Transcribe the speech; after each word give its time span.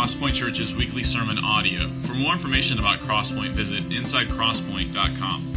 Crosspoint 0.00 0.32
Church's 0.32 0.74
weekly 0.74 1.02
sermon 1.02 1.38
audio. 1.44 1.90
For 1.98 2.14
more 2.14 2.32
information 2.32 2.78
about 2.78 3.00
Crosspoint, 3.00 3.50
visit 3.50 3.86
insidecrosspoint.com. 3.90 5.52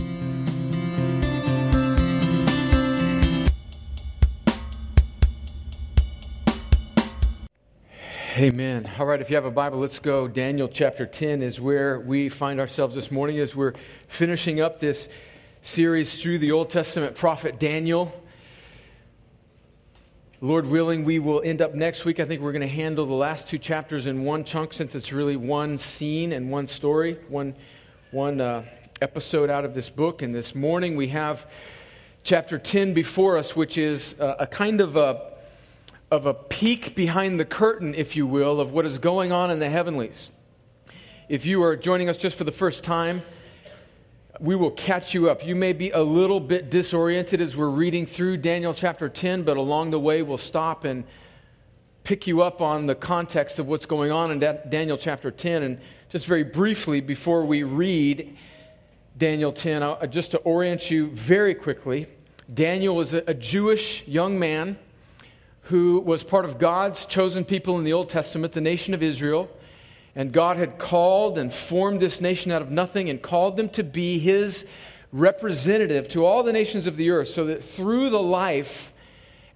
Amen. 8.35 8.91
All 8.99 9.05
right, 9.05 9.21
if 9.21 9.29
you 9.29 9.37
have 9.37 9.45
a 9.45 9.49
Bible, 9.51 9.79
let's 9.79 9.99
go. 9.99 10.27
Daniel 10.27 10.67
chapter 10.67 11.05
10 11.05 11.41
is 11.41 11.61
where 11.61 12.01
we 12.01 12.27
find 12.27 12.59
ourselves 12.59 12.95
this 12.95 13.09
morning 13.09 13.39
as 13.39 13.55
we're 13.55 13.75
finishing 14.09 14.59
up 14.59 14.81
this 14.81 15.07
series 15.61 16.21
through 16.21 16.39
the 16.39 16.51
Old 16.51 16.69
Testament 16.69 17.15
prophet 17.15 17.61
Daniel. 17.61 18.13
Lord 20.43 20.65
willing, 20.65 21.05
we 21.05 21.19
will 21.19 21.41
end 21.45 21.61
up 21.61 21.73
next 21.73 22.03
week. 22.03 22.19
I 22.19 22.25
think 22.25 22.41
we're 22.41 22.51
going 22.51 22.63
to 22.63 22.67
handle 22.67 23.05
the 23.05 23.13
last 23.13 23.47
two 23.47 23.57
chapters 23.57 24.07
in 24.07 24.25
one 24.25 24.43
chunk 24.43 24.73
since 24.73 24.93
it's 24.93 25.13
really 25.13 25.37
one 25.37 25.77
scene 25.77 26.33
and 26.33 26.51
one 26.51 26.67
story, 26.67 27.17
one, 27.29 27.55
one 28.11 28.41
uh, 28.41 28.65
episode 29.01 29.49
out 29.49 29.63
of 29.63 29.73
this 29.73 29.89
book. 29.89 30.21
And 30.21 30.35
this 30.35 30.53
morning 30.53 30.97
we 30.97 31.07
have 31.07 31.49
chapter 32.25 32.59
10 32.59 32.93
before 32.93 33.37
us, 33.37 33.55
which 33.55 33.77
is 33.77 34.15
a, 34.19 34.35
a 34.39 34.47
kind 34.47 34.81
of 34.81 34.97
a 34.97 35.31
of 36.11 36.25
a 36.25 36.33
peek 36.33 36.93
behind 36.93 37.39
the 37.39 37.45
curtain, 37.45 37.95
if 37.95 38.17
you 38.17 38.27
will, 38.27 38.59
of 38.59 38.73
what 38.73 38.85
is 38.85 38.97
going 38.97 39.31
on 39.31 39.49
in 39.49 39.59
the 39.59 39.69
heavenlies. 39.69 40.29
If 41.29 41.45
you 41.45 41.63
are 41.63 41.77
joining 41.77 42.09
us 42.09 42.17
just 42.17 42.37
for 42.37 42.43
the 42.43 42.51
first 42.51 42.83
time, 42.83 43.23
we 44.39 44.55
will 44.55 44.71
catch 44.71 45.13
you 45.13 45.29
up. 45.29 45.45
You 45.45 45.55
may 45.55 45.73
be 45.73 45.91
a 45.91 46.01
little 46.01 46.39
bit 46.39 46.71
disoriented 46.71 47.39
as 47.39 47.55
we're 47.55 47.69
reading 47.69 48.05
through 48.05 48.37
Daniel 48.37 48.73
chapter 48.73 49.07
10, 49.07 49.43
but 49.43 49.57
along 49.57 49.91
the 49.91 49.99
way, 49.99 50.23
we'll 50.23 50.39
stop 50.39 50.85
and 50.85 51.03
pick 52.03 52.25
you 52.25 52.41
up 52.41 52.59
on 52.59 52.87
the 52.87 52.95
context 52.95 53.59
of 53.59 53.67
what's 53.67 53.85
going 53.85 54.11
on 54.11 54.31
in 54.31 54.39
Daniel 54.69 54.97
chapter 54.97 55.29
10. 55.29 55.63
And 55.63 55.79
just 56.09 56.25
very 56.25 56.43
briefly, 56.43 56.99
before 56.99 57.45
we 57.45 57.63
read 57.63 58.35
Daniel 59.17 59.53
10, 59.53 60.09
just 60.09 60.31
to 60.31 60.39
orient 60.39 60.89
you 60.89 61.11
very 61.11 61.53
quickly, 61.53 62.07
Daniel 62.51 62.95
was 62.95 63.13
a 63.13 63.33
Jewish 63.35 64.03
young 64.07 64.39
man 64.39 64.77
who 65.67 65.99
was 65.99 66.23
part 66.23 66.43
of 66.43 66.57
God's 66.57 67.05
chosen 67.05 67.45
people 67.45 67.77
in 67.77 67.83
the 67.83 67.93
Old 67.93 68.09
Testament, 68.09 68.53
the 68.53 68.61
nation 68.61 68.93
of 68.93 69.03
Israel. 69.03 69.49
And 70.15 70.31
God 70.31 70.57
had 70.57 70.77
called 70.77 71.37
and 71.37 71.51
formed 71.51 71.99
this 71.99 72.21
nation 72.21 72.51
out 72.51 72.61
of 72.61 72.69
nothing 72.69 73.09
and 73.09 73.21
called 73.21 73.57
them 73.57 73.69
to 73.69 73.83
be 73.83 74.19
his 74.19 74.65
representative 75.11 76.07
to 76.09 76.25
all 76.25 76.43
the 76.43 76.53
nations 76.53 76.87
of 76.87 76.97
the 76.97 77.09
earth, 77.09 77.29
so 77.29 77.45
that 77.45 77.63
through 77.63 78.09
the 78.09 78.21
life 78.21 78.93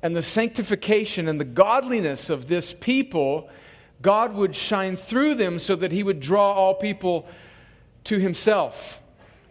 and 0.01 0.15
the 0.15 0.21
sanctification 0.21 1.27
and 1.27 1.39
the 1.39 1.45
godliness 1.45 2.29
of 2.29 2.47
this 2.47 2.75
people, 2.79 3.49
God 4.01 4.35
would 4.35 4.55
shine 4.55 4.95
through 4.95 5.35
them 5.35 5.57
so 5.59 5.75
that 5.75 5.91
he 5.91 6.03
would 6.03 6.19
draw 6.19 6.53
all 6.53 6.75
people 6.75 7.27
to 8.03 8.19
himself, 8.19 9.01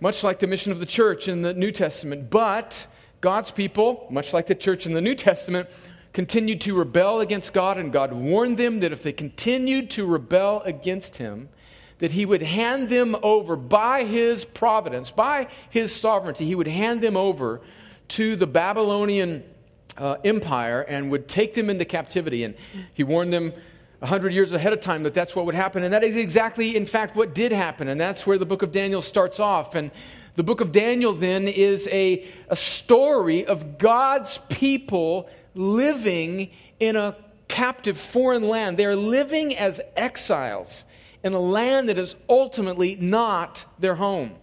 much 0.01 0.23
like 0.23 0.39
the 0.39 0.47
mission 0.47 0.70
of 0.70 0.79
the 0.79 0.87
church 0.87 1.29
in 1.29 1.43
the 1.43 1.53
New 1.53 1.73
Testament. 1.73 2.31
But 2.31 2.87
God's 3.20 3.51
people, 3.51 4.07
much 4.11 4.33
like 4.33 4.47
the 4.47 4.55
church 4.55 4.87
in 4.87 4.93
the 4.93 5.01
New 5.01 5.15
Testament, 5.15 5.69
continued 6.17 6.62
to 6.62 6.75
rebel 6.75 7.20
against 7.20 7.53
God, 7.53 7.77
and 7.77 7.92
God 7.92 8.11
warned 8.11 8.56
them 8.56 8.81
that 8.81 8.91
if 8.91 9.03
they 9.03 9.12
continued 9.12 9.91
to 9.91 10.06
rebel 10.06 10.62
against 10.64 11.19
Him, 11.19 11.50
that 11.98 12.11
He 12.11 12.25
would 12.25 12.41
hand 12.41 12.89
them 12.89 13.14
over 13.23 13.55
by 13.55 14.03
His 14.03 14.42
providence, 14.42 15.11
by 15.11 15.48
His 15.69 15.95
sovereignty, 15.95 16.47
He 16.47 16.55
would 16.55 16.69
hand 16.69 17.03
them 17.03 17.19
over 17.19 17.61
to 18.08 18.34
the 18.34 18.47
Babylonian 18.47 19.45
uh, 19.98 20.17
Empire 20.25 20.81
and 20.81 21.11
would 21.11 21.28
take 21.28 21.53
them 21.53 21.69
into 21.69 21.84
captivity. 21.84 22.45
And 22.45 22.55
He 22.95 23.05
warned 23.05 23.30
them 23.30 23.52
a 24.01 24.07
hundred 24.07 24.33
years 24.33 24.52
ahead 24.52 24.73
of 24.73 24.80
time 24.80 25.02
that 25.02 25.12
that's 25.12 25.36
what 25.36 25.45
would 25.45 25.55
happen. 25.55 25.85
And 25.85 25.92
that 25.92 26.02
is 26.02 26.17
exactly, 26.17 26.77
in 26.77 26.86
fact, 26.86 27.14
what 27.14 27.35
did 27.35 27.52
happen. 27.52 27.89
And 27.89 28.01
that's 28.01 28.27
where 28.27 28.39
the 28.39 28.46
book 28.46 28.62
of 28.62 28.73
Daniel 28.73 29.02
starts 29.02 29.39
off. 29.39 29.74
And 29.74 29.91
the 30.36 30.45
book 30.45 30.62
of 30.62 30.73
Daniel 30.73 31.12
then 31.12 31.46
is 31.46 31.86
a, 31.92 32.27
a 32.48 32.57
story 32.57 33.45
of 33.45 33.77
God's 33.77 34.41
people 34.48 35.29
living 35.56 36.50
in 36.78 36.96
a 36.96 37.17
captive 37.48 37.98
foreign 37.98 38.48
land. 38.48 38.77
They 38.77 38.86
are 38.86 38.96
living 38.96 39.56
as 39.56 39.80
exiles 39.96 40.84
in 41.22 41.33
a 41.33 41.40
land 41.40 41.89
that 41.89 41.98
is 41.98 42.14
ultimately 42.28 42.96
not 42.96 43.64
their 43.78 43.96
home, 43.96 44.34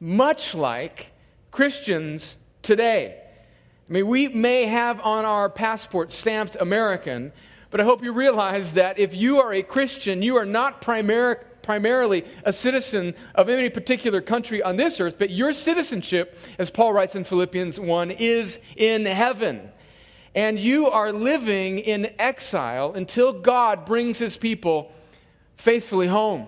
much 0.00 0.54
like 0.54 1.12
Christians 1.50 2.36
today. 2.62 3.20
I 3.88 3.92
mean, 3.92 4.06
we 4.06 4.28
may 4.28 4.66
have 4.66 5.00
on 5.00 5.24
our 5.24 5.48
passport 5.48 6.12
stamped 6.12 6.56
American, 6.60 7.32
but 7.70 7.80
I 7.80 7.84
hope 7.84 8.04
you 8.04 8.12
realize 8.12 8.74
that 8.74 8.98
if 8.98 9.14
you 9.14 9.40
are 9.40 9.52
a 9.52 9.62
Christian, 9.62 10.22
you 10.22 10.36
are 10.36 10.44
not 10.44 10.82
primar- 10.82 11.42
primarily 11.62 12.24
a 12.44 12.52
citizen 12.52 13.14
of 13.34 13.48
any 13.48 13.70
particular 13.70 14.20
country 14.20 14.62
on 14.62 14.76
this 14.76 15.00
earth, 15.00 15.16
but 15.18 15.30
your 15.30 15.52
citizenship, 15.52 16.38
as 16.58 16.70
Paul 16.70 16.92
writes 16.92 17.14
in 17.14 17.24
Philippians 17.24 17.80
1, 17.80 18.10
is 18.10 18.60
in 18.76 19.06
heaven 19.06 19.70
and 20.34 20.58
you 20.58 20.88
are 20.88 21.12
living 21.12 21.78
in 21.78 22.14
exile 22.18 22.92
until 22.94 23.32
God 23.32 23.84
brings 23.84 24.18
his 24.18 24.36
people 24.36 24.92
faithfully 25.56 26.06
home. 26.06 26.46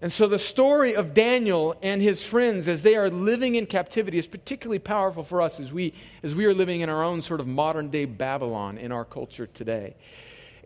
And 0.00 0.12
so 0.12 0.26
the 0.26 0.38
story 0.38 0.96
of 0.96 1.14
Daniel 1.14 1.76
and 1.80 2.02
his 2.02 2.22
friends 2.22 2.68
as 2.68 2.82
they 2.82 2.94
are 2.94 3.08
living 3.08 3.54
in 3.54 3.64
captivity 3.64 4.18
is 4.18 4.26
particularly 4.26 4.78
powerful 4.78 5.22
for 5.22 5.40
us 5.40 5.58
as 5.60 5.72
we, 5.72 5.94
as 6.22 6.34
we 6.34 6.44
are 6.44 6.52
living 6.52 6.82
in 6.82 6.90
our 6.90 7.02
own 7.02 7.22
sort 7.22 7.40
of 7.40 7.46
modern 7.46 7.88
day 7.88 8.04
Babylon 8.04 8.76
in 8.76 8.92
our 8.92 9.04
culture 9.04 9.46
today. 9.46 9.96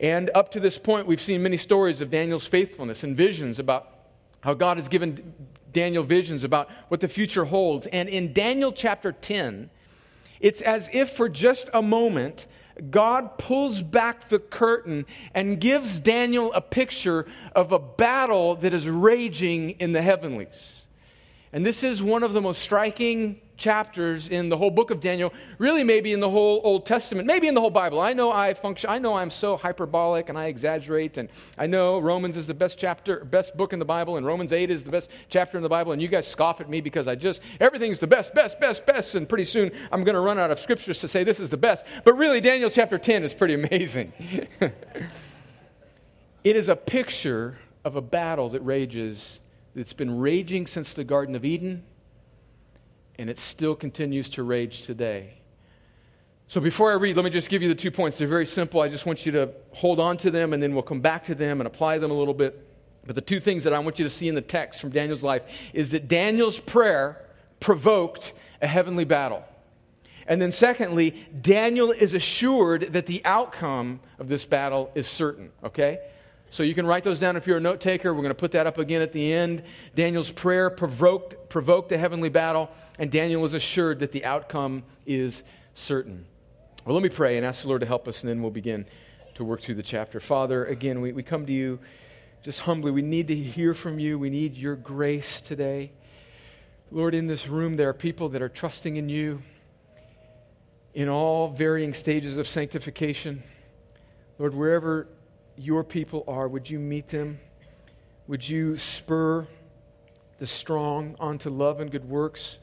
And 0.00 0.30
up 0.34 0.50
to 0.52 0.60
this 0.60 0.78
point, 0.78 1.06
we've 1.06 1.20
seen 1.20 1.42
many 1.42 1.56
stories 1.56 2.00
of 2.00 2.10
Daniel's 2.10 2.46
faithfulness 2.46 3.04
and 3.04 3.16
visions 3.16 3.58
about 3.58 3.98
how 4.40 4.54
God 4.54 4.76
has 4.76 4.88
given 4.88 5.34
Daniel 5.72 6.02
visions 6.02 6.44
about 6.44 6.70
what 6.88 7.00
the 7.00 7.08
future 7.08 7.44
holds. 7.44 7.86
And 7.88 8.08
in 8.08 8.32
Daniel 8.32 8.72
chapter 8.72 9.12
10, 9.12 9.70
it's 10.40 10.60
as 10.60 10.88
if 10.92 11.10
for 11.10 11.28
just 11.28 11.68
a 11.72 11.82
moment, 11.82 12.46
God 12.90 13.38
pulls 13.38 13.82
back 13.82 14.28
the 14.28 14.38
curtain 14.38 15.06
and 15.34 15.60
gives 15.60 15.98
Daniel 15.98 16.52
a 16.52 16.60
picture 16.60 17.26
of 17.54 17.72
a 17.72 17.78
battle 17.78 18.54
that 18.56 18.72
is 18.72 18.88
raging 18.88 19.70
in 19.70 19.92
the 19.92 20.02
heavenlies. 20.02 20.82
And 21.52 21.66
this 21.66 21.82
is 21.82 22.02
one 22.02 22.22
of 22.22 22.32
the 22.32 22.40
most 22.40 22.62
striking 22.62 23.40
chapters 23.58 24.28
in 24.28 24.48
the 24.48 24.56
whole 24.56 24.70
book 24.70 24.90
of 24.90 25.00
Daniel, 25.00 25.32
really 25.58 25.84
maybe 25.84 26.12
in 26.12 26.20
the 26.20 26.30
whole 26.30 26.60
Old 26.64 26.86
Testament, 26.86 27.26
maybe 27.26 27.48
in 27.48 27.54
the 27.54 27.60
whole 27.60 27.70
Bible. 27.70 28.00
I 28.00 28.12
know 28.14 28.32
I 28.32 28.54
function, 28.54 28.88
I 28.88 28.98
know 28.98 29.14
I'm 29.14 29.30
so 29.30 29.56
hyperbolic 29.56 30.28
and 30.28 30.38
I 30.38 30.46
exaggerate, 30.46 31.18
and 31.18 31.28
I 31.58 31.66
know 31.66 31.98
Romans 31.98 32.36
is 32.36 32.46
the 32.46 32.54
best 32.54 32.78
chapter, 32.78 33.24
best 33.24 33.56
book 33.56 33.72
in 33.72 33.78
the 33.78 33.84
Bible, 33.84 34.16
and 34.16 34.24
Romans 34.24 34.52
8 34.52 34.70
is 34.70 34.84
the 34.84 34.92
best 34.92 35.10
chapter 35.28 35.58
in 35.58 35.62
the 35.62 35.68
Bible, 35.68 35.92
and 35.92 36.00
you 36.00 36.08
guys 36.08 36.26
scoff 36.26 36.60
at 36.60 36.70
me 36.70 36.80
because 36.80 37.08
I 37.08 37.16
just, 37.16 37.42
everything's 37.60 37.98
the 37.98 38.06
best, 38.06 38.32
best, 38.32 38.60
best, 38.60 38.86
best, 38.86 39.16
and 39.16 39.28
pretty 39.28 39.44
soon 39.44 39.70
I'm 39.90 40.04
going 40.04 40.14
to 40.14 40.20
run 40.20 40.38
out 40.38 40.50
of 40.50 40.60
scriptures 40.60 41.00
to 41.00 41.08
say 41.08 41.24
this 41.24 41.40
is 41.40 41.48
the 41.48 41.56
best. 41.56 41.84
But 42.04 42.14
really, 42.14 42.40
Daniel 42.40 42.70
chapter 42.70 42.96
10 42.96 43.24
is 43.24 43.34
pretty 43.34 43.54
amazing. 43.54 44.12
it 46.44 46.56
is 46.56 46.68
a 46.68 46.76
picture 46.76 47.58
of 47.84 47.96
a 47.96 48.00
battle 48.00 48.50
that 48.50 48.60
rages, 48.60 49.40
that's 49.74 49.92
been 49.92 50.18
raging 50.18 50.66
since 50.68 50.94
the 50.94 51.04
Garden 51.04 51.34
of 51.34 51.44
Eden 51.44 51.82
and 53.18 53.28
it 53.28 53.38
still 53.38 53.74
continues 53.74 54.30
to 54.30 54.42
rage 54.42 54.82
today. 54.82 55.34
So 56.46 56.60
before 56.60 56.90
I 56.90 56.94
read, 56.94 57.16
let 57.16 57.24
me 57.24 57.30
just 57.30 57.50
give 57.50 57.60
you 57.60 57.68
the 57.68 57.74
two 57.74 57.90
points. 57.90 58.16
They're 58.16 58.26
very 58.26 58.46
simple. 58.46 58.80
I 58.80 58.88
just 58.88 59.04
want 59.04 59.26
you 59.26 59.32
to 59.32 59.50
hold 59.72 60.00
on 60.00 60.16
to 60.18 60.30
them, 60.30 60.54
and 60.54 60.62
then 60.62 60.72
we'll 60.72 60.82
come 60.82 61.00
back 61.00 61.24
to 61.24 61.34
them 61.34 61.60
and 61.60 61.66
apply 61.66 61.98
them 61.98 62.10
a 62.10 62.14
little 62.14 62.32
bit. 62.32 62.64
But 63.04 63.16
the 63.16 63.20
two 63.20 63.40
things 63.40 63.64
that 63.64 63.74
I 63.74 63.78
want 63.80 63.98
you 63.98 64.04
to 64.04 64.10
see 64.10 64.28
in 64.28 64.34
the 64.34 64.40
text 64.40 64.80
from 64.80 64.90
Daniel's 64.90 65.22
life 65.22 65.42
is 65.74 65.90
that 65.90 66.08
Daniel's 66.08 66.58
prayer 66.58 67.22
provoked 67.60 68.32
a 68.62 68.66
heavenly 68.66 69.04
battle. 69.04 69.44
And 70.26 70.40
then, 70.40 70.52
secondly, 70.52 71.26
Daniel 71.40 71.90
is 71.90 72.14
assured 72.14 72.92
that 72.92 73.06
the 73.06 73.24
outcome 73.24 74.00
of 74.18 74.28
this 74.28 74.44
battle 74.44 74.90
is 74.94 75.06
certain, 75.06 75.50
okay? 75.64 75.98
So 76.50 76.62
you 76.62 76.74
can 76.74 76.86
write 76.86 77.04
those 77.04 77.18
down 77.18 77.36
if 77.36 77.46
you're 77.46 77.58
a 77.58 77.60
note 77.60 77.80
taker. 77.80 78.14
We're 78.14 78.22
going 78.22 78.30
to 78.30 78.34
put 78.34 78.52
that 78.52 78.66
up 78.66 78.78
again 78.78 79.02
at 79.02 79.12
the 79.12 79.32
end. 79.32 79.62
Daniel's 79.94 80.30
prayer 80.30 80.70
provoked, 80.70 81.48
provoked 81.50 81.92
a 81.92 81.98
heavenly 81.98 82.30
battle, 82.30 82.70
and 82.98 83.10
Daniel 83.10 83.42
was 83.42 83.52
assured 83.52 83.98
that 83.98 84.12
the 84.12 84.24
outcome 84.24 84.82
is 85.04 85.42
certain. 85.74 86.26
Well, 86.84 86.94
let 86.94 87.02
me 87.02 87.10
pray 87.10 87.36
and 87.36 87.44
ask 87.44 87.62
the 87.62 87.68
Lord 87.68 87.82
to 87.82 87.86
help 87.86 88.08
us, 88.08 88.22
and 88.22 88.30
then 88.30 88.40
we'll 88.40 88.50
begin 88.50 88.86
to 89.34 89.44
work 89.44 89.60
through 89.60 89.74
the 89.74 89.82
chapter. 89.82 90.20
Father, 90.20 90.64
again, 90.64 91.00
we, 91.00 91.12
we 91.12 91.22
come 91.22 91.44
to 91.46 91.52
you 91.52 91.78
just 92.42 92.60
humbly. 92.60 92.90
We 92.90 93.02
need 93.02 93.28
to 93.28 93.34
hear 93.34 93.74
from 93.74 93.98
you, 93.98 94.18
we 94.18 94.30
need 94.30 94.56
your 94.56 94.74
grace 94.74 95.40
today. 95.40 95.92
Lord, 96.90 97.14
in 97.14 97.26
this 97.26 97.46
room, 97.46 97.76
there 97.76 97.90
are 97.90 97.94
people 97.94 98.30
that 98.30 98.40
are 98.40 98.48
trusting 98.48 98.96
in 98.96 99.10
you 99.10 99.42
in 100.94 101.10
all 101.10 101.48
varying 101.48 101.92
stages 101.92 102.38
of 102.38 102.48
sanctification. 102.48 103.42
Lord, 104.38 104.54
wherever 104.54 105.08
your 105.58 105.84
people 105.84 106.24
are, 106.28 106.48
would 106.48 106.68
you 106.68 106.78
meet 106.78 107.08
them? 107.08 107.40
Would 108.26 108.48
you 108.48 108.76
spur 108.76 109.46
the 110.38 110.46
strong 110.46 111.16
onto 111.18 111.50
love 111.50 111.80
and 111.80 111.90
good 111.90 112.08
works 112.08 112.58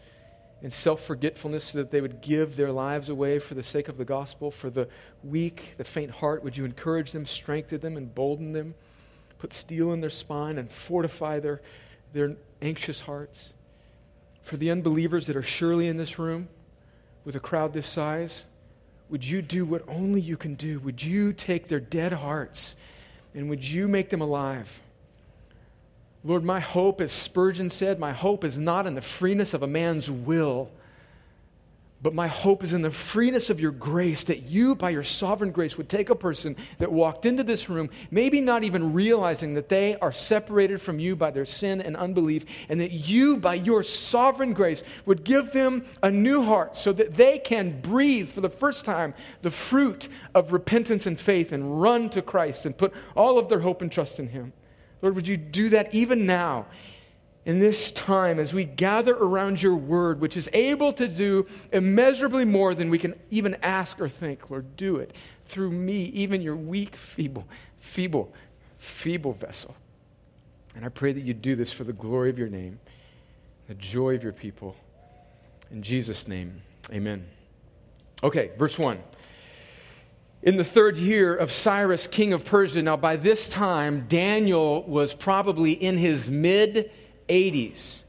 and 0.61 0.71
self 0.71 1.03
forgetfulness 1.03 1.65
so 1.65 1.79
that 1.79 1.91
they 1.91 2.01
would 2.01 2.21
give 2.21 2.55
their 2.55 2.71
lives 2.71 3.09
away 3.09 3.39
for 3.39 3.53
the 3.55 3.63
sake 3.63 3.89
of 3.89 3.97
the 3.97 4.05
gospel? 4.05 4.51
For 4.51 4.69
the 4.69 4.87
weak, 5.23 5.73
the 5.77 5.83
faint 5.83 6.11
heart, 6.11 6.43
would 6.43 6.55
you 6.55 6.65
encourage 6.65 7.11
them, 7.11 7.25
strengthen 7.25 7.81
them, 7.81 7.97
embolden 7.97 8.53
them? 8.53 8.75
put 9.37 9.53
steel 9.53 9.91
in 9.93 10.01
their 10.01 10.09
spine 10.09 10.57
and 10.57 10.71
fortify 10.71 11.39
their, 11.39 11.61
their 12.13 12.35
anxious 12.61 13.01
hearts. 13.01 13.53
For 14.41 14.57
the 14.57 14.71
unbelievers 14.71 15.27
that 15.27 15.35
are 15.35 15.43
surely 15.43 15.87
in 15.87 15.97
this 15.97 16.19
room 16.19 16.49
with 17.23 17.35
a 17.35 17.39
crowd 17.39 17.73
this 17.73 17.87
size, 17.87 18.45
would 19.09 19.23
you 19.23 19.41
do 19.41 19.65
what 19.65 19.87
only 19.87 20.21
you 20.21 20.37
can 20.37 20.55
do? 20.55 20.79
Would 20.79 21.01
you 21.01 21.33
take 21.33 21.67
their 21.67 21.79
dead 21.79 22.11
hearts 22.11 22.75
and 23.33 23.49
would 23.49 23.63
you 23.63 23.87
make 23.87 24.09
them 24.09 24.21
alive? 24.21 24.81
Lord, 26.23 26.43
my 26.43 26.59
hope, 26.59 27.01
as 27.01 27.11
Spurgeon 27.11 27.69
said, 27.69 27.99
my 27.99 28.11
hope 28.11 28.43
is 28.43 28.57
not 28.57 28.87
in 28.87 28.95
the 28.95 29.01
freeness 29.01 29.53
of 29.53 29.61
a 29.61 29.67
man's 29.67 30.09
will 30.09 30.71
but 32.05 32.13
my 32.13 32.27
hope 32.27 32.63
is 32.63 32.71
in 32.71 32.83
the 32.83 32.91
freeness 32.91 33.49
of 33.49 33.59
your 33.59 33.71
grace 33.71 34.25
that 34.25 34.43
you, 34.43 34.75
by 34.75 34.91
your 34.91 35.01
sovereign 35.01 35.49
grace, 35.49 35.75
would 35.75 35.89
take 35.89 36.11
a 36.11 36.15
person 36.15 36.55
that 36.77 36.91
walked 36.91 37.25
into 37.25 37.41
this 37.41 37.67
room, 37.67 37.89
maybe 38.11 38.39
not 38.39 38.63
even 38.63 38.93
realizing 38.93 39.55
that 39.55 39.69
they 39.69 39.97
are 39.97 40.11
separated 40.11 40.79
from 40.79 40.99
you 40.99 41.15
by 41.15 41.31
their 41.31 41.47
sin 41.47 41.81
and 41.81 41.97
unbelief, 41.97 42.45
and 42.69 42.79
that 42.79 42.91
you, 42.91 43.37
by 43.37 43.55
your 43.55 43.81
sovereign 43.81 44.53
grace, 44.53 44.83
would 45.07 45.23
give 45.23 45.49
them 45.49 45.83
a 46.03 46.11
new 46.11 46.43
heart 46.43 46.77
so 46.77 46.93
that 46.93 47.17
they 47.17 47.39
can 47.39 47.81
breathe 47.81 48.29
for 48.29 48.41
the 48.41 48.49
first 48.51 48.85
time 48.85 49.11
the 49.41 49.49
fruit 49.49 50.07
of 50.35 50.53
repentance 50.53 51.07
and 51.07 51.19
faith 51.19 51.53
and 51.53 51.81
run 51.81 52.07
to 52.11 52.21
Christ 52.21 52.67
and 52.67 52.77
put 52.77 52.93
all 53.15 53.39
of 53.39 53.49
their 53.49 53.61
hope 53.61 53.81
and 53.81 53.91
trust 53.91 54.19
in 54.19 54.29
Him. 54.29 54.53
Lord, 55.01 55.15
would 55.15 55.27
you 55.27 55.37
do 55.37 55.69
that 55.69 55.91
even 55.91 56.27
now 56.27 56.67
in 57.45 57.59
this 57.59 57.91
time 57.91 58.39
as 58.39 58.53
we 58.53 58.65
gather 58.65 59.15
around 59.15 59.61
your 59.61 59.75
word, 59.75 60.19
which 60.19 60.35
is 60.35 60.49
able 60.51 60.91
to 60.93 61.07
do 61.07 61.45
immeasurably 61.71 62.43
more 62.43 62.73
than 62.73 62.89
we 62.89 62.97
can 62.97 63.13
even 63.29 63.55
ask 63.61 64.01
or 64.01 64.09
think. 64.09 64.49
Lord, 64.49 64.75
do 64.75 64.97
it 64.97 65.15
through 65.45 65.71
me, 65.71 66.05
even 66.05 66.41
your 66.41 66.55
weak, 66.55 66.95
feeble, 66.95 67.47
feeble, 67.79 68.33
feeble 68.79 69.33
vessel. 69.33 69.75
And 70.75 70.83
I 70.83 70.89
pray 70.89 71.13
that 71.13 71.21
you 71.21 71.33
do 71.33 71.55
this 71.55 71.71
for 71.71 71.83
the 71.83 71.93
glory 71.93 72.31
of 72.31 72.39
your 72.39 72.49
name, 72.49 72.79
the 73.67 73.75
joy 73.75 74.15
of 74.15 74.23
your 74.23 74.33
people. 74.33 74.75
In 75.71 75.83
Jesus' 75.83 76.27
name, 76.27 76.61
amen. 76.91 77.25
Okay, 78.23 78.51
verse 78.57 78.77
1. 78.77 79.01
In 80.41 80.57
the 80.57 80.63
third 80.63 80.97
year 80.97 81.35
of 81.35 81.51
Cyrus, 81.51 82.07
king 82.07 82.33
of 82.33 82.43
Persia, 82.43 82.81
now 82.81 82.97
by 82.97 83.15
this 83.15 83.47
time, 83.49 84.05
Daniel 84.07 84.83
was 84.83 85.13
probably 85.13 85.71
in 85.71 85.97
his 85.97 86.29
mid 86.29 86.91
80s. 87.27 88.03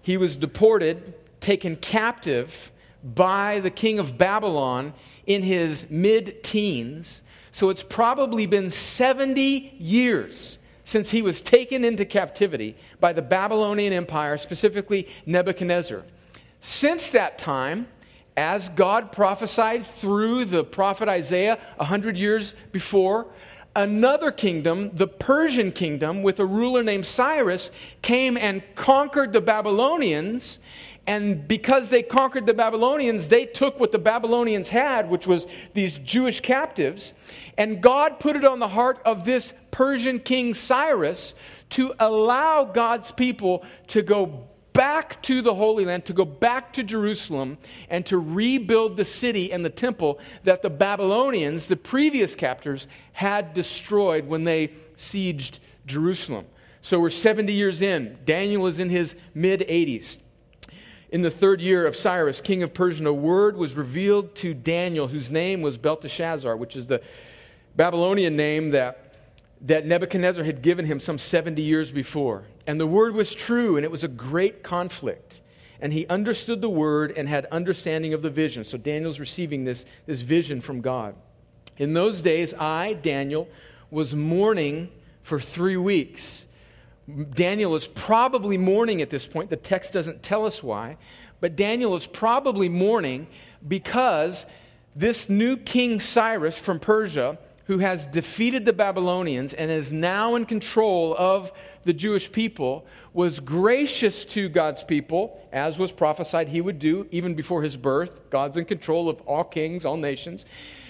He 0.00 0.16
was 0.16 0.36
deported, 0.36 1.14
taken 1.40 1.76
captive 1.76 2.72
by 3.02 3.60
the 3.60 3.70
king 3.70 3.98
of 3.98 4.16
Babylon 4.18 4.94
in 5.26 5.42
his 5.42 5.86
mid 5.90 6.42
teens. 6.42 7.22
So 7.50 7.68
it's 7.68 7.82
probably 7.82 8.46
been 8.46 8.70
70 8.70 9.76
years 9.78 10.58
since 10.84 11.10
he 11.10 11.22
was 11.22 11.42
taken 11.42 11.84
into 11.84 12.04
captivity 12.04 12.76
by 12.98 13.12
the 13.12 13.22
Babylonian 13.22 13.92
Empire, 13.92 14.36
specifically 14.38 15.08
Nebuchadnezzar. 15.26 16.02
Since 16.60 17.10
that 17.10 17.38
time, 17.38 17.88
as 18.36 18.68
God 18.70 19.12
prophesied 19.12 19.84
through 19.84 20.46
the 20.46 20.64
prophet 20.64 21.08
Isaiah 21.08 21.58
100 21.76 22.16
years 22.16 22.54
before, 22.72 23.26
another 23.74 24.30
kingdom, 24.30 24.90
the 24.94 25.06
Persian 25.06 25.72
kingdom, 25.72 26.22
with 26.22 26.40
a 26.40 26.46
ruler 26.46 26.82
named 26.82 27.06
Cyrus, 27.06 27.70
came 28.02 28.36
and 28.36 28.62
conquered 28.74 29.32
the 29.32 29.40
Babylonians. 29.40 30.58
And 31.06 31.48
because 31.48 31.88
they 31.88 32.02
conquered 32.02 32.46
the 32.46 32.54
Babylonians, 32.54 33.28
they 33.28 33.46
took 33.46 33.80
what 33.80 33.90
the 33.90 33.98
Babylonians 33.98 34.68
had, 34.68 35.10
which 35.10 35.26
was 35.26 35.46
these 35.74 35.98
Jewish 35.98 36.40
captives. 36.40 37.12
And 37.58 37.82
God 37.82 38.20
put 38.20 38.36
it 38.36 38.44
on 38.44 38.60
the 38.60 38.68
heart 38.68 39.00
of 39.04 39.24
this 39.24 39.52
Persian 39.70 40.20
king 40.20 40.54
Cyrus 40.54 41.34
to 41.70 41.94
allow 41.98 42.64
God's 42.64 43.10
people 43.10 43.64
to 43.88 44.02
go 44.02 44.48
back 44.72 45.22
to 45.22 45.42
the 45.42 45.54
Holy 45.54 45.84
Land, 45.84 46.04
to 46.06 46.12
go 46.12 46.24
back 46.24 46.72
to 46.74 46.82
Jerusalem, 46.82 47.58
and 47.88 48.04
to 48.06 48.18
rebuild 48.18 48.96
the 48.96 49.04
city 49.04 49.52
and 49.52 49.64
the 49.64 49.70
temple 49.70 50.18
that 50.44 50.62
the 50.62 50.70
Babylonians, 50.70 51.66
the 51.66 51.76
previous 51.76 52.34
captors, 52.34 52.86
had 53.12 53.54
destroyed 53.54 54.26
when 54.26 54.44
they 54.44 54.72
sieged 54.96 55.58
Jerusalem. 55.86 56.46
So 56.80 56.98
we're 56.98 57.10
70 57.10 57.52
years 57.52 57.82
in. 57.82 58.18
Daniel 58.24 58.66
is 58.66 58.78
in 58.78 58.90
his 58.90 59.14
mid 59.34 59.60
80s. 59.60 60.18
In 61.10 61.20
the 61.20 61.30
third 61.30 61.60
year 61.60 61.86
of 61.86 61.94
Cyrus, 61.94 62.40
king 62.40 62.62
of 62.62 62.72
Persia, 62.72 63.06
a 63.06 63.12
word 63.12 63.56
was 63.56 63.74
revealed 63.74 64.34
to 64.36 64.54
Daniel, 64.54 65.08
whose 65.08 65.30
name 65.30 65.60
was 65.60 65.76
Belteshazzar, 65.76 66.56
which 66.56 66.74
is 66.74 66.86
the 66.86 67.02
Babylonian 67.76 68.34
name 68.36 68.70
that 68.70 69.12
that 69.62 69.86
Nebuchadnezzar 69.86 70.44
had 70.44 70.60
given 70.60 70.84
him 70.84 70.98
some 70.98 71.18
70 71.18 71.62
years 71.62 71.92
before. 71.92 72.44
And 72.66 72.80
the 72.80 72.86
word 72.86 73.14
was 73.14 73.34
true, 73.34 73.76
and 73.76 73.84
it 73.84 73.90
was 73.90 74.04
a 74.04 74.08
great 74.08 74.62
conflict. 74.62 75.42
And 75.80 75.92
he 75.92 76.06
understood 76.06 76.60
the 76.60 76.70
word 76.70 77.12
and 77.16 77.28
had 77.28 77.46
understanding 77.46 78.14
of 78.14 78.22
the 78.22 78.30
vision. 78.30 78.64
So 78.64 78.78
Daniel's 78.78 79.18
receiving 79.18 79.64
this, 79.64 79.84
this 80.06 80.20
vision 80.20 80.60
from 80.60 80.80
God. 80.80 81.16
In 81.78 81.92
those 81.92 82.20
days, 82.20 82.54
I, 82.54 82.92
Daniel, 82.92 83.48
was 83.90 84.14
mourning 84.14 84.90
for 85.22 85.40
three 85.40 85.76
weeks. 85.76 86.46
Daniel 87.34 87.74
is 87.74 87.88
probably 87.88 88.56
mourning 88.56 89.02
at 89.02 89.10
this 89.10 89.26
point. 89.26 89.50
The 89.50 89.56
text 89.56 89.92
doesn't 89.92 90.22
tell 90.22 90.46
us 90.46 90.62
why. 90.62 90.98
But 91.40 91.56
Daniel 91.56 91.96
is 91.96 92.06
probably 92.06 92.68
mourning 92.68 93.26
because 93.66 94.46
this 94.94 95.28
new 95.28 95.56
king 95.56 95.98
Cyrus 95.98 96.56
from 96.56 96.78
Persia 96.78 97.38
who 97.66 97.78
has 97.78 98.06
defeated 98.06 98.64
the 98.64 98.72
Babylonians 98.72 99.52
and 99.52 99.70
is 99.70 99.92
now 99.92 100.34
in 100.34 100.44
control 100.44 101.16
of 101.16 101.52
the 101.84 101.92
Jewish 101.92 102.30
people, 102.30 102.86
was 103.12 103.40
gracious 103.40 104.24
to 104.26 104.48
God's 104.48 104.84
people, 104.84 105.40
as 105.52 105.78
was 105.78 105.92
prophesied 105.92 106.48
he 106.48 106.60
would 106.60 106.78
do 106.78 107.06
even 107.10 107.34
before 107.34 107.62
his 107.62 107.76
birth. 107.76 108.30
God's 108.30 108.56
in 108.56 108.64
control 108.64 109.08
of 109.08 109.20
all 109.22 109.44
kings, 109.44 109.84
all 109.84 109.96
nations. 109.96 110.44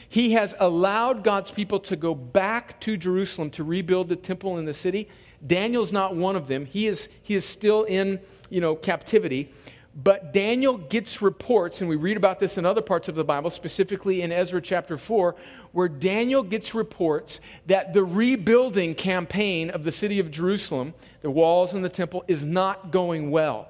He 0.09 0.33
has 0.33 0.55
allowed 0.61 1.25
God's 1.25 1.51
people 1.51 1.81
to 1.81 1.97
go 1.97 2.15
back 2.15 2.79
to 2.81 2.97
Jerusalem 2.97 3.51
to 3.53 3.65
rebuild 3.65 4.09
the 4.09 4.17
temple 4.17 4.59
in 4.59 4.67
the 4.67 4.75
city. 4.75 5.09
Daniel's 5.47 5.91
not 5.91 6.15
one 6.15 6.37
of 6.37 6.49
them. 6.49 6.67
He 6.67 6.87
is, 6.87 7.09
he 7.23 7.35
is 7.35 7.45
still 7.45 7.85
in 7.85 8.21
you 8.53 8.61
know, 8.61 8.77
captivity. 8.77 9.51
But 9.95 10.33
Daniel 10.33 10.79
gets 10.79 11.21
reports, 11.21 11.81
and 11.81 11.91
we 11.91 11.97
read 11.97 12.17
about 12.17 12.41
this 12.41 12.57
in 12.57 12.65
other 12.65 12.81
parts 12.81 13.09
of 13.09 13.15
the 13.15 13.25
Bible, 13.25 13.51
specifically 13.51 14.23
in 14.23 14.33
Ezra 14.33 14.63
chapter 14.63 14.97
4, 14.97 15.37
where 15.73 15.89
Daniel 15.89 16.43
gets 16.43 16.75
reports 16.75 17.41
that 17.67 17.93
the 17.93 18.03
rebuilding 18.03 18.95
campaign 18.95 19.69
of 19.69 19.83
the 19.83 19.93
city 19.93 20.19
of 20.19 20.31
Jerusalem, 20.31 20.95
the 21.21 21.31
walls 21.31 21.75
and 21.75 21.85
the 21.85 21.91
temple, 21.91 22.25
is 22.27 22.43
not 22.43 22.91
going 22.91 23.31
well. 23.31 23.69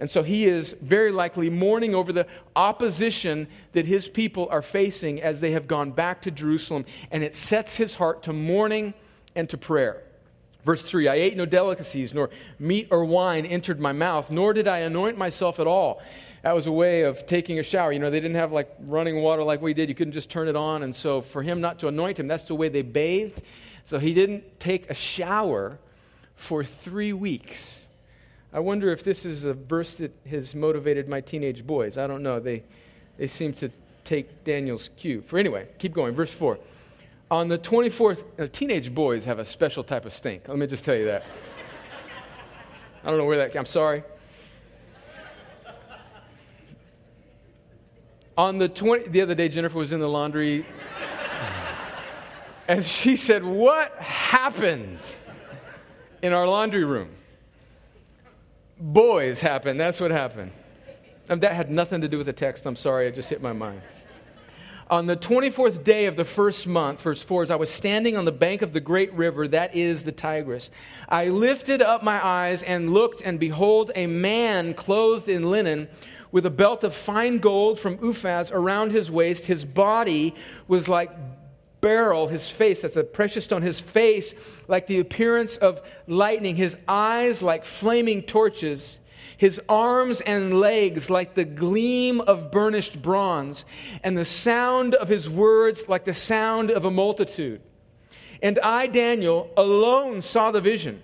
And 0.00 0.10
so 0.10 0.24
he 0.24 0.46
is 0.46 0.74
very 0.80 1.12
likely 1.12 1.50
mourning 1.50 1.94
over 1.94 2.12
the 2.12 2.26
opposition 2.56 3.46
that 3.72 3.84
his 3.84 4.08
people 4.08 4.48
are 4.50 4.62
facing 4.62 5.22
as 5.22 5.40
they 5.40 5.52
have 5.52 5.68
gone 5.68 5.92
back 5.92 6.22
to 6.22 6.32
Jerusalem, 6.32 6.84
and 7.12 7.22
it 7.22 7.36
sets 7.36 7.76
his 7.76 7.94
heart 7.94 8.24
to 8.24 8.32
mourning 8.32 8.92
and 9.36 9.48
to 9.50 9.58
prayer. 9.58 10.02
Verse 10.64 10.82
3 10.82 11.08
I 11.08 11.14
ate 11.14 11.36
no 11.36 11.46
delicacies, 11.46 12.12
nor 12.12 12.30
meat 12.58 12.88
or 12.90 13.04
wine 13.04 13.46
entered 13.46 13.80
my 13.80 13.92
mouth, 13.92 14.30
nor 14.30 14.52
did 14.52 14.68
I 14.68 14.78
anoint 14.78 15.16
myself 15.16 15.58
at 15.60 15.66
all. 15.66 16.02
That 16.42 16.54
was 16.54 16.66
a 16.66 16.72
way 16.72 17.02
of 17.02 17.26
taking 17.26 17.58
a 17.58 17.62
shower. 17.62 17.92
You 17.92 17.98
know, 17.98 18.10
they 18.10 18.20
didn't 18.20 18.36
have 18.36 18.52
like 18.52 18.74
running 18.80 19.16
water 19.16 19.42
like 19.42 19.60
we 19.60 19.74
did. 19.74 19.88
You 19.88 19.94
couldn't 19.94 20.12
just 20.12 20.30
turn 20.30 20.48
it 20.48 20.56
on. 20.56 20.82
And 20.82 20.94
so, 20.94 21.20
for 21.20 21.42
him 21.42 21.60
not 21.60 21.78
to 21.80 21.88
anoint 21.88 22.18
him, 22.18 22.28
that's 22.28 22.44
the 22.44 22.54
way 22.54 22.68
they 22.68 22.82
bathed. 22.82 23.42
So, 23.84 23.98
he 23.98 24.14
didn't 24.14 24.60
take 24.60 24.88
a 24.90 24.94
shower 24.94 25.78
for 26.36 26.64
three 26.64 27.12
weeks. 27.12 27.86
I 28.52 28.60
wonder 28.60 28.90
if 28.90 29.04
this 29.04 29.24
is 29.24 29.44
a 29.44 29.54
verse 29.54 29.98
that 29.98 30.12
has 30.28 30.54
motivated 30.54 31.08
my 31.08 31.20
teenage 31.20 31.66
boys. 31.66 31.98
I 31.98 32.06
don't 32.06 32.22
know. 32.22 32.40
They, 32.40 32.64
they 33.16 33.28
seem 33.28 33.52
to 33.54 33.70
take 34.04 34.42
Daniel's 34.44 34.90
cue. 34.96 35.22
For 35.22 35.38
anyway, 35.38 35.68
keep 35.78 35.92
going. 35.92 36.14
Verse 36.14 36.32
4. 36.32 36.58
On 37.30 37.46
the 37.46 37.58
24th, 37.58 38.24
uh, 38.38 38.48
teenage 38.50 38.92
boys 38.92 39.24
have 39.24 39.38
a 39.38 39.44
special 39.44 39.84
type 39.84 40.04
of 40.04 40.12
stink. 40.12 40.48
Let 40.48 40.58
me 40.58 40.66
just 40.66 40.84
tell 40.84 40.96
you 40.96 41.04
that. 41.06 41.24
I 43.04 43.08
don't 43.08 43.18
know 43.18 43.24
where 43.24 43.38
that 43.38 43.56
I'm 43.56 43.66
sorry. 43.66 44.02
On 48.36 48.58
the 48.58 48.68
20, 48.68 49.08
the 49.08 49.20
other 49.20 49.34
day, 49.34 49.48
Jennifer 49.48 49.78
was 49.78 49.92
in 49.92 50.00
the 50.00 50.08
laundry 50.08 50.66
and 52.70 52.84
she 52.84 53.16
said, 53.16 53.44
What 53.44 53.92
happened 53.96 55.00
in 56.22 56.32
our 56.32 56.46
laundry 56.46 56.84
room? 56.84 57.10
Boys 58.78 59.40
happened. 59.40 59.78
That's 59.78 60.00
what 60.00 60.10
happened. 60.10 60.52
And 61.28 61.40
that 61.42 61.52
had 61.52 61.70
nothing 61.70 62.00
to 62.00 62.08
do 62.08 62.16
with 62.16 62.26
the 62.26 62.32
text. 62.32 62.66
I'm 62.66 62.76
sorry. 62.76 63.06
It 63.08 63.14
just 63.14 63.28
hit 63.28 63.42
my 63.42 63.52
mind. 63.52 63.82
On 64.90 65.06
the 65.06 65.16
24th 65.16 65.84
day 65.84 66.06
of 66.06 66.16
the 66.16 66.24
first 66.24 66.66
month, 66.66 67.02
verse 67.02 67.22
4, 67.22 67.44
as 67.44 67.52
I 67.52 67.54
was 67.54 67.70
standing 67.70 68.16
on 68.16 68.24
the 68.24 68.32
bank 68.32 68.60
of 68.60 68.72
the 68.72 68.80
great 68.80 69.12
river, 69.14 69.46
that 69.46 69.76
is 69.76 70.02
the 70.02 70.10
Tigris, 70.10 70.68
I 71.08 71.28
lifted 71.28 71.80
up 71.80 72.02
my 72.02 72.26
eyes 72.26 72.64
and 72.64 72.92
looked, 72.92 73.22
and 73.22 73.38
behold, 73.38 73.92
a 73.94 74.08
man 74.08 74.74
clothed 74.74 75.28
in 75.28 75.48
linen 75.48 75.86
with 76.32 76.44
a 76.44 76.50
belt 76.50 76.82
of 76.82 76.92
fine 76.92 77.38
gold 77.38 77.78
from 77.78 77.98
Uphaz 77.98 78.50
around 78.50 78.90
his 78.90 79.12
waist. 79.12 79.46
His 79.46 79.64
body 79.64 80.34
was 80.66 80.88
like 80.88 81.12
beryl, 81.80 82.26
his 82.26 82.50
face, 82.50 82.82
that's 82.82 82.96
a 82.96 83.04
precious 83.04 83.44
stone, 83.44 83.62
his 83.62 83.78
face 83.78 84.34
like 84.66 84.88
the 84.88 84.98
appearance 84.98 85.56
of 85.56 85.80
lightning, 86.08 86.56
his 86.56 86.76
eyes 86.88 87.42
like 87.42 87.64
flaming 87.64 88.22
torches, 88.22 88.98
his 89.40 89.58
arms 89.70 90.20
and 90.20 90.60
legs 90.60 91.08
like 91.08 91.32
the 91.34 91.46
gleam 91.46 92.20
of 92.20 92.50
burnished 92.50 93.00
bronze, 93.00 93.64
and 94.04 94.18
the 94.18 94.24
sound 94.26 94.94
of 94.94 95.08
his 95.08 95.30
words 95.30 95.88
like 95.88 96.04
the 96.04 96.12
sound 96.12 96.70
of 96.70 96.84
a 96.84 96.90
multitude. 96.90 97.62
And 98.42 98.58
I, 98.58 98.86
Daniel, 98.86 99.50
alone 99.56 100.20
saw 100.20 100.50
the 100.50 100.60
vision. 100.60 101.00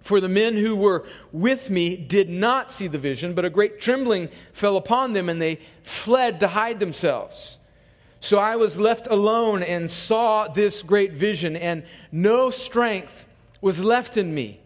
For 0.00 0.20
the 0.20 0.28
men 0.28 0.56
who 0.56 0.74
were 0.74 1.06
with 1.30 1.70
me 1.70 1.94
did 1.94 2.28
not 2.28 2.72
see 2.72 2.88
the 2.88 2.98
vision, 2.98 3.32
but 3.32 3.44
a 3.44 3.50
great 3.50 3.80
trembling 3.80 4.28
fell 4.52 4.76
upon 4.76 5.12
them, 5.12 5.28
and 5.28 5.40
they 5.40 5.60
fled 5.84 6.40
to 6.40 6.48
hide 6.48 6.80
themselves. 6.80 7.58
So 8.18 8.38
I 8.38 8.56
was 8.56 8.76
left 8.76 9.06
alone 9.06 9.62
and 9.62 9.88
saw 9.88 10.48
this 10.48 10.82
great 10.82 11.12
vision, 11.12 11.54
and 11.54 11.84
no 12.10 12.50
strength 12.50 13.24
was 13.60 13.78
left 13.84 14.16
in 14.16 14.34
me. 14.34 14.58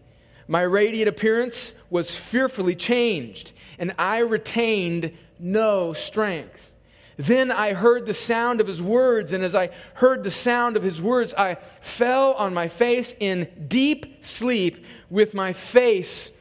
My 0.48 0.62
radiant 0.62 1.08
appearance 1.08 1.74
was 1.92 2.16
fearfully 2.16 2.74
changed, 2.74 3.52
and 3.78 3.94
I 3.98 4.20
retained 4.20 5.12
no 5.38 5.92
strength. 5.92 6.72
Then 7.18 7.52
I 7.52 7.74
heard 7.74 8.06
the 8.06 8.14
sound 8.14 8.62
of 8.62 8.66
his 8.66 8.80
words, 8.80 9.32
and 9.32 9.44
as 9.44 9.54
I 9.54 9.68
heard 9.94 10.24
the 10.24 10.30
sound 10.30 10.78
of 10.78 10.82
his 10.82 11.02
words, 11.02 11.34
I 11.34 11.58
fell 11.82 12.32
on 12.32 12.54
my 12.54 12.68
face 12.68 13.14
in 13.20 13.46
deep 13.68 14.24
sleep 14.24 14.86
with 15.10 15.34
my 15.34 15.52
face 15.52 16.32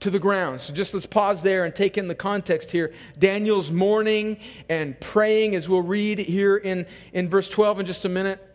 to 0.00 0.10
the 0.10 0.18
ground. 0.18 0.60
So 0.60 0.74
just 0.74 0.92
let's 0.92 1.06
pause 1.06 1.40
there 1.40 1.64
and 1.64 1.74
take 1.74 1.96
in 1.96 2.06
the 2.06 2.14
context 2.14 2.70
here. 2.70 2.92
Daniel's 3.18 3.70
mourning 3.70 4.36
and 4.68 5.00
praying, 5.00 5.54
as 5.54 5.66
we'll 5.66 5.80
read 5.80 6.18
here 6.18 6.58
in, 6.58 6.86
in 7.14 7.30
verse 7.30 7.48
12 7.48 7.80
in 7.80 7.86
just 7.86 8.04
a 8.04 8.08
minute. 8.10 8.49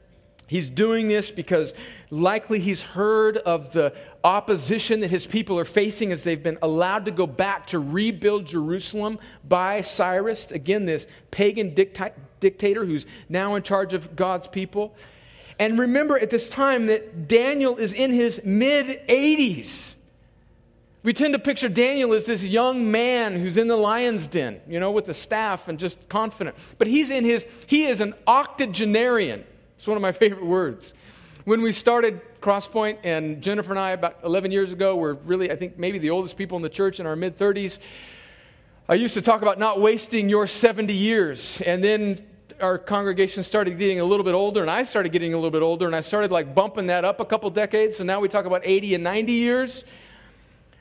He's 0.48 0.70
doing 0.70 1.08
this 1.08 1.32
because 1.32 1.74
likely 2.12 2.60
he's 2.60 2.82
heard 2.82 3.38
of 3.38 3.74
the 3.74 3.94
opposition 4.24 5.00
that 5.00 5.10
his 5.10 5.26
people 5.26 5.58
are 5.58 5.66
facing 5.66 6.12
as 6.12 6.24
they've 6.24 6.42
been 6.42 6.60
allowed 6.62 7.06
to 7.06 7.12
go 7.12 7.26
back 7.26 7.68
to 7.68 7.80
rebuild 7.80 8.46
Jerusalem 8.46 9.18
by 9.48 9.82
Cyrus. 9.82 10.52
Again, 10.52 10.86
this 10.86 11.08
pagan 11.32 11.74
dicta- 11.74 12.14
dictator 12.40 12.86
who's 12.86 13.08
now 13.28 13.56
in 13.56 13.64
charge 13.64 13.94
of 13.94 14.16
God's 14.16 14.48
people. 14.48 14.96
And 15.58 15.80
remember 15.80 16.20
at 16.20 16.30
this 16.30 16.48
time 16.48 16.88
that 16.88 17.28
Daniel 17.28 17.78
is 17.78 17.94
in 17.94 18.14
his 18.14 18.42
mid 18.44 19.08
80s. 19.08 19.96
We 21.02 21.14
tend 21.14 21.34
to 21.34 21.40
picture 21.40 21.70
Daniel 21.70 22.14
as 22.14 22.26
this 22.26 22.44
young 22.44 22.92
man 22.92 23.40
who's 23.40 23.58
in 23.58 23.68
the 23.68 23.78
lion's 23.78 24.26
den, 24.26 24.60
you 24.68 24.80
know, 24.80 24.90
with 24.90 25.08
a 25.08 25.14
staff 25.14 25.68
and 25.68 25.78
just 25.78 26.10
confident. 26.10 26.56
But 26.80 26.88
he's 26.88 27.12
in 27.12 27.24
his, 27.24 27.46
he 27.68 27.86
is 27.86 28.02
an 28.02 28.16
octogenarian. 28.26 29.46
It's 29.86 29.88
one 29.88 29.98
of 29.98 30.02
my 30.02 30.14
favorite 30.14 30.44
words. 30.44 30.96
When 31.44 31.62
we 31.62 31.72
started 31.72 32.20
Crosspoint, 32.42 32.98
and 33.04 33.40
Jennifer 33.40 33.72
and 33.72 33.78
I, 33.80 33.92
about 33.92 34.18
11 34.24 34.52
years 34.52 34.72
ago, 34.72 34.96
were 34.96 35.14
really, 35.14 35.52
I 35.52 35.56
think, 35.56 35.78
maybe 35.78 36.00
the 36.00 36.10
oldest 36.10 36.38
people 36.38 36.56
in 36.56 36.64
the 36.64 36.70
church 36.70 37.00
in 37.00 37.06
our 37.06 37.16
mid 37.16 37.38
30s. 37.38 37.78
I 38.90 38.96
used 38.96 39.14
to 39.14 39.22
talk 39.22 39.44
about 39.44 39.60
not 39.60 39.80
wasting 39.80 40.28
your 40.28 40.48
70 40.48 40.92
years. 40.92 41.62
And 41.62 41.84
then 41.84 42.26
our 42.60 42.80
congregation 42.80 43.44
started 43.44 43.78
getting 43.78 44.00
a 44.00 44.04
little 44.04 44.24
bit 44.24 44.34
older, 44.34 44.64
and 44.64 44.72
I 44.72 44.86
started 44.86 45.12
getting 45.12 45.36
a 45.36 45.38
little 45.38 45.52
bit 45.52 45.62
older, 45.62 45.86
and 45.86 45.96
I 45.96 46.02
started 46.02 46.32
like 46.32 46.56
bumping 46.56 46.88
that 46.88 47.06
up 47.06 47.20
a 47.20 47.26
couple 47.26 47.48
decades. 47.52 47.98
So 47.98 48.04
now 48.04 48.20
we 48.20 48.28
talk 48.28 48.46
about 48.46 48.64
80 48.64 48.96
and 48.96 49.04
90 49.04 49.34
years. 49.34 49.84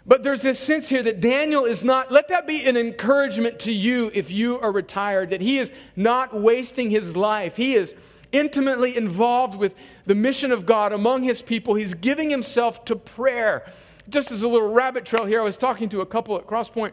But 0.07 0.23
there's 0.23 0.41
this 0.41 0.59
sense 0.59 0.89
here 0.89 1.03
that 1.03 1.21
Daniel 1.21 1.67
is 1.67 1.85
not, 1.85 2.11
let 2.11 2.29
that 2.29 2.47
be 2.47 2.65
an 2.65 2.79
encouragement 2.79 3.59
to 3.61 3.73
you 3.73 4.11
if 4.15 4.31
you 4.31 4.59
are 4.61 4.73
retired, 4.73 5.29
that 5.29 5.43
he 5.43 5.59
is 5.59 5.71
not 5.95 6.35
wasting 6.35 6.89
his 6.89 7.15
life. 7.15 7.55
He 7.55 7.75
is 7.75 7.95
intimately 8.35 8.97
involved 8.97 9.55
with 9.55 9.75
the 10.05 10.15
mission 10.15 10.53
of 10.53 10.67
God 10.67 10.93
among 10.93 11.23
his 11.23 11.41
people. 11.41 11.75
He's 11.75 11.95
giving 11.95 12.29
himself 12.29 12.85
to 12.87 12.97
prayer. 12.97 13.65
Just 14.11 14.33
as 14.33 14.43
a 14.43 14.49
little 14.49 14.69
rabbit 14.69 15.07
trail 15.07 15.25
here, 15.25 15.41
I 15.41 15.45
was 15.45 15.57
talking 15.57 15.89
to 15.91 16.01
a 16.01 16.07
couple 16.07 16.37
at 16.37 16.47
Crosspoint 16.47 16.93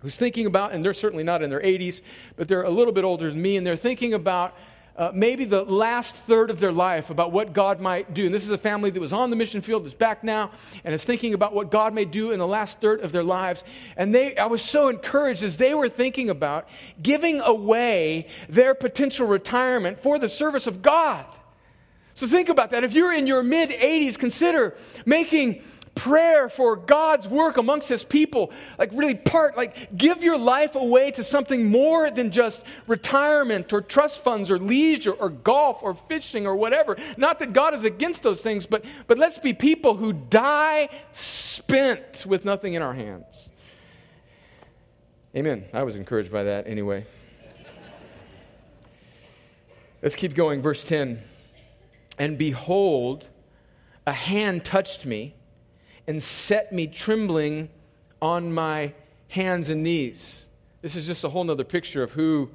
who's 0.00 0.16
thinking 0.16 0.46
about, 0.46 0.72
and 0.72 0.84
they're 0.84 0.92
certainly 0.92 1.22
not 1.22 1.42
in 1.42 1.48
their 1.48 1.60
80s, 1.60 2.02
but 2.36 2.48
they're 2.48 2.64
a 2.64 2.70
little 2.70 2.92
bit 2.92 3.04
older 3.04 3.30
than 3.30 3.40
me, 3.40 3.56
and 3.56 3.64
they're 3.64 3.76
thinking 3.76 4.14
about 4.14 4.54
uh, 4.96 5.10
maybe 5.14 5.44
the 5.44 5.64
last 5.64 6.14
third 6.14 6.50
of 6.50 6.60
their 6.60 6.72
life 6.72 7.08
about 7.08 7.32
what 7.32 7.52
God 7.52 7.80
might 7.80 8.12
do. 8.12 8.26
And 8.26 8.34
this 8.34 8.44
is 8.44 8.50
a 8.50 8.58
family 8.58 8.90
that 8.90 9.00
was 9.00 9.12
on 9.12 9.30
the 9.30 9.36
mission 9.36 9.62
field, 9.62 9.84
that's 9.84 9.94
back 9.94 10.22
now, 10.22 10.50
and 10.84 10.94
is 10.94 11.02
thinking 11.02 11.32
about 11.32 11.54
what 11.54 11.70
God 11.70 11.94
may 11.94 12.04
do 12.04 12.30
in 12.30 12.38
the 12.38 12.46
last 12.46 12.80
third 12.80 13.00
of 13.00 13.10
their 13.10 13.22
lives. 13.22 13.64
And 13.96 14.14
they, 14.14 14.36
I 14.36 14.46
was 14.46 14.62
so 14.62 14.88
encouraged 14.88 15.42
as 15.42 15.56
they 15.56 15.74
were 15.74 15.88
thinking 15.88 16.28
about 16.28 16.68
giving 17.02 17.40
away 17.40 18.28
their 18.48 18.74
potential 18.74 19.26
retirement 19.26 20.02
for 20.02 20.18
the 20.18 20.28
service 20.28 20.66
of 20.66 20.82
God. 20.82 21.24
So 22.14 22.26
think 22.26 22.50
about 22.50 22.70
that. 22.70 22.84
If 22.84 22.92
you're 22.92 23.14
in 23.14 23.26
your 23.26 23.42
mid 23.42 23.70
80s, 23.70 24.18
consider 24.18 24.74
making 25.06 25.62
prayer 25.94 26.48
for 26.48 26.76
God's 26.76 27.28
work 27.28 27.56
amongst 27.56 27.88
his 27.88 28.04
people. 28.04 28.50
Like, 28.78 28.90
really, 28.92 29.14
part, 29.14 29.56
like, 29.56 29.96
give 29.96 30.22
your 30.22 30.38
life 30.38 30.74
away 30.74 31.10
to 31.12 31.24
something 31.24 31.70
more 31.70 32.10
than 32.10 32.30
just 32.30 32.62
retirement 32.86 33.72
or 33.72 33.80
trust 33.80 34.24
funds 34.24 34.50
or 34.50 34.58
leisure 34.58 35.12
or 35.12 35.28
golf 35.28 35.82
or 35.82 35.94
fishing 35.94 36.46
or 36.46 36.56
whatever. 36.56 36.96
Not 37.16 37.38
that 37.40 37.52
God 37.52 37.74
is 37.74 37.84
against 37.84 38.22
those 38.22 38.40
things, 38.40 38.66
but, 38.66 38.84
but 39.06 39.18
let's 39.18 39.38
be 39.38 39.52
people 39.52 39.96
who 39.96 40.12
die 40.12 40.88
spent 41.12 42.24
with 42.26 42.44
nothing 42.44 42.74
in 42.74 42.82
our 42.82 42.94
hands. 42.94 43.48
Amen. 45.34 45.64
I 45.72 45.82
was 45.82 45.96
encouraged 45.96 46.30
by 46.30 46.44
that 46.44 46.66
anyway. 46.66 47.06
Let's 50.02 50.16
keep 50.16 50.34
going. 50.34 50.62
Verse 50.62 50.82
10. 50.82 51.22
And 52.18 52.36
behold, 52.36 53.28
a 54.06 54.12
hand 54.12 54.64
touched 54.64 55.06
me 55.06 55.34
and 56.12 56.22
set 56.22 56.74
me 56.74 56.86
trembling 56.86 57.70
on 58.20 58.52
my 58.52 58.92
hands 59.28 59.70
and 59.70 59.82
knees. 59.82 60.44
This 60.82 60.94
is 60.94 61.06
just 61.06 61.24
a 61.24 61.30
whole 61.30 61.50
other 61.50 61.64
picture 61.64 62.02
of 62.02 62.12
who, 62.12 62.50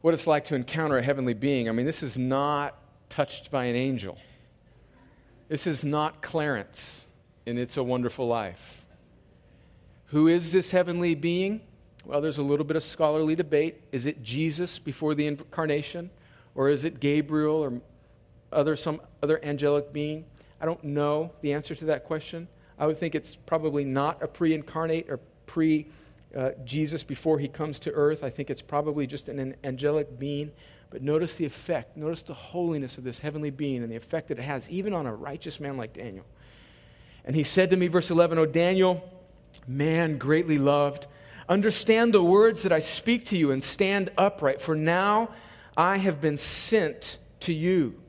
what 0.00 0.12
it's 0.12 0.26
like 0.26 0.42
to 0.46 0.56
encounter 0.56 0.98
a 0.98 1.02
heavenly 1.02 1.34
being. 1.34 1.68
I 1.68 1.72
mean, 1.72 1.86
this 1.86 2.02
is 2.02 2.18
not 2.18 2.74
touched 3.10 3.52
by 3.52 3.66
an 3.66 3.76
angel. 3.76 4.18
This 5.46 5.68
is 5.68 5.84
not 5.84 6.20
Clarence 6.20 7.06
in 7.46 7.58
It's 7.58 7.76
a 7.76 7.82
Wonderful 7.84 8.26
Life. 8.26 8.84
Who 10.06 10.26
is 10.26 10.50
this 10.50 10.72
heavenly 10.72 11.14
being? 11.14 11.60
Well, 12.04 12.20
there's 12.20 12.38
a 12.38 12.42
little 12.42 12.66
bit 12.66 12.76
of 12.76 12.82
scholarly 12.82 13.36
debate. 13.36 13.82
Is 13.92 14.04
it 14.04 14.24
Jesus 14.24 14.80
before 14.80 15.14
the 15.14 15.28
incarnation? 15.28 16.10
Or 16.56 16.70
is 16.70 16.82
it 16.82 16.98
Gabriel 16.98 17.54
or 17.54 17.80
other, 18.50 18.74
some 18.74 19.00
other 19.22 19.38
angelic 19.44 19.92
being? 19.92 20.24
I 20.60 20.66
don't 20.66 20.82
know 20.84 21.32
the 21.40 21.52
answer 21.52 21.74
to 21.74 21.84
that 21.86 22.04
question. 22.04 22.48
I 22.78 22.86
would 22.86 22.98
think 22.98 23.14
it's 23.14 23.34
probably 23.34 23.84
not 23.84 24.22
a 24.22 24.28
pre 24.28 24.54
incarnate 24.54 25.08
or 25.08 25.18
pre 25.46 25.86
uh, 26.36 26.50
Jesus 26.64 27.02
before 27.02 27.38
he 27.38 27.48
comes 27.48 27.78
to 27.80 27.92
earth. 27.92 28.22
I 28.22 28.30
think 28.30 28.50
it's 28.50 28.62
probably 28.62 29.06
just 29.06 29.28
an 29.28 29.56
angelic 29.64 30.18
being. 30.18 30.52
But 30.90 31.02
notice 31.02 31.34
the 31.34 31.44
effect, 31.44 31.96
notice 31.96 32.22
the 32.22 32.34
holiness 32.34 32.96
of 32.96 33.04
this 33.04 33.18
heavenly 33.18 33.50
being 33.50 33.82
and 33.82 33.92
the 33.92 33.96
effect 33.96 34.28
that 34.28 34.38
it 34.38 34.42
has, 34.42 34.68
even 34.70 34.94
on 34.94 35.06
a 35.06 35.14
righteous 35.14 35.60
man 35.60 35.76
like 35.76 35.92
Daniel. 35.92 36.24
And 37.24 37.36
he 37.36 37.44
said 37.44 37.70
to 37.70 37.76
me, 37.76 37.88
verse 37.88 38.10
11, 38.10 38.38
O 38.38 38.46
Daniel, 38.46 39.02
man 39.66 40.16
greatly 40.16 40.56
loved, 40.56 41.06
understand 41.48 42.14
the 42.14 42.22
words 42.22 42.62
that 42.62 42.72
I 42.72 42.78
speak 42.78 43.26
to 43.26 43.36
you 43.36 43.50
and 43.50 43.62
stand 43.62 44.10
upright, 44.16 44.62
for 44.62 44.74
now 44.74 45.30
I 45.76 45.98
have 45.98 46.22
been 46.22 46.38
sent 46.38 47.18
to 47.40 47.52
you. 47.52 48.00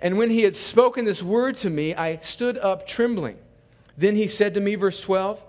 And 0.00 0.18
when 0.18 0.30
he 0.30 0.42
had 0.42 0.56
spoken 0.56 1.04
this 1.04 1.22
word 1.22 1.56
to 1.58 1.70
me, 1.70 1.94
I 1.94 2.18
stood 2.18 2.58
up 2.58 2.86
trembling. 2.86 3.38
Then 3.96 4.16
he 4.16 4.26
said 4.26 4.54
to 4.54 4.60
me, 4.60 4.74
verse 4.74 5.00
12, 5.00 5.42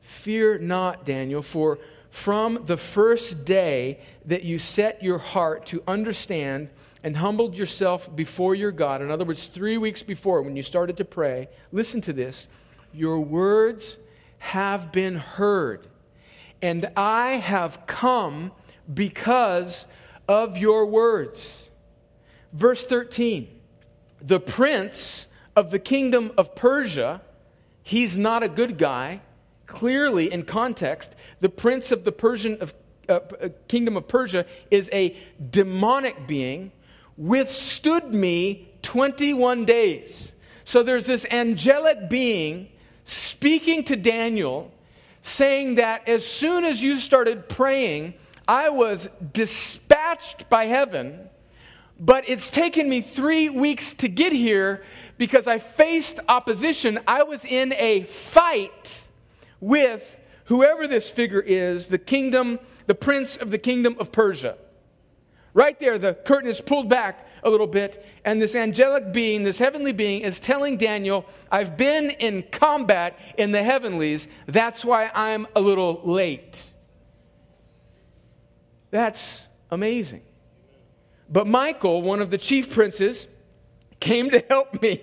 Fear 0.00 0.58
not, 0.58 1.04
Daniel, 1.06 1.42
for 1.42 1.78
from 2.10 2.64
the 2.66 2.76
first 2.76 3.44
day 3.44 3.98
that 4.26 4.44
you 4.44 4.58
set 4.58 5.02
your 5.02 5.18
heart 5.18 5.66
to 5.66 5.82
understand 5.88 6.68
and 7.02 7.16
humbled 7.16 7.56
yourself 7.56 8.14
before 8.14 8.54
your 8.54 8.70
God, 8.72 9.02
in 9.02 9.10
other 9.10 9.24
words, 9.24 9.46
three 9.48 9.76
weeks 9.76 10.02
before 10.02 10.40
when 10.40 10.56
you 10.56 10.62
started 10.62 10.96
to 10.98 11.04
pray, 11.04 11.48
listen 11.72 12.00
to 12.02 12.12
this 12.12 12.48
your 12.92 13.18
words 13.20 13.98
have 14.38 14.92
been 14.92 15.16
heard, 15.16 15.86
and 16.62 16.88
I 16.96 17.32
have 17.32 17.86
come 17.86 18.52
because 18.92 19.86
of 20.28 20.56
your 20.56 20.86
words. 20.86 21.68
Verse 22.52 22.86
13 22.86 23.48
the 24.24 24.40
prince 24.40 25.26
of 25.54 25.70
the 25.70 25.78
kingdom 25.78 26.32
of 26.36 26.54
Persia, 26.54 27.20
he's 27.82 28.16
not 28.16 28.42
a 28.42 28.48
good 28.48 28.78
guy. 28.78 29.20
Clearly, 29.66 30.32
in 30.32 30.44
context, 30.44 31.14
the 31.40 31.48
prince 31.48 31.92
of 31.92 32.04
the 32.04 32.12
Persian 32.12 32.58
of, 32.60 32.74
uh, 33.08 33.20
uh 33.40 33.48
kingdom 33.68 33.96
of 33.96 34.08
Persia 34.08 34.46
is 34.70 34.90
a 34.92 35.16
demonic 35.50 36.26
being, 36.26 36.72
withstood 37.16 38.12
me 38.12 38.68
21 38.82 39.64
days. 39.64 40.32
So 40.64 40.82
there's 40.82 41.04
this 41.04 41.26
angelic 41.30 42.08
being 42.08 42.68
speaking 43.04 43.84
to 43.84 43.96
Daniel, 43.96 44.72
saying 45.22 45.76
that 45.76 46.08
as 46.08 46.26
soon 46.26 46.64
as 46.64 46.82
you 46.82 46.98
started 46.98 47.48
praying, 47.48 48.14
I 48.48 48.70
was 48.70 49.08
dispatched 49.32 50.48
by 50.48 50.66
heaven 50.66 51.28
but 51.98 52.28
it's 52.28 52.50
taken 52.50 52.88
me 52.88 53.00
three 53.00 53.48
weeks 53.48 53.94
to 53.94 54.08
get 54.08 54.32
here 54.32 54.84
because 55.16 55.46
I 55.46 55.58
faced 55.58 56.20
opposition. 56.28 56.98
I 57.06 57.22
was 57.22 57.44
in 57.44 57.72
a 57.74 58.04
fight 58.04 59.08
with 59.60 60.18
whoever 60.46 60.86
this 60.86 61.10
figure 61.10 61.40
is, 61.40 61.86
the 61.86 61.98
kingdom, 61.98 62.58
the 62.86 62.94
prince 62.94 63.36
of 63.36 63.50
the 63.50 63.58
kingdom 63.58 63.96
of 63.98 64.12
Persia. 64.12 64.56
Right 65.52 65.78
there, 65.78 65.98
the 65.98 66.14
curtain 66.14 66.50
is 66.50 66.60
pulled 66.60 66.88
back 66.88 67.28
a 67.44 67.50
little 67.50 67.68
bit, 67.68 68.04
and 68.24 68.42
this 68.42 68.56
angelic 68.56 69.12
being, 69.12 69.44
this 69.44 69.58
heavenly 69.58 69.92
being, 69.92 70.22
is 70.22 70.40
telling 70.40 70.76
Daniel, 70.76 71.26
I've 71.50 71.76
been 71.76 72.10
in 72.10 72.42
combat 72.50 73.16
in 73.38 73.52
the 73.52 73.62
heavenlies. 73.62 74.26
That's 74.46 74.84
why 74.84 75.12
I'm 75.14 75.46
a 75.54 75.60
little 75.60 76.00
late. 76.04 76.64
That's 78.90 79.46
amazing. 79.70 80.22
But 81.28 81.46
Michael, 81.46 82.02
one 82.02 82.20
of 82.20 82.30
the 82.30 82.38
chief 82.38 82.70
princes, 82.70 83.26
came 84.00 84.30
to 84.30 84.44
help 84.48 84.82
me, 84.82 85.00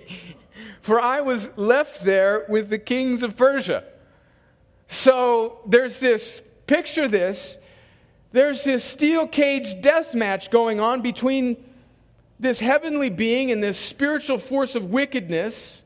for 0.80 1.00
I 1.00 1.20
was 1.20 1.50
left 1.56 2.04
there 2.04 2.46
with 2.48 2.70
the 2.70 2.78
kings 2.78 3.22
of 3.22 3.36
Persia. 3.36 3.84
So 4.88 5.60
there's 5.66 5.98
this, 5.98 6.40
picture 6.66 7.08
this, 7.08 7.56
there's 8.30 8.64
this 8.64 8.84
steel 8.84 9.26
cage 9.26 9.80
death 9.82 10.14
match 10.14 10.50
going 10.50 10.80
on 10.80 11.02
between 11.02 11.62
this 12.38 12.58
heavenly 12.58 13.10
being 13.10 13.50
and 13.50 13.62
this 13.62 13.78
spiritual 13.78 14.38
force 14.38 14.74
of 14.74 14.90
wickedness. 14.90 15.82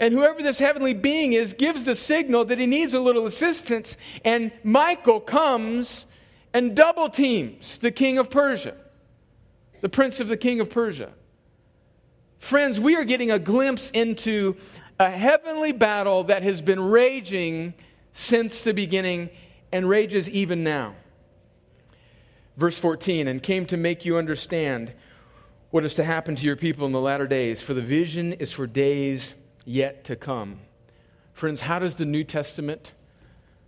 And 0.00 0.12
whoever 0.12 0.42
this 0.42 0.58
heavenly 0.58 0.94
being 0.94 1.32
is 1.32 1.52
gives 1.52 1.84
the 1.84 1.94
signal 1.94 2.44
that 2.46 2.58
he 2.58 2.66
needs 2.66 2.94
a 2.94 3.00
little 3.00 3.26
assistance, 3.26 3.96
and 4.24 4.52
Michael 4.62 5.20
comes 5.20 6.06
and 6.52 6.74
double 6.76 7.08
teams 7.08 7.78
the 7.78 7.90
king 7.90 8.18
of 8.18 8.30
Persia 8.30 8.74
the 9.84 9.88
prince 9.90 10.18
of 10.18 10.28
the 10.28 10.36
king 10.38 10.60
of 10.60 10.70
Persia. 10.70 11.12
Friends, 12.38 12.80
we 12.80 12.96
are 12.96 13.04
getting 13.04 13.30
a 13.30 13.38
glimpse 13.38 13.90
into 13.90 14.56
a 14.98 15.10
heavenly 15.10 15.72
battle 15.72 16.24
that 16.24 16.42
has 16.42 16.62
been 16.62 16.80
raging 16.80 17.74
since 18.14 18.62
the 18.62 18.72
beginning 18.72 19.28
and 19.72 19.86
rages 19.86 20.26
even 20.30 20.64
now. 20.64 20.94
Verse 22.56 22.78
14, 22.78 23.28
and 23.28 23.42
came 23.42 23.66
to 23.66 23.76
make 23.76 24.06
you 24.06 24.16
understand 24.16 24.90
what 25.70 25.84
is 25.84 25.92
to 25.92 26.04
happen 26.04 26.34
to 26.34 26.46
your 26.46 26.56
people 26.56 26.86
in 26.86 26.92
the 26.92 27.00
latter 27.00 27.26
days, 27.26 27.60
for 27.60 27.74
the 27.74 27.82
vision 27.82 28.32
is 28.32 28.52
for 28.52 28.66
days 28.66 29.34
yet 29.66 30.02
to 30.04 30.16
come. 30.16 30.60
Friends, 31.34 31.60
how 31.60 31.78
does 31.78 31.96
the 31.96 32.06
New 32.06 32.24
Testament 32.24 32.94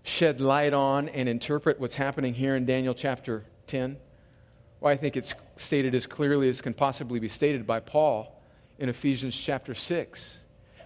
shed 0.02 0.40
light 0.40 0.72
on 0.72 1.10
and 1.10 1.28
interpret 1.28 1.78
what's 1.78 1.96
happening 1.96 2.32
here 2.32 2.56
in 2.56 2.64
Daniel 2.64 2.94
chapter 2.94 3.44
10? 3.66 3.98
Well, 4.80 4.90
I 4.90 4.96
think 4.96 5.18
it's 5.18 5.34
stated 5.56 5.94
as 5.94 6.06
clearly 6.06 6.48
as 6.48 6.60
can 6.60 6.74
possibly 6.74 7.18
be 7.18 7.28
stated 7.28 7.66
by 7.66 7.80
Paul 7.80 8.40
in 8.78 8.88
Ephesians 8.88 9.34
chapter 9.34 9.74
6, 9.74 10.38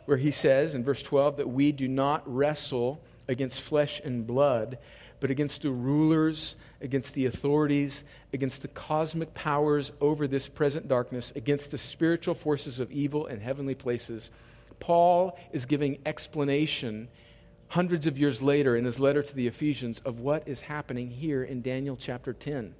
where 0.06 0.16
he 0.16 0.30
says 0.30 0.74
in 0.74 0.84
verse 0.84 1.02
12 1.02 1.36
that 1.36 1.48
we 1.48 1.72
do 1.72 1.88
not 1.88 2.22
wrestle 2.24 3.00
against 3.28 3.60
flesh 3.60 4.00
and 4.04 4.26
blood, 4.26 4.78
but 5.18 5.30
against 5.30 5.62
the 5.62 5.70
rulers, 5.70 6.56
against 6.80 7.14
the 7.14 7.26
authorities, 7.26 8.04
against 8.32 8.62
the 8.62 8.68
cosmic 8.68 9.32
powers 9.34 9.92
over 10.00 10.26
this 10.26 10.48
present 10.48 10.88
darkness, 10.88 11.32
against 11.36 11.70
the 11.70 11.78
spiritual 11.78 12.34
forces 12.34 12.78
of 12.78 12.90
evil 12.90 13.26
in 13.26 13.40
heavenly 13.40 13.74
places. 13.74 14.30
Paul 14.78 15.38
is 15.52 15.66
giving 15.66 15.98
explanation 16.06 17.08
hundreds 17.68 18.06
of 18.06 18.18
years 18.18 18.40
later 18.40 18.76
in 18.76 18.84
his 18.84 18.98
letter 18.98 19.22
to 19.22 19.34
the 19.34 19.46
Ephesians 19.46 20.00
of 20.04 20.20
what 20.20 20.48
is 20.48 20.60
happening 20.60 21.08
here 21.08 21.44
in 21.44 21.62
Daniel 21.62 21.96
chapter 21.96 22.32
10. 22.32 22.74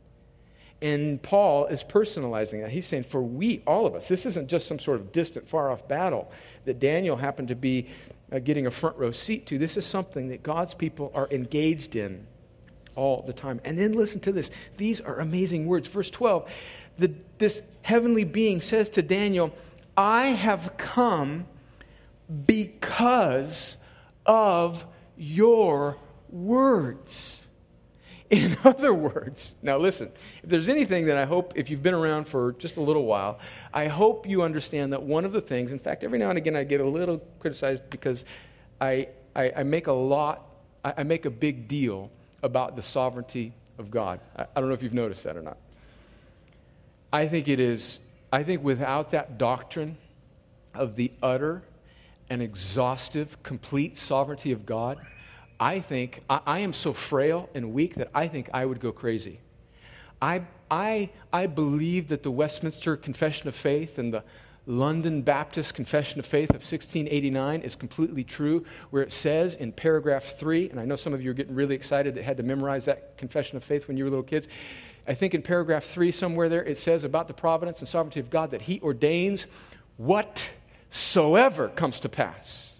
And 0.83 1.23
Paul 1.23 1.67
is 1.67 1.85
personalizing 1.85 2.63
that. 2.63 2.71
He's 2.71 2.87
saying, 2.87 3.05
for 3.05 3.23
we, 3.23 3.63
all 3.67 3.87
of 3.87 3.95
us, 3.95 4.09
this 4.09 4.25
isn't 4.25 4.49
just 4.49 4.67
some 4.67 4.79
sort 4.79 4.99
of 5.01 5.13
distant, 5.13 5.49
far 5.49 5.71
off 5.71 5.87
battle 5.87 6.31
that 6.65 6.79
Daniel 6.79 7.17
happened 7.17 7.49
to 7.49 7.55
be 7.55 7.89
uh, 8.33 8.39
getting 8.39 8.67
a 8.67 8.71
front 8.71 8.97
row 8.97 9.13
seat 9.13 9.47
to. 9.47 9.59
This 9.59 9.77
is 9.77 9.85
something 9.85 10.29
that 10.29 10.43
God's 10.43 10.73
people 10.73 11.13
are 11.15 11.29
engaged 11.31 11.97
in 11.97 12.27
all 12.97 13.23
the 13.27 13.33
time. 13.33 13.61
And 13.65 13.79
then 13.79 13.93
listen 13.93 14.21
to 14.21 14.33
this. 14.33 14.51
These 14.79 15.01
are 15.01 15.21
amazing 15.21 15.67
words. 15.67 15.89
Verse 15.89 16.11
12 16.11 16.49
the, 17.01 17.13
this 17.39 17.63
heavenly 17.83 18.25
being 18.25 18.61
says 18.61 18.91
to 18.91 19.03
Daniel, 19.03 19.53
I 19.97 20.29
have 20.29 20.77
come 20.77 21.47
because 22.47 23.77
of 24.27 24.85
your 25.17 25.97
words. 26.29 27.43
In 28.31 28.57
other 28.63 28.95
words, 28.95 29.55
now 29.61 29.77
listen, 29.77 30.13
if 30.45 30.49
there's 30.49 30.69
anything 30.69 31.07
that 31.07 31.17
I 31.17 31.25
hope, 31.25 31.53
if 31.57 31.69
you've 31.69 31.83
been 31.83 31.95
around 31.95 32.29
for 32.29 32.53
just 32.53 32.77
a 32.77 32.81
little 32.81 33.05
while, 33.05 33.41
I 33.75 33.89
hope 33.89 34.25
you 34.29 34.43
understand 34.43 34.93
that 34.93 35.03
one 35.03 35.25
of 35.25 35.33
the 35.33 35.41
things, 35.41 35.73
in 35.73 35.81
fact, 35.81 36.05
every 36.05 36.21
now 36.21 36.29
and 36.29 36.39
again 36.39 36.55
I 36.55 36.63
get 36.63 36.81
a 36.81 36.87
little 36.87 37.19
criticized 37.41 37.91
because 37.91 38.25
I, 38.81 39.09
I, 39.35 39.53
I 39.57 39.63
make 39.65 39.89
a 39.89 39.93
lot, 39.93 40.47
I, 40.85 40.95
I, 40.99 41.03
make 41.03 41.25
a 41.25 41.31
big 41.31 41.67
deal 41.67 42.09
about 42.45 42.77
the 42.77 42.83
sovereignty 42.83 43.53
of 43.79 43.91
God. 43.91 44.21
I, 44.37 44.43
I 44.55 44.61
don't 44.61 44.69
know 44.69 44.75
if 44.75 44.83
you've 44.85 44.95
noticed 44.95 45.25
that 45.25 45.37
or 45.37 45.43
not. 45.43 45.57
I 47.13 47.27
think 47.27 47.49
it 47.49 47.59
is, 47.59 47.99
I 48.33 48.45
think 48.45 48.63
without 48.63 49.11
that 49.11 49.39
doctrine 49.39 49.99
of 50.73 50.95
the 50.95 51.11
utter 51.21 51.63
and 52.29 52.41
exhaustive, 52.41 53.43
complete 53.43 53.97
sovereignty 53.97 54.53
of 54.53 54.65
God, 54.65 54.99
I 55.61 55.81
think 55.81 56.23
I, 56.29 56.41
I, 56.47 56.59
am 56.61 56.73
so 56.73 56.95
frail 56.95 57.51
and 57.55 57.75
weak 57.75 57.97
that 57.97 58.11
I 58.15 58.29
think 58.29 58.49
I 58.55 58.65
would 58.65 58.81
go 58.81 58.93
crazy. 58.93 59.41
I, 60.21 60.43
I, 60.71 61.11
I 61.33 61.47
believe 61.47 62.09
that 62.09 62.23
the 62.23 62.31
Westminster 62.31 62.97
Confession 62.97 63.47
of 63.47 63.55
Faith 63.55 63.99
and 63.99 64.13
the 64.13 64.25
London 64.67 65.21
Baptist 65.21 65.75
Confession 65.75 66.19
of 66.19 66.27
Faith 66.27 66.51
of 66.51 66.63
1689 66.63 67.61
is 67.61 67.77
completely 67.77 68.25
true, 68.25 68.65
where 68.91 69.03
it 69.03 69.13
says 69.13 69.55
in 69.55 69.73
paragraph 69.73 70.39
three, 70.39 70.71
and 70.71 70.81
I 70.81 70.87
know 70.87 70.97
some 70.97 71.13
of 71.13 71.23
you 71.23 71.31
are 71.31 71.35
getting 71.35 71.55
really 71.55 71.75
excited 71.75 72.15
that 72.15 72.25
had 72.25 72.39
to 72.39 72.43
memorize 72.43 72.87
that 72.87 73.19
Confession 73.19 73.57
of 73.57 73.65
Faith 73.65 73.87
when 73.87 73.97
you 73.97 74.05
were 74.05 74.11
little 74.11 74.23
kids. 74.23 74.49
I 75.07 75.15
think 75.15 75.35
in 75.35 75.43
paragraph 75.43 75.85
three, 75.85 76.13
somewhere 76.13 76.49
there, 76.49 76.63
it 76.63 76.79
says 76.79 77.05
about 77.05 77.27
the 77.29 77.35
providence 77.35 77.81
and 77.81 77.89
sovereignty 77.89 78.21
of 78.21 78.31
God 78.31 78.53
that 78.53 78.63
He 78.63 78.81
ordains 78.81 79.47
whatsoever 79.97 81.69
comes 81.69 82.01
to 82.01 82.09
pass. 82.09 82.73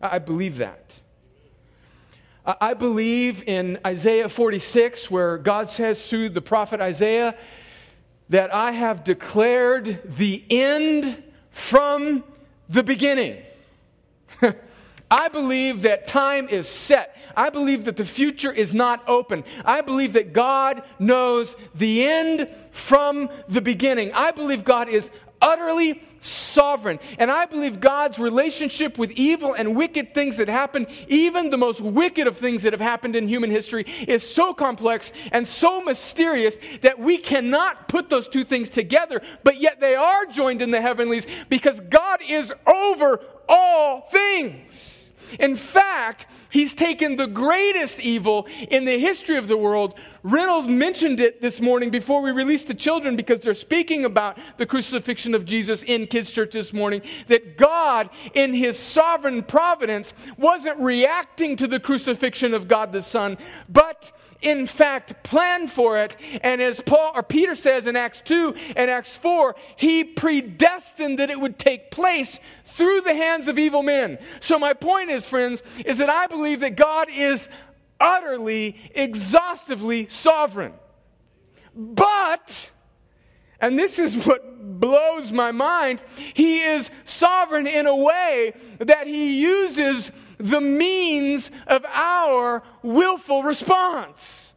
I 0.00 0.18
believe 0.18 0.58
that. 0.58 1.00
I 2.44 2.74
believe 2.74 3.42
in 3.46 3.78
Isaiah 3.86 4.28
46, 4.28 5.10
where 5.10 5.36
God 5.36 5.68
says 5.68 6.06
through 6.06 6.30
the 6.30 6.40
prophet 6.40 6.80
Isaiah 6.80 7.36
that 8.30 8.54
I 8.54 8.72
have 8.72 9.04
declared 9.04 10.00
the 10.04 10.42
end 10.48 11.22
from 11.50 12.24
the 12.68 12.82
beginning. 12.82 13.42
I 15.10 15.28
believe 15.28 15.82
that 15.82 16.06
time 16.06 16.48
is 16.48 16.68
set. 16.68 17.16
I 17.36 17.50
believe 17.50 17.84
that 17.84 17.96
the 17.96 18.04
future 18.04 18.52
is 18.52 18.72
not 18.72 19.06
open. 19.08 19.44
I 19.64 19.80
believe 19.80 20.14
that 20.14 20.32
God 20.32 20.82
knows 20.98 21.56
the 21.74 22.06
end 22.06 22.48
from 22.70 23.28
the 23.48 23.60
beginning. 23.60 24.12
I 24.14 24.30
believe 24.30 24.64
God 24.64 24.88
is 24.88 25.10
utterly 25.42 26.02
sovereign. 26.20 26.98
And 27.18 27.30
I 27.30 27.46
believe 27.46 27.80
God's 27.80 28.18
relationship 28.18 28.98
with 28.98 29.10
evil 29.12 29.54
and 29.54 29.76
wicked 29.76 30.14
things 30.14 30.36
that 30.36 30.48
happen, 30.48 30.86
even 31.08 31.50
the 31.50 31.56
most 31.56 31.80
wicked 31.80 32.26
of 32.26 32.36
things 32.36 32.62
that 32.62 32.72
have 32.72 32.80
happened 32.80 33.16
in 33.16 33.28
human 33.28 33.50
history, 33.50 33.86
is 34.06 34.28
so 34.28 34.52
complex 34.52 35.12
and 35.32 35.46
so 35.46 35.80
mysterious 35.80 36.58
that 36.82 36.98
we 36.98 37.18
cannot 37.18 37.88
put 37.88 38.10
those 38.10 38.28
two 38.28 38.44
things 38.44 38.68
together, 38.68 39.22
but 39.44 39.60
yet 39.60 39.80
they 39.80 39.94
are 39.94 40.26
joined 40.26 40.62
in 40.62 40.70
the 40.70 40.80
heavenlies 40.80 41.26
because 41.48 41.80
God 41.80 42.20
is 42.28 42.52
over 42.66 43.20
all 43.48 44.02
things. 44.02 45.10
In 45.38 45.56
fact, 45.56 46.26
he's 46.50 46.74
taken 46.74 47.16
the 47.16 47.26
greatest 47.26 48.00
evil 48.00 48.46
in 48.70 48.84
the 48.84 48.98
history 48.98 49.36
of 49.36 49.48
the 49.48 49.56
world. 49.56 49.94
Reynolds 50.22 50.68
mentioned 50.68 51.20
it 51.20 51.40
this 51.40 51.60
morning 51.60 51.90
before 51.90 52.20
we 52.20 52.30
released 52.30 52.66
the 52.68 52.74
children 52.74 53.16
because 53.16 53.40
they're 53.40 53.54
speaking 53.54 54.04
about 54.04 54.38
the 54.58 54.66
crucifixion 54.66 55.34
of 55.34 55.44
Jesus 55.44 55.82
in 55.82 56.06
kids' 56.06 56.30
church 56.30 56.52
this 56.52 56.72
morning. 56.72 57.02
That 57.28 57.56
God, 57.56 58.10
in 58.34 58.52
his 58.52 58.78
sovereign 58.78 59.42
providence, 59.42 60.12
wasn't 60.36 60.78
reacting 60.78 61.56
to 61.56 61.66
the 61.66 61.80
crucifixion 61.80 62.54
of 62.54 62.68
God 62.68 62.92
the 62.92 63.02
Son, 63.02 63.38
but 63.68 64.12
in 64.42 64.66
fact 64.66 65.22
planned 65.22 65.70
for 65.70 65.98
it. 65.98 66.16
And 66.42 66.60
as 66.60 66.80
Paul 66.80 67.12
or 67.14 67.22
Peter 67.22 67.54
says 67.54 67.86
in 67.86 67.96
Acts 67.96 68.20
2 68.22 68.54
and 68.76 68.90
Acts 68.90 69.16
4, 69.16 69.54
he 69.76 70.04
predestined 70.04 71.18
that 71.18 71.30
it 71.30 71.40
would 71.40 71.58
take 71.58 71.90
place 71.90 72.38
through 72.64 73.02
the 73.02 73.14
hands 73.14 73.48
of 73.48 73.58
evil 73.58 73.82
men. 73.82 74.18
So 74.40 74.58
my 74.58 74.72
point 74.72 75.10
is, 75.10 75.26
friends, 75.26 75.62
is 75.84 75.98
that 75.98 76.08
I 76.08 76.26
believe 76.26 76.60
that 76.60 76.76
God 76.76 77.08
is 77.10 77.48
utterly, 78.00 78.76
exhaustively 78.94 80.08
sovereign. 80.08 80.74
But, 81.74 82.70
and 83.60 83.78
this 83.78 83.98
is 83.98 84.16
what 84.26 84.80
blows 84.80 85.30
my 85.30 85.52
mind, 85.52 86.02
he 86.34 86.60
is 86.60 86.90
sovereign 87.04 87.66
in 87.66 87.86
a 87.86 87.96
way 87.96 88.54
that 88.78 89.06
he 89.06 89.40
uses 89.40 90.10
the 90.40 90.60
means 90.60 91.50
of 91.66 91.84
our 91.84 92.62
willful 92.82 93.42
response. 93.42 94.52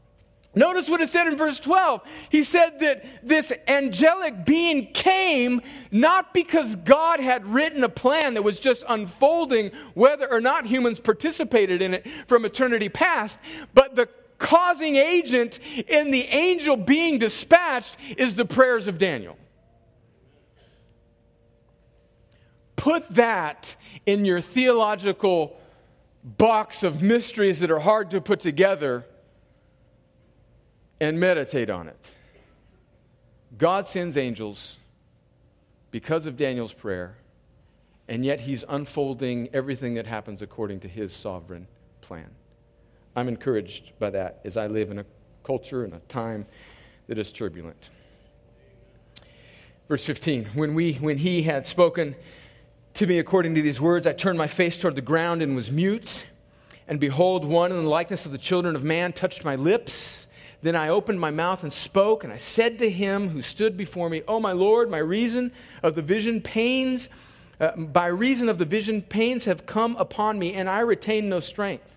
Notice 0.55 0.87
what 0.87 1.01
it 1.01 1.09
said 1.09 1.27
in 1.27 1.35
verse 1.35 1.59
12. 1.59 2.01
He 2.29 2.43
said 2.43 2.79
that 2.81 3.03
this 3.23 3.51
angelic 3.67 4.45
being 4.45 4.93
came 4.93 5.61
not 5.91 6.33
because 6.33 6.75
God 6.75 7.19
had 7.19 7.45
written 7.45 7.83
a 7.83 7.89
plan 7.89 8.35
that 8.35 8.43
was 8.43 8.59
just 8.59 8.83
unfolding 8.87 9.71
whether 9.95 10.31
or 10.31 10.39
not 10.39 10.67
humans 10.67 10.99
participated 10.99 11.81
in 11.81 11.95
it 11.95 12.07
from 12.27 12.45
eternity 12.45 12.87
past, 12.87 13.39
but 13.73 13.95
the 13.95 14.07
causing 14.37 14.95
agent 14.95 15.59
in 15.87 16.11
the 16.11 16.23
angel 16.25 16.77
being 16.77 17.17
dispatched 17.17 17.97
is 18.17 18.35
the 18.35 18.45
prayers 18.45 18.87
of 18.87 18.99
Daniel. 18.99 19.37
Put 22.75 23.09
that 23.15 23.75
in 24.05 24.25
your 24.25 24.41
theological 24.41 25.57
box 26.23 26.83
of 26.83 27.01
mysteries 27.01 27.59
that 27.59 27.69
are 27.69 27.79
hard 27.79 28.11
to 28.11 28.21
put 28.21 28.39
together 28.39 29.05
and 30.99 31.19
meditate 31.19 31.69
on 31.69 31.87
it. 31.87 31.97
God 33.57 33.87
sends 33.87 34.17
angels 34.17 34.77
because 35.91 36.25
of 36.25 36.37
Daniel's 36.37 36.73
prayer, 36.73 37.17
and 38.07 38.25
yet 38.25 38.39
he's 38.39 38.63
unfolding 38.67 39.49
everything 39.53 39.93
that 39.95 40.07
happens 40.07 40.41
according 40.41 40.79
to 40.81 40.87
his 40.87 41.13
sovereign 41.13 41.67
plan. 42.01 42.29
I'm 43.15 43.27
encouraged 43.27 43.91
by 43.99 44.09
that 44.11 44.39
as 44.43 44.57
I 44.57 44.67
live 44.67 44.91
in 44.91 44.99
a 44.99 45.05
culture 45.43 45.83
and 45.83 45.93
a 45.93 45.99
time 46.09 46.45
that 47.07 47.17
is 47.17 47.31
turbulent. 47.31 47.89
Verse 49.87 50.03
15 50.03 50.45
When, 50.55 50.73
we, 50.73 50.93
when 50.93 51.17
he 51.17 51.43
had 51.43 51.67
spoken 51.67 52.15
to 52.95 53.07
me 53.07 53.19
according 53.19 53.55
to 53.55 53.61
these 53.61 53.81
words, 53.81 54.05
I 54.05 54.13
turned 54.13 54.37
my 54.37 54.47
face 54.47 54.77
toward 54.77 54.95
the 54.95 55.01
ground 55.01 55.41
and 55.41 55.55
was 55.55 55.71
mute. 55.71 56.23
And 56.87 56.99
behold, 56.99 57.45
one 57.45 57.71
in 57.71 57.81
the 57.81 57.89
likeness 57.89 58.25
of 58.25 58.31
the 58.31 58.37
children 58.37 58.75
of 58.75 58.83
man 58.83 59.13
touched 59.13 59.43
my 59.43 59.55
lips. 59.55 60.27
Then 60.61 60.75
I 60.75 60.89
opened 60.89 61.19
my 61.19 61.31
mouth 61.31 61.63
and 61.63 61.73
spoke, 61.73 62.23
and 62.23 62.31
I 62.31 62.37
said 62.37 62.79
to 62.79 62.89
him 62.89 63.29
who 63.29 63.41
stood 63.41 63.75
before 63.75 64.09
me, 64.09 64.21
O 64.27 64.39
my 64.39 64.51
Lord, 64.51 64.89
my 64.89 64.99
reason 64.99 65.51
of 65.81 65.95
the 65.95 66.01
vision 66.01 66.39
pains, 66.39 67.09
uh, 67.59 67.75
by 67.75 68.07
reason 68.07 68.47
of 68.47 68.57
the 68.57 68.65
vision, 68.65 69.01
pains 69.01 69.45
have 69.45 69.65
come 69.65 69.95
upon 69.97 70.37
me, 70.37 70.53
and 70.53 70.69
I 70.69 70.79
retain 70.79 71.29
no 71.29 71.39
strength. 71.39 71.95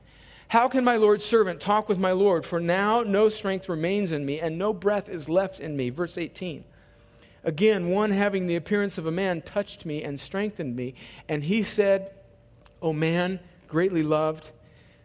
How 0.48 0.68
can 0.68 0.84
my 0.84 0.96
Lord's 0.96 1.24
servant 1.24 1.60
talk 1.60 1.88
with 1.88 1.98
my 1.98 2.12
Lord? 2.12 2.46
For 2.46 2.60
now 2.60 3.02
no 3.02 3.28
strength 3.28 3.68
remains 3.68 4.12
in 4.12 4.24
me, 4.24 4.40
and 4.40 4.56
no 4.56 4.72
breath 4.72 5.08
is 5.08 5.28
left 5.28 5.60
in 5.60 5.76
me. 5.76 5.90
Verse 5.90 6.16
18. 6.16 6.64
Again, 7.46 7.90
one 7.90 8.10
having 8.10 8.48
the 8.48 8.56
appearance 8.56 8.98
of 8.98 9.06
a 9.06 9.12
man 9.12 9.40
touched 9.40 9.86
me 9.86 10.02
and 10.02 10.18
strengthened 10.18 10.74
me, 10.74 10.94
and 11.28 11.44
he 11.44 11.62
said, 11.62 12.10
O 12.82 12.92
man, 12.92 13.38
greatly 13.68 14.02
loved, 14.02 14.50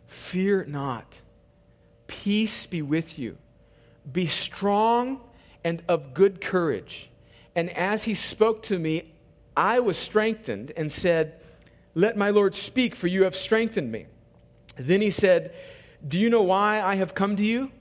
fear 0.07 0.65
not. 0.65 1.21
Peace 2.07 2.65
be 2.65 2.81
with 2.81 3.19
you. 3.19 3.37
Be 4.11 4.25
strong 4.25 5.21
and 5.63 5.83
of 5.87 6.15
good 6.15 6.41
courage. 6.41 7.11
And 7.55 7.69
as 7.77 8.03
he 8.03 8.15
spoke 8.15 8.63
to 8.63 8.79
me, 8.79 9.13
I 9.55 9.79
was 9.79 9.95
strengthened 9.97 10.71
and 10.75 10.91
said, 10.91 11.39
Let 11.93 12.17
my 12.17 12.31
Lord 12.31 12.55
speak, 12.55 12.95
for 12.95 13.05
you 13.05 13.23
have 13.25 13.35
strengthened 13.35 13.91
me. 13.91 14.07
Then 14.77 15.01
he 15.01 15.11
said, 15.11 15.53
Do 16.07 16.17
you 16.17 16.31
know 16.31 16.41
why 16.41 16.81
I 16.81 16.95
have 16.95 17.13
come 17.13 17.35
to 17.35 17.43
you? 17.43 17.71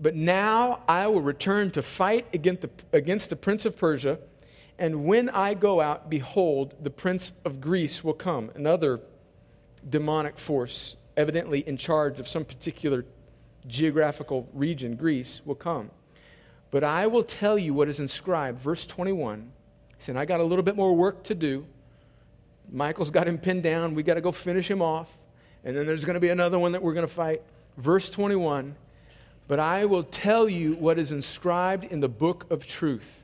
But 0.00 0.14
now 0.14 0.80
I 0.88 1.06
will 1.08 1.20
return 1.20 1.70
to 1.72 1.82
fight 1.82 2.26
against 2.32 2.62
the, 2.62 2.70
against 2.92 3.30
the 3.30 3.36
prince 3.36 3.64
of 3.64 3.76
Persia. 3.76 4.18
And 4.78 5.04
when 5.04 5.28
I 5.28 5.54
go 5.54 5.80
out, 5.80 6.08
behold, 6.08 6.74
the 6.80 6.90
prince 6.90 7.32
of 7.44 7.60
Greece 7.60 8.04
will 8.04 8.14
come, 8.14 8.50
another 8.54 9.00
demonic 9.88 10.38
force, 10.38 10.96
evidently 11.16 11.60
in 11.66 11.76
charge 11.76 12.20
of 12.20 12.28
some 12.28 12.44
particular 12.44 13.04
geographical 13.66 14.48
region, 14.52 14.94
Greece, 14.94 15.40
will 15.44 15.56
come. 15.56 15.90
But 16.70 16.84
I 16.84 17.06
will 17.06 17.24
tell 17.24 17.58
you 17.58 17.74
what 17.74 17.88
is 17.88 17.98
inscribed. 17.98 18.60
Verse 18.60 18.86
21. 18.86 19.50
He 19.96 20.04
said, 20.04 20.16
I 20.16 20.24
got 20.24 20.38
a 20.38 20.44
little 20.44 20.62
bit 20.62 20.76
more 20.76 20.94
work 20.94 21.24
to 21.24 21.34
do. 21.34 21.66
Michael's 22.70 23.10
got 23.10 23.26
him 23.26 23.38
pinned 23.38 23.64
down. 23.64 23.94
We 23.94 24.02
got 24.04 24.14
to 24.14 24.20
go 24.20 24.30
finish 24.30 24.70
him 24.70 24.82
off 24.82 25.08
and 25.64 25.76
then 25.76 25.86
there's 25.86 26.04
going 26.04 26.14
to 26.14 26.20
be 26.20 26.30
another 26.30 26.58
one 26.58 26.72
that 26.72 26.82
we're 26.82 26.94
going 26.94 27.06
to 27.06 27.12
fight. 27.12 27.42
Verse 27.76 28.08
21 28.10 28.74
But 29.48 29.58
I 29.58 29.86
will 29.86 30.04
tell 30.04 30.48
you 30.48 30.74
what 30.74 30.98
is 30.98 31.10
inscribed 31.10 31.84
in 31.84 32.00
the 32.00 32.08
book 32.08 32.46
of 32.50 32.66
truth. 32.66 33.22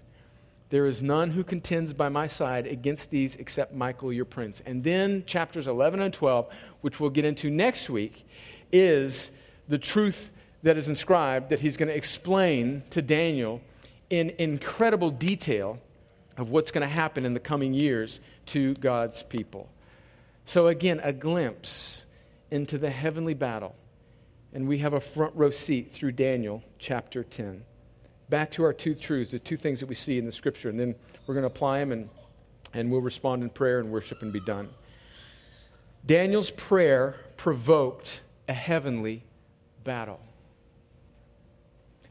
There 0.70 0.86
is 0.86 1.02
none 1.02 1.30
who 1.30 1.44
contends 1.44 1.92
by 1.92 2.08
my 2.08 2.26
side 2.26 2.66
against 2.66 3.10
these 3.10 3.36
except 3.36 3.74
Michael, 3.74 4.10
your 4.10 4.24
prince. 4.24 4.62
And 4.64 4.82
then 4.82 5.24
chapters 5.26 5.68
11 5.68 6.00
and 6.00 6.12
12, 6.12 6.48
which 6.80 6.98
we'll 6.98 7.10
get 7.10 7.26
into 7.26 7.50
next 7.50 7.90
week, 7.90 8.26
is 8.72 9.30
the 9.68 9.78
truth 9.78 10.30
that 10.62 10.78
is 10.78 10.88
inscribed 10.88 11.50
that 11.50 11.60
he's 11.60 11.76
going 11.76 11.90
to 11.90 11.96
explain 11.96 12.82
to 12.90 13.02
Daniel 13.02 13.60
in 14.08 14.30
incredible 14.38 15.10
detail 15.10 15.78
of 16.38 16.48
what's 16.48 16.70
going 16.70 16.86
to 16.86 16.92
happen 16.92 17.26
in 17.26 17.34
the 17.34 17.40
coming 17.40 17.74
years 17.74 18.18
to 18.46 18.74
God's 18.74 19.22
people. 19.22 19.68
So, 20.46 20.68
again, 20.68 21.00
a 21.02 21.12
glimpse 21.12 22.06
into 22.50 22.78
the 22.78 22.90
heavenly 22.90 23.34
battle. 23.34 23.74
And 24.54 24.68
we 24.68 24.78
have 24.78 24.94
a 24.94 25.00
front 25.00 25.34
row 25.34 25.50
seat 25.50 25.90
through 25.90 26.12
Daniel 26.12 26.62
chapter 26.78 27.24
10. 27.24 27.64
Back 28.30 28.52
to 28.52 28.64
our 28.64 28.72
two 28.72 28.94
truths, 28.94 29.32
the 29.32 29.38
two 29.38 29.56
things 29.56 29.80
that 29.80 29.86
we 29.86 29.96
see 29.96 30.16
in 30.16 30.24
the 30.24 30.32
scripture, 30.32 30.70
and 30.70 30.78
then 30.78 30.94
we're 31.26 31.34
going 31.34 31.42
to 31.42 31.48
apply 31.48 31.80
them 31.80 31.92
and, 31.92 32.08
and 32.72 32.90
we'll 32.90 33.00
respond 33.00 33.42
in 33.42 33.50
prayer 33.50 33.80
and 33.80 33.90
worship 33.90 34.22
and 34.22 34.32
be 34.32 34.40
done. 34.40 34.70
Daniel's 36.06 36.50
prayer 36.50 37.16
provoked 37.36 38.20
a 38.48 38.54
heavenly 38.54 39.24
battle. 39.82 40.20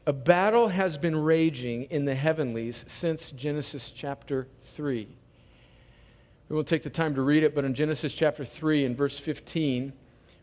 A 0.06 0.12
battle 0.12 0.68
has 0.68 0.98
been 0.98 1.16
raging 1.16 1.84
in 1.84 2.04
the 2.04 2.14
heavenlies 2.14 2.84
since 2.86 3.30
Genesis 3.30 3.90
chapter 3.90 4.48
3. 4.74 5.08
We 6.48 6.56
won't 6.56 6.68
take 6.68 6.82
the 6.82 6.90
time 6.90 7.14
to 7.14 7.22
read 7.22 7.42
it, 7.42 7.54
but 7.54 7.64
in 7.64 7.72
Genesis 7.72 8.12
chapter 8.12 8.44
3 8.44 8.84
and 8.84 8.96
verse 8.96 9.18
15, 9.18 9.94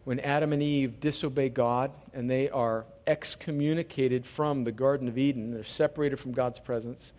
when 0.03 0.19
Adam 0.19 0.53
and 0.53 0.63
Eve 0.63 0.99
disobey 0.99 1.49
God 1.49 1.91
and 2.13 2.29
they 2.29 2.49
are 2.49 2.85
excommunicated 3.05 4.25
from 4.25 4.63
the 4.63 4.71
Garden 4.71 5.07
of 5.07 5.17
Eden, 5.17 5.51
they're 5.51 5.63
separated 5.63 6.17
from 6.19 6.31
God's 6.31 6.59
presence, 6.59 7.13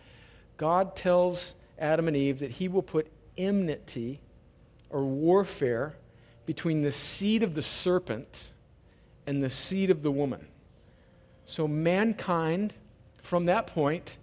God 0.57 0.95
tells 0.95 1.55
Adam 1.79 2.07
and 2.07 2.17
Eve 2.17 2.39
that 2.39 2.51
he 2.51 2.67
will 2.67 2.81
put 2.81 3.07
enmity 3.37 4.19
or 4.89 5.03
warfare 5.03 5.93
between 6.45 6.81
the 6.81 6.91
seed 6.91 7.41
of 7.43 7.55
the 7.55 7.61
serpent 7.61 8.51
and 9.25 9.43
the 9.43 9.49
seed 9.49 9.89
of 9.89 10.01
the 10.01 10.11
woman. 10.11 10.47
So 11.45 11.67
mankind, 11.67 12.73
from 13.21 13.45
that 13.45 13.67
point, 13.67 14.17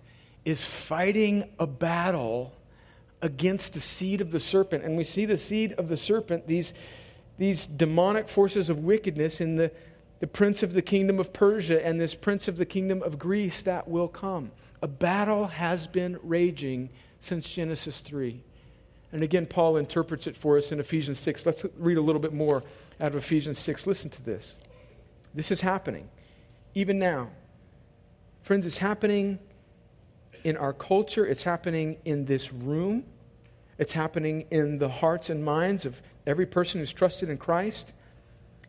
is 0.45 0.63
fighting 0.63 1.51
a 1.59 1.67
battle 1.67 2.55
against 3.23 3.75
the 3.75 3.81
seed 3.81 4.21
of 4.21 4.31
the 4.31 4.41
serpent. 4.41 4.85
And 4.85 4.97
we 4.97 5.05
see 5.05 5.27
the 5.27 5.37
seed 5.37 5.73
of 5.73 5.89
the 5.89 5.97
serpent, 5.97 6.47
these 6.47 6.73
these 7.41 7.67
demonic 7.67 8.29
forces 8.29 8.69
of 8.69 8.81
wickedness 8.81 9.41
in 9.41 9.57
the, 9.57 9.73
the 10.19 10.27
prince 10.27 10.63
of 10.63 10.75
the 10.75 10.83
kingdom 10.83 11.19
of 11.19 11.33
Persia 11.33 11.85
and 11.85 11.99
this 11.99 12.15
prince 12.15 12.49
of 12.49 12.59
the 12.59 12.67
kingdom 12.67 13.03
of 13.03 13.19
Greece 13.19 13.63
that 13.63 13.89
will 13.89 14.09
come. 14.09 14.51
A 14.83 14.87
battle 14.87 15.47
has 15.47 15.87
been 15.87 16.19
raging 16.23 16.91
since 17.19 17.49
Genesis 17.49 18.01
3. 18.01 18.43
And 19.13 19.23
again, 19.23 19.47
Paul 19.47 19.79
interprets 19.79 20.27
it 20.27 20.37
for 20.37 20.59
us 20.59 20.71
in 20.71 20.81
Ephesians 20.81 21.19
6. 21.19 21.47
Let's 21.47 21.65
read 21.79 21.97
a 21.97 22.03
little 22.03 22.21
bit 22.21 22.35
more 22.35 22.63
out 23.01 23.09
of 23.09 23.17
Ephesians 23.17 23.59
6. 23.59 23.87
Listen 23.87 24.11
to 24.11 24.23
this. 24.23 24.55
This 25.33 25.51
is 25.51 25.63
happening, 25.63 26.11
even 26.75 26.99
now. 26.99 27.31
Friends, 28.43 28.67
it's 28.67 28.77
happening 28.77 29.39
in 30.45 30.59
our 30.59 30.75
culture, 30.75 31.25
it's 31.27 31.45
happening 31.45 31.97
in 32.05 32.27
this 32.27 32.53
room. 32.53 33.07
It's 33.81 33.95
happening 33.95 34.45
in 34.51 34.77
the 34.77 34.91
hearts 34.91 35.31
and 35.31 35.43
minds 35.43 35.87
of 35.87 36.03
every 36.27 36.45
person 36.45 36.81
who's 36.81 36.93
trusted 36.93 37.31
in 37.31 37.39
Christ. 37.39 37.95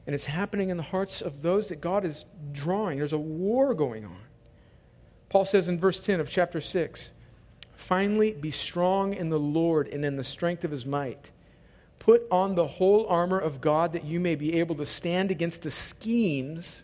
And 0.07 0.15
it's 0.15 0.23
happening 0.23 0.69
in 0.69 0.77
the 0.77 0.83
hearts 0.83 1.21
of 1.21 1.41
those 1.41 1.67
that 1.67 1.81
God 1.81 2.05
is 2.05 2.23
drawing. 2.53 2.97
There's 2.97 3.11
a 3.11 3.17
war 3.17 3.73
going 3.73 4.05
on. 4.05 4.21
Paul 5.27 5.43
says 5.43 5.67
in 5.67 5.77
verse 5.77 5.99
10 5.99 6.21
of 6.21 6.29
chapter 6.29 6.61
6 6.61 7.11
Finally, 7.75 8.31
be 8.31 8.51
strong 8.51 9.13
in 9.13 9.29
the 9.29 9.37
Lord 9.37 9.89
and 9.89 10.05
in 10.05 10.15
the 10.15 10.23
strength 10.23 10.63
of 10.63 10.71
his 10.71 10.85
might. 10.85 11.29
Put 11.99 12.25
on 12.31 12.55
the 12.55 12.67
whole 12.67 13.05
armor 13.07 13.39
of 13.39 13.59
God 13.59 13.91
that 13.91 14.05
you 14.05 14.17
may 14.17 14.35
be 14.35 14.59
able 14.59 14.75
to 14.75 14.85
stand 14.85 15.29
against 15.29 15.63
the 15.63 15.71
schemes 15.71 16.83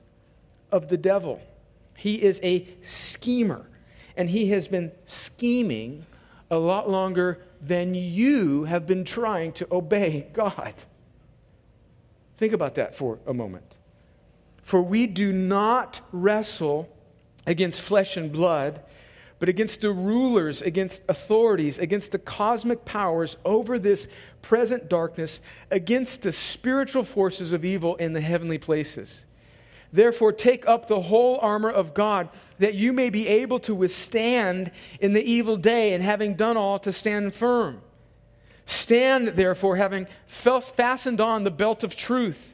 of 0.70 0.90
the 0.90 0.98
devil. 0.98 1.40
He 1.96 2.22
is 2.22 2.42
a 2.44 2.68
schemer, 2.84 3.66
and 4.18 4.30
he 4.30 4.50
has 4.50 4.68
been 4.68 4.92
scheming 5.06 6.06
a 6.50 6.58
lot 6.58 6.90
longer 6.90 7.40
than 7.62 7.94
you 7.96 8.64
have 8.66 8.88
been 8.88 9.04
trying 9.04 9.52
to 9.54 9.68
obey 9.72 10.28
God. 10.34 10.74
Think 12.38 12.54
about 12.54 12.76
that 12.76 12.96
for 12.96 13.20
a 13.26 13.34
moment. 13.34 13.76
For 14.64 14.82
we 14.82 15.08
do 15.08 15.32
not 15.32 16.02
wrestle 16.12 16.90
against 17.46 17.82
flesh 17.82 18.18
and 18.18 18.32
blood, 18.32 18.82
but 19.40 19.50
against 19.50 19.82
the 19.82 19.92
rulers, 19.92 20.62
against 20.62 21.02
authorities, 21.08 21.80
against 21.80 22.12
the 22.12 22.20
cosmic 22.20 22.86
powers 22.86 23.38
over 23.46 23.80
this 23.80 24.08
present 24.42 24.90
darkness, 24.90 25.42
against 25.72 26.22
the 26.24 26.34
spiritual 26.34 27.04
forces 27.04 27.52
of 27.52 27.64
evil 27.64 27.96
in 27.96 28.14
the 28.14 28.22
heavenly 28.22 28.58
places. 28.58 29.24
Therefore, 29.94 30.34
take 30.34 30.68
up 30.68 30.88
the 30.88 31.02
whole 31.02 31.40
armor 31.42 31.72
of 31.72 31.94
God, 31.94 32.30
that 32.60 32.76
you 32.76 32.92
may 32.94 33.10
be 33.10 33.28
able 33.28 33.60
to 33.60 33.74
withstand 33.74 34.72
in 35.00 35.14
the 35.14 35.24
evil 35.24 35.58
day, 35.58 35.94
and 35.94 36.04
having 36.04 36.36
done 36.36 36.58
all, 36.58 36.80
to 36.80 36.92
stand 36.92 37.34
firm. 37.34 37.82
Stand, 38.66 39.30
therefore, 39.30 39.78
having 39.78 40.08
fastened 40.26 41.22
on 41.22 41.44
the 41.44 41.52
belt 41.52 41.84
of 41.84 41.96
truth 41.96 42.54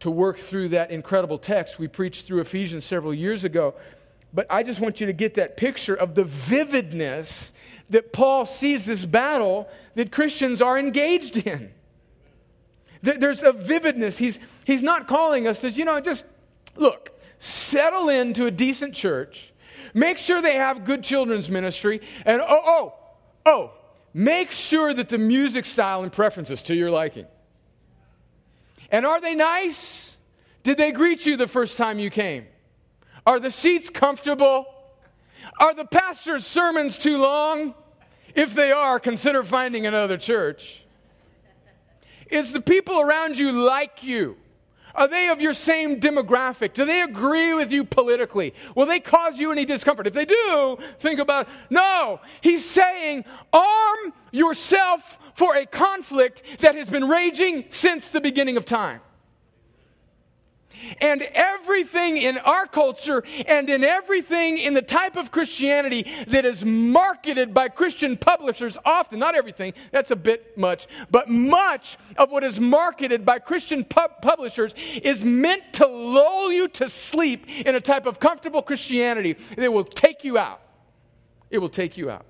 to 0.00 0.10
work 0.10 0.38
through 0.38 0.68
that 0.68 0.90
incredible 0.90 1.38
text. 1.38 1.78
We 1.78 1.88
preached 1.88 2.26
through 2.26 2.40
Ephesians 2.40 2.84
several 2.84 3.12
years 3.12 3.44
ago. 3.44 3.74
But 4.32 4.46
I 4.50 4.62
just 4.62 4.80
want 4.80 5.00
you 5.00 5.06
to 5.06 5.12
get 5.12 5.34
that 5.34 5.56
picture 5.56 5.94
of 5.94 6.14
the 6.14 6.24
vividness 6.24 7.52
that 7.90 8.12
Paul 8.12 8.44
sees 8.44 8.84
this 8.86 9.04
battle 9.04 9.68
that 9.94 10.12
Christians 10.12 10.60
are 10.60 10.78
engaged 10.78 11.38
in. 11.38 11.72
There's 13.02 13.42
a 13.42 13.52
vividness. 13.52 14.18
He's, 14.18 14.38
he's 14.64 14.82
not 14.82 15.08
calling 15.08 15.46
us 15.46 15.62
as, 15.64 15.76
you 15.76 15.84
know, 15.84 16.00
just 16.00 16.24
look, 16.76 17.10
settle 17.38 18.08
into 18.08 18.46
a 18.46 18.50
decent 18.50 18.94
church, 18.94 19.52
make 19.94 20.18
sure 20.18 20.42
they 20.42 20.56
have 20.56 20.84
good 20.84 21.04
children's 21.04 21.48
ministry, 21.48 22.00
and 22.24 22.42
oh, 22.42 22.60
oh, 22.64 22.94
oh, 23.46 23.72
make 24.12 24.50
sure 24.50 24.92
that 24.92 25.08
the 25.08 25.18
music 25.18 25.64
style 25.64 26.02
and 26.02 26.12
preferences 26.12 26.60
to 26.62 26.74
your 26.74 26.90
liking. 26.90 27.26
And 28.90 29.06
are 29.06 29.20
they 29.20 29.34
nice? 29.34 29.87
Did 30.68 30.76
they 30.76 30.92
greet 30.92 31.24
you 31.24 31.38
the 31.38 31.48
first 31.48 31.78
time 31.78 31.98
you 31.98 32.10
came? 32.10 32.46
Are 33.24 33.40
the 33.40 33.50
seats 33.50 33.88
comfortable? 33.88 34.66
Are 35.58 35.72
the 35.72 35.86
pastor's 35.86 36.46
sermons 36.46 36.98
too 36.98 37.16
long? 37.16 37.72
If 38.34 38.54
they 38.54 38.70
are, 38.70 39.00
consider 39.00 39.44
finding 39.44 39.86
another 39.86 40.18
church. 40.18 40.84
Is 42.30 42.52
the 42.52 42.60
people 42.60 43.00
around 43.00 43.38
you 43.38 43.50
like 43.50 44.02
you? 44.02 44.36
Are 44.94 45.08
they 45.08 45.30
of 45.30 45.40
your 45.40 45.54
same 45.54 46.00
demographic? 46.00 46.74
Do 46.74 46.84
they 46.84 47.00
agree 47.00 47.54
with 47.54 47.72
you 47.72 47.82
politically? 47.82 48.52
Will 48.74 48.84
they 48.84 49.00
cause 49.00 49.38
you 49.38 49.50
any 49.50 49.64
discomfort? 49.64 50.06
If 50.06 50.12
they 50.12 50.26
do, 50.26 50.76
think 50.98 51.18
about 51.18 51.48
no. 51.70 52.20
He's 52.42 52.62
saying, 52.62 53.24
arm 53.54 54.12
yourself 54.32 55.16
for 55.34 55.56
a 55.56 55.64
conflict 55.64 56.42
that 56.60 56.74
has 56.74 56.90
been 56.90 57.08
raging 57.08 57.64
since 57.70 58.10
the 58.10 58.20
beginning 58.20 58.58
of 58.58 58.66
time. 58.66 59.00
And 61.00 61.22
everything 61.22 62.16
in 62.16 62.38
our 62.38 62.66
culture 62.66 63.24
and 63.46 63.68
in 63.68 63.84
everything 63.84 64.58
in 64.58 64.74
the 64.74 64.82
type 64.82 65.16
of 65.16 65.30
Christianity 65.30 66.06
that 66.28 66.44
is 66.44 66.64
marketed 66.64 67.54
by 67.54 67.68
Christian 67.68 68.16
publishers, 68.16 68.76
often, 68.84 69.18
not 69.18 69.34
everything, 69.34 69.74
that's 69.92 70.10
a 70.10 70.16
bit 70.16 70.56
much, 70.56 70.86
but 71.10 71.28
much 71.28 71.98
of 72.16 72.30
what 72.30 72.44
is 72.44 72.60
marketed 72.60 73.24
by 73.24 73.38
Christian 73.38 73.84
pub- 73.84 74.20
publishers 74.22 74.74
is 75.02 75.24
meant 75.24 75.62
to 75.74 75.86
lull 75.86 76.52
you 76.52 76.68
to 76.68 76.88
sleep 76.88 77.48
in 77.66 77.74
a 77.74 77.80
type 77.80 78.06
of 78.06 78.20
comfortable 78.20 78.62
Christianity 78.62 79.36
that 79.56 79.72
will 79.72 79.84
take 79.84 80.24
you 80.24 80.38
out. 80.38 80.60
It 81.50 81.58
will 81.58 81.68
take 81.68 81.96
you 81.96 82.10
out. 82.10 82.24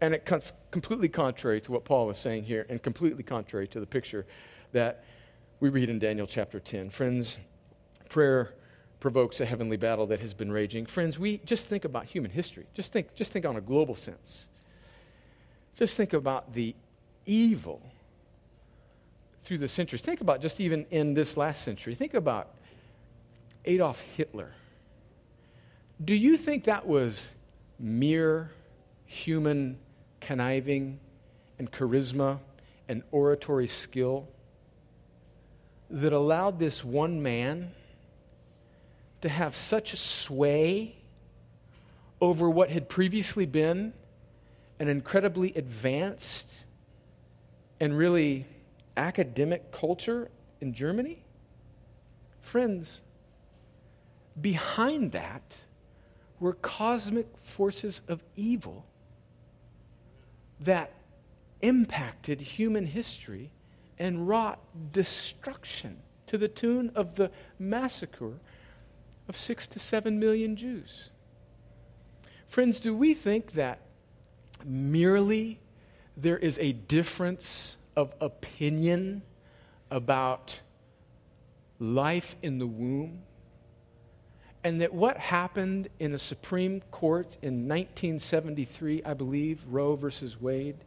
And 0.00 0.14
it 0.14 0.24
cuts 0.24 0.52
completely 0.70 1.08
contrary 1.08 1.60
to 1.60 1.72
what 1.72 1.84
Paul 1.84 2.10
is 2.10 2.18
saying 2.18 2.44
here 2.44 2.66
and 2.68 2.82
completely 2.82 3.22
contrary 3.22 3.68
to 3.68 3.80
the 3.80 3.86
picture 3.86 4.26
that 4.72 5.04
we 5.62 5.68
read 5.68 5.88
in 5.88 6.00
Daniel 6.00 6.26
chapter 6.26 6.58
10. 6.58 6.90
Friends, 6.90 7.38
prayer 8.08 8.52
provokes 8.98 9.40
a 9.40 9.44
heavenly 9.44 9.76
battle 9.76 10.08
that 10.08 10.18
has 10.18 10.34
been 10.34 10.50
raging. 10.50 10.84
Friends, 10.84 11.20
we 11.20 11.38
just 11.44 11.68
think 11.68 11.84
about 11.84 12.04
human 12.04 12.32
history. 12.32 12.66
Just 12.74 12.90
think, 12.90 13.14
just 13.14 13.30
think 13.30 13.46
on 13.46 13.54
a 13.54 13.60
global 13.60 13.94
sense. 13.94 14.48
Just 15.76 15.96
think 15.96 16.14
about 16.14 16.52
the 16.52 16.74
evil 17.26 17.80
through 19.44 19.58
the 19.58 19.68
centuries. 19.68 20.02
Think 20.02 20.20
about 20.20 20.42
just 20.42 20.58
even 20.58 20.84
in 20.90 21.14
this 21.14 21.36
last 21.36 21.62
century. 21.62 21.94
Think 21.94 22.14
about 22.14 22.56
Adolf 23.64 24.00
Hitler. 24.16 24.50
Do 26.04 26.16
you 26.16 26.36
think 26.36 26.64
that 26.64 26.84
was 26.84 27.28
mere 27.78 28.50
human 29.06 29.78
conniving 30.20 30.98
and 31.60 31.70
charisma 31.70 32.40
and 32.88 33.04
oratory 33.12 33.68
skill 33.68 34.26
that 35.92 36.12
allowed 36.14 36.58
this 36.58 36.82
one 36.82 37.22
man 37.22 37.70
to 39.20 39.28
have 39.28 39.54
such 39.54 39.96
sway 39.98 40.96
over 42.20 42.48
what 42.48 42.70
had 42.70 42.88
previously 42.88 43.44
been 43.44 43.92
an 44.78 44.88
incredibly 44.88 45.52
advanced 45.54 46.64
and 47.78 47.96
really 47.96 48.46
academic 48.96 49.70
culture 49.70 50.30
in 50.60 50.72
Germany? 50.72 51.22
Friends, 52.40 53.02
behind 54.40 55.12
that 55.12 55.56
were 56.40 56.54
cosmic 56.54 57.26
forces 57.42 58.00
of 58.08 58.22
evil 58.34 58.86
that 60.60 60.92
impacted 61.60 62.40
human 62.40 62.86
history 62.86 63.50
and 64.02 64.26
wrought 64.26 64.58
destruction 64.92 65.96
to 66.26 66.36
the 66.36 66.48
tune 66.48 66.90
of 66.96 67.14
the 67.14 67.30
massacre 67.60 68.32
of 69.28 69.36
six 69.36 69.68
to 69.68 69.78
seven 69.78 70.18
million 70.18 70.56
Jews. 70.56 71.10
Friends, 72.48 72.80
do 72.80 72.96
we 72.96 73.14
think 73.14 73.52
that 73.52 73.78
merely 74.64 75.60
there 76.16 76.36
is 76.36 76.58
a 76.58 76.72
difference 76.72 77.76
of 77.94 78.12
opinion 78.20 79.22
about 79.88 80.58
life 81.78 82.34
in 82.42 82.58
the 82.58 82.66
womb? 82.66 83.22
And 84.64 84.80
that 84.80 84.92
what 84.92 85.16
happened 85.16 85.88
in 86.00 86.12
a 86.12 86.18
Supreme 86.18 86.80
Court 86.90 87.26
in 87.40 87.68
1973, 87.68 89.04
I 89.04 89.14
believe, 89.14 89.62
Roe 89.68 89.94
versus 89.94 90.40
Wade, 90.40 90.78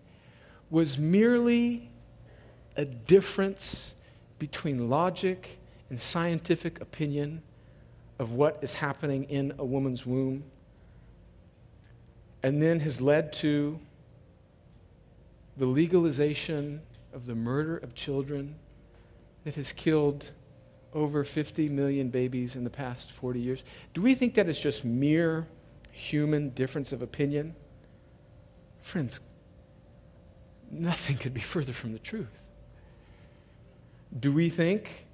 was 0.70 0.98
merely 0.98 1.92
a 2.76 2.86
difference 2.86 3.96
between 4.40 4.90
logic 4.90 5.60
and 5.90 6.00
scientific 6.00 6.82
opinion 6.82 7.42
of 8.20 8.32
what 8.32 8.60
is 8.62 8.74
happening 8.74 9.24
in 9.26 9.54
a 9.58 9.66
woman's 9.66 10.06
womb, 10.06 10.44
and 12.44 12.62
then 12.62 12.80
has 12.80 13.02
led 13.02 13.34
to 13.34 13.80
the 15.58 15.66
legalization 15.66 16.82
of 17.14 17.26
the 17.26 17.36
murder 17.36 17.78
of 17.78 17.94
children 17.96 18.56
that 19.44 19.56
has 19.56 19.72
killed 19.72 20.32
over 20.94 21.24
50 21.24 21.70
million 21.70 22.10
babies 22.10 22.56
in 22.56 22.64
the 22.64 22.70
past 22.70 23.12
40 23.12 23.40
years. 23.40 23.64
Do 23.94 24.02
we 24.02 24.16
think 24.16 24.36
that 24.36 24.48
is 24.48 24.58
just 24.58 24.86
mere 24.86 25.48
human 25.92 26.50
difference 26.50 26.92
of 26.92 27.02
opinion? 27.02 27.56
Friends, 28.82 29.20
nothing 30.72 31.18
could 31.18 31.34
be 31.34 31.42
further 31.42 31.74
from 31.74 31.92
the 31.94 32.00
truth. 32.00 32.28
Do 34.20 34.32
we 34.32 34.50
think 34.50 35.06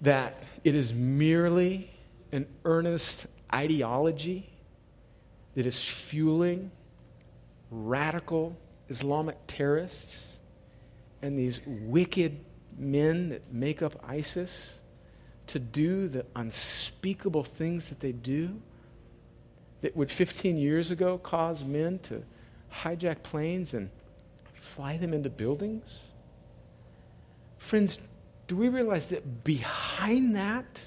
that 0.00 0.42
it 0.64 0.74
is 0.74 0.92
merely 0.92 1.90
an 2.32 2.46
earnest 2.64 3.26
ideology 3.52 4.50
that 5.54 5.66
is 5.66 5.82
fueling 5.84 6.70
radical 7.70 8.56
Islamic 8.88 9.36
terrorists 9.46 10.26
and 11.22 11.38
these 11.38 11.60
wicked 11.66 12.38
men 12.76 13.28
that 13.30 13.52
make 13.52 13.82
up 13.82 13.94
ISIS 14.06 14.80
to 15.46 15.58
do 15.58 16.08
the 16.08 16.24
unspeakable 16.36 17.44
things 17.44 17.88
that 17.88 18.00
they 18.00 18.12
do 18.12 18.60
that 19.82 19.96
would 19.96 20.10
15 20.10 20.56
years 20.56 20.90
ago 20.90 21.18
cause 21.18 21.62
men 21.62 21.98
to 22.00 22.22
hijack 22.72 23.22
planes 23.22 23.74
and 23.74 23.90
fly 24.60 24.96
them 24.96 25.12
into 25.12 25.30
buildings? 25.30 26.13
Friends, 27.64 27.98
do 28.46 28.56
we 28.56 28.68
realize 28.68 29.06
that 29.06 29.42
behind 29.42 30.36
that 30.36 30.86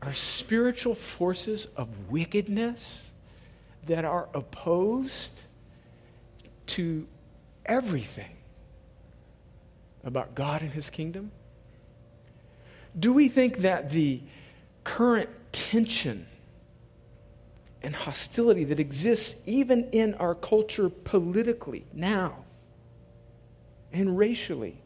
are 0.00 0.14
spiritual 0.14 0.94
forces 0.94 1.68
of 1.76 2.10
wickedness 2.10 3.12
that 3.84 4.06
are 4.06 4.30
opposed 4.32 5.32
to 6.68 7.06
everything 7.66 8.30
about 10.02 10.34
God 10.34 10.62
and 10.62 10.70
His 10.70 10.88
kingdom? 10.88 11.30
Do 12.98 13.12
we 13.12 13.28
think 13.28 13.58
that 13.58 13.90
the 13.90 14.22
current 14.82 15.28
tension 15.52 16.26
and 17.82 17.94
hostility 17.94 18.64
that 18.64 18.80
exists 18.80 19.36
even 19.44 19.90
in 19.90 20.14
our 20.14 20.34
culture 20.34 20.88
politically 20.88 21.84
now 21.92 22.44
and 23.92 24.16
racially 24.16 24.78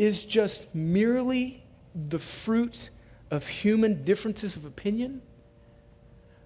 is 0.00 0.24
just 0.24 0.66
merely 0.74 1.62
the 2.08 2.18
fruit 2.18 2.88
of 3.30 3.46
human 3.46 4.02
differences 4.02 4.56
of 4.56 4.64
opinion? 4.64 5.20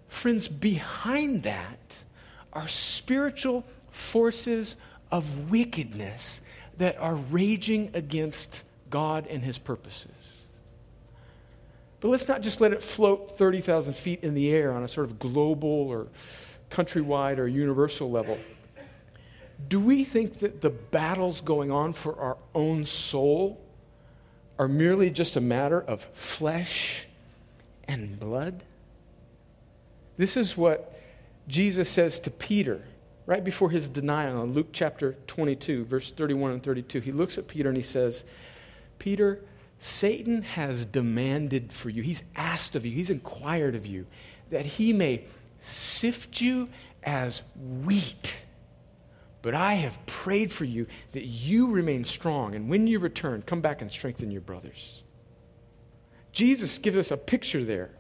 Friends, 0.08 0.48
behind 0.48 1.44
that 1.44 2.04
are 2.52 2.66
spiritual 2.66 3.64
forces 3.92 4.74
of 5.12 5.52
wickedness 5.52 6.40
that 6.78 6.98
are 6.98 7.14
raging 7.14 7.92
against 7.94 8.64
God 8.90 9.28
and 9.28 9.40
his 9.40 9.56
purposes. 9.56 10.10
But 12.00 12.08
let's 12.08 12.26
not 12.26 12.42
just 12.42 12.60
let 12.60 12.72
it 12.72 12.82
float 12.82 13.38
30,000 13.38 13.94
feet 13.94 14.24
in 14.24 14.34
the 14.34 14.50
air 14.50 14.72
on 14.72 14.82
a 14.82 14.88
sort 14.88 15.08
of 15.08 15.20
global 15.20 15.68
or 15.68 16.08
countrywide 16.72 17.38
or 17.38 17.46
universal 17.46 18.10
level. 18.10 18.36
Do 19.68 19.80
we 19.80 20.04
think 20.04 20.40
that 20.40 20.60
the 20.60 20.70
battles 20.70 21.40
going 21.40 21.70
on 21.70 21.92
for 21.92 22.18
our 22.20 22.36
own 22.54 22.86
soul 22.86 23.60
are 24.58 24.68
merely 24.68 25.10
just 25.10 25.36
a 25.36 25.40
matter 25.40 25.80
of 25.80 26.02
flesh 26.12 27.06
and 27.88 28.18
blood? 28.18 28.62
This 30.16 30.36
is 30.36 30.56
what 30.56 31.00
Jesus 31.48 31.88
says 31.88 32.20
to 32.20 32.30
Peter 32.30 32.82
right 33.26 33.42
before 33.42 33.70
his 33.70 33.88
denial 33.88 34.42
in 34.42 34.52
Luke 34.52 34.68
chapter 34.72 35.16
22, 35.26 35.86
verse 35.86 36.10
31 36.10 36.52
and 36.52 36.62
32. 36.62 37.00
He 37.00 37.12
looks 37.12 37.38
at 37.38 37.48
Peter 37.48 37.68
and 37.68 37.76
he 37.76 37.82
says, 37.82 38.24
Peter, 38.98 39.40
Satan 39.80 40.42
has 40.42 40.84
demanded 40.84 41.72
for 41.72 41.90
you, 41.90 42.02
he's 42.02 42.22
asked 42.36 42.76
of 42.76 42.86
you, 42.86 42.92
he's 42.92 43.10
inquired 43.10 43.74
of 43.74 43.86
you, 43.86 44.06
that 44.50 44.64
he 44.64 44.92
may 44.92 45.24
sift 45.62 46.40
you 46.40 46.68
as 47.02 47.42
wheat. 47.84 48.36
But 49.44 49.54
I 49.54 49.74
have 49.74 50.06
prayed 50.06 50.50
for 50.50 50.64
you 50.64 50.86
that 51.12 51.26
you 51.26 51.70
remain 51.70 52.06
strong, 52.06 52.54
and 52.54 52.70
when 52.70 52.86
you 52.86 52.98
return, 52.98 53.42
come 53.42 53.60
back 53.60 53.82
and 53.82 53.92
strengthen 53.92 54.30
your 54.30 54.40
brothers. 54.40 55.02
Jesus 56.32 56.78
gives 56.78 56.96
us 56.96 57.10
a 57.10 57.18
picture 57.18 57.62
there 57.62 57.90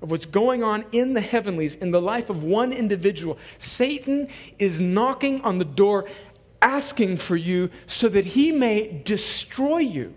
of 0.00 0.12
what's 0.12 0.26
going 0.26 0.62
on 0.62 0.84
in 0.92 1.14
the 1.14 1.20
heavenlies 1.20 1.74
in 1.74 1.90
the 1.90 2.00
life 2.00 2.30
of 2.30 2.44
one 2.44 2.72
individual. 2.72 3.36
Satan 3.58 4.28
is 4.60 4.80
knocking 4.80 5.40
on 5.40 5.58
the 5.58 5.64
door, 5.64 6.08
asking 6.62 7.16
for 7.16 7.34
you 7.34 7.68
so 7.88 8.08
that 8.08 8.24
he 8.24 8.52
may 8.52 9.02
destroy 9.04 9.78
you. 9.78 10.14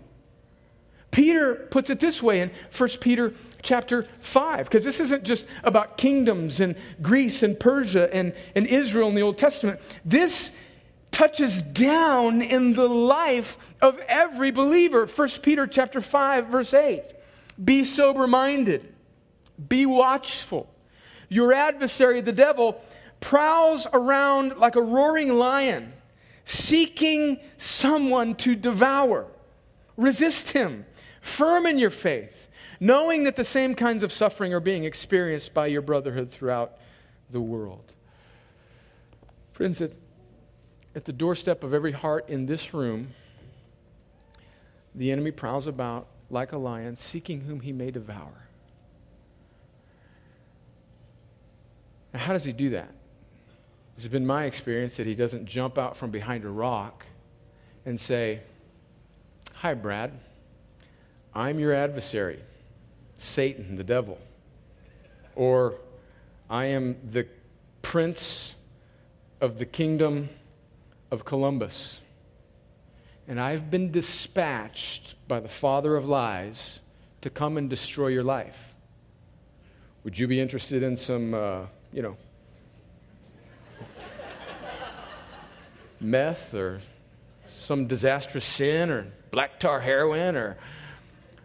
Peter 1.10 1.56
puts 1.56 1.90
it 1.90 1.98
this 1.98 2.22
way 2.22 2.42
in 2.42 2.52
1 2.76 2.88
Peter 3.00 3.34
chapter 3.60 4.06
5, 4.20 4.66
because 4.66 4.84
this 4.84 5.00
isn't 5.00 5.24
just 5.24 5.48
about 5.64 5.98
kingdoms 5.98 6.60
and 6.60 6.76
Greece 7.02 7.42
and 7.42 7.58
Persia 7.58 8.08
and, 8.14 8.34
and 8.54 8.68
Israel 8.68 9.08
in 9.08 9.16
the 9.16 9.22
Old 9.22 9.36
Testament. 9.36 9.80
This 10.04 10.52
touches 11.10 11.62
down 11.62 12.42
in 12.42 12.74
the 12.74 12.88
life 12.88 13.56
of 13.80 13.98
every 14.08 14.50
believer. 14.50 15.06
1 15.06 15.28
Peter 15.42 15.66
chapter 15.66 16.00
5, 16.00 16.46
verse 16.48 16.74
8. 16.74 17.02
Be 17.62 17.84
sober 17.84 18.26
minded 18.26 18.92
be 19.68 19.86
watchful. 19.86 20.68
Your 21.28 21.52
adversary, 21.52 22.20
the 22.20 22.32
devil, 22.32 22.80
prowls 23.20 23.86
around 23.92 24.58
like 24.58 24.76
a 24.76 24.82
roaring 24.82 25.38
lion, 25.38 25.92
seeking 26.44 27.40
someone 27.58 28.34
to 28.36 28.54
devour. 28.54 29.26
Resist 29.96 30.50
him, 30.50 30.84
firm 31.20 31.66
in 31.66 31.78
your 31.78 31.90
faith, 31.90 32.48
knowing 32.78 33.24
that 33.24 33.36
the 33.36 33.44
same 33.44 33.74
kinds 33.74 34.02
of 34.02 34.12
suffering 34.12 34.52
are 34.52 34.60
being 34.60 34.84
experienced 34.84 35.54
by 35.54 35.66
your 35.66 35.82
brotherhood 35.82 36.30
throughout 36.30 36.76
the 37.30 37.40
world. 37.40 37.92
Friends, 39.52 39.80
at, 39.80 39.92
at 40.96 41.04
the 41.04 41.12
doorstep 41.12 41.62
of 41.62 41.74
every 41.74 41.92
heart 41.92 42.30
in 42.30 42.46
this 42.46 42.72
room, 42.72 43.08
the 44.94 45.12
enemy 45.12 45.30
prowls 45.30 45.66
about 45.66 46.06
like 46.30 46.52
a 46.52 46.56
lion, 46.56 46.96
seeking 46.96 47.42
whom 47.42 47.60
he 47.60 47.70
may 47.70 47.90
devour. 47.90 48.48
Now, 52.14 52.20
how 52.20 52.32
does 52.32 52.44
he 52.44 52.52
do 52.52 52.70
that? 52.70 52.88
It's 53.98 54.06
been 54.06 54.26
my 54.26 54.44
experience 54.44 54.96
that 54.96 55.06
he 55.06 55.14
doesn't 55.14 55.44
jump 55.44 55.76
out 55.76 55.98
from 55.98 56.10
behind 56.10 56.44
a 56.44 56.48
rock 56.48 57.04
and 57.84 58.00
say, 58.00 58.40
Hi, 59.56 59.74
Brad. 59.74 60.12
I'm 61.34 61.58
your 61.58 61.74
adversary, 61.74 62.40
Satan, 63.18 63.76
the 63.76 63.84
devil. 63.84 64.18
Or, 65.34 65.74
I 66.48 66.66
am 66.66 66.96
the 67.10 67.26
prince 67.82 68.54
of 69.42 69.58
the 69.58 69.66
kingdom 69.66 70.30
of 71.10 71.24
Columbus. 71.24 72.00
And 73.28 73.40
I've 73.40 73.70
been 73.70 73.90
dispatched 73.90 75.14
by 75.26 75.40
the 75.40 75.48
father 75.48 75.96
of 75.96 76.06
lies 76.06 76.80
to 77.22 77.30
come 77.30 77.56
and 77.56 77.68
destroy 77.68 78.08
your 78.08 78.22
life. 78.22 78.74
Would 80.04 80.18
you 80.18 80.28
be 80.28 80.40
interested 80.40 80.82
in 80.82 80.96
some 80.96 81.34
uh, 81.34 81.66
you 81.92 82.02
know, 82.02 82.16
meth 86.00 86.54
or 86.54 86.80
some 87.48 87.86
disastrous 87.86 88.44
sin 88.44 88.90
or 88.90 89.06
black 89.30 89.58
tar 89.58 89.80
heroin 89.80 90.36
or 90.36 90.56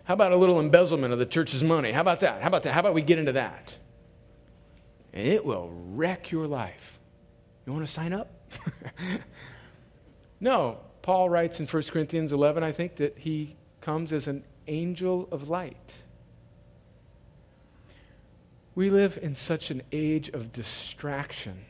how 0.04 0.14
about 0.14 0.32
a 0.32 0.36
little 0.36 0.60
embezzlement 0.60 1.14
of 1.14 1.20
the 1.20 1.26
church's 1.26 1.64
money? 1.64 1.92
How 1.92 2.02
about 2.02 2.20
that? 2.20 2.42
How 2.42 2.48
about 2.48 2.64
that? 2.64 2.74
How 2.74 2.82
about 2.82 2.94
we 2.94 3.02
get 3.02 3.18
into 3.18 3.32
that? 3.34 3.78
And 5.14 5.26
it 5.26 5.46
will 5.46 5.70
wreck 5.72 6.32
your 6.32 6.48
life. 6.48 7.00
You 7.66 7.74
want 7.74 7.86
to 7.86 7.92
sign 7.92 8.12
up? 8.12 8.30
no. 10.42 10.80
Paul 11.02 11.30
writes 11.30 11.60
in 11.60 11.68
1 11.68 11.84
Corinthians 11.84 12.32
11, 12.32 12.64
I 12.64 12.72
think, 12.72 12.98
that 12.98 13.18
he 13.18 13.56
comes 13.80 14.12
as 14.12 14.28
an 14.28 14.44
angel 14.68 15.28
of 15.32 15.50
light. 15.50 15.94
We 18.76 18.90
live 18.90 19.18
in 19.22 19.36
such 19.36 19.72
an 19.72 19.82
age 19.92 20.30
of 20.30 20.52
distraction 20.52 21.66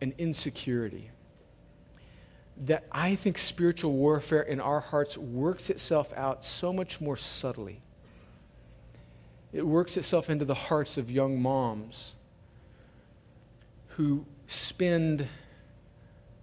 and 0.00 0.12
insecurity 0.18 1.10
that 2.66 2.84
I 2.92 3.16
think 3.16 3.38
spiritual 3.38 3.92
warfare 3.92 4.42
in 4.42 4.60
our 4.60 4.80
hearts 4.80 5.16
works 5.16 5.70
itself 5.70 6.12
out 6.14 6.44
so 6.44 6.72
much 6.72 7.00
more 7.00 7.16
subtly. 7.16 7.80
It 9.52 9.66
works 9.66 9.96
itself 9.96 10.28
into 10.28 10.44
the 10.44 10.54
hearts 10.54 10.96
of 10.98 11.10
young 11.10 11.40
moms 11.40 12.14
who 13.88 14.24
spend 14.46 15.26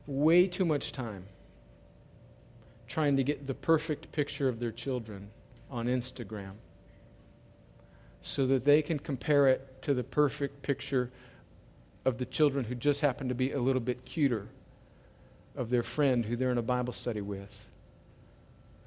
way 0.07 0.47
too 0.47 0.65
much 0.65 0.91
time 0.91 1.25
trying 2.87 3.17
to 3.17 3.23
get 3.23 3.47
the 3.47 3.53
perfect 3.53 4.11
picture 4.11 4.47
of 4.47 4.59
their 4.59 4.71
children 4.71 5.29
on 5.69 5.87
Instagram 5.87 6.53
so 8.21 8.47
that 8.47 8.65
they 8.65 8.81
can 8.81 8.99
compare 8.99 9.47
it 9.47 9.81
to 9.81 9.93
the 9.93 10.03
perfect 10.03 10.61
picture 10.61 11.09
of 12.05 12.17
the 12.17 12.25
children 12.25 12.65
who 12.65 12.75
just 12.75 13.01
happen 13.01 13.29
to 13.29 13.35
be 13.35 13.51
a 13.51 13.59
little 13.59 13.81
bit 13.81 14.03
cuter 14.05 14.47
of 15.55 15.69
their 15.69 15.83
friend 15.83 16.25
who 16.25 16.35
they're 16.35 16.51
in 16.51 16.57
a 16.57 16.61
Bible 16.63 16.93
study 16.93 17.21
with, 17.21 17.53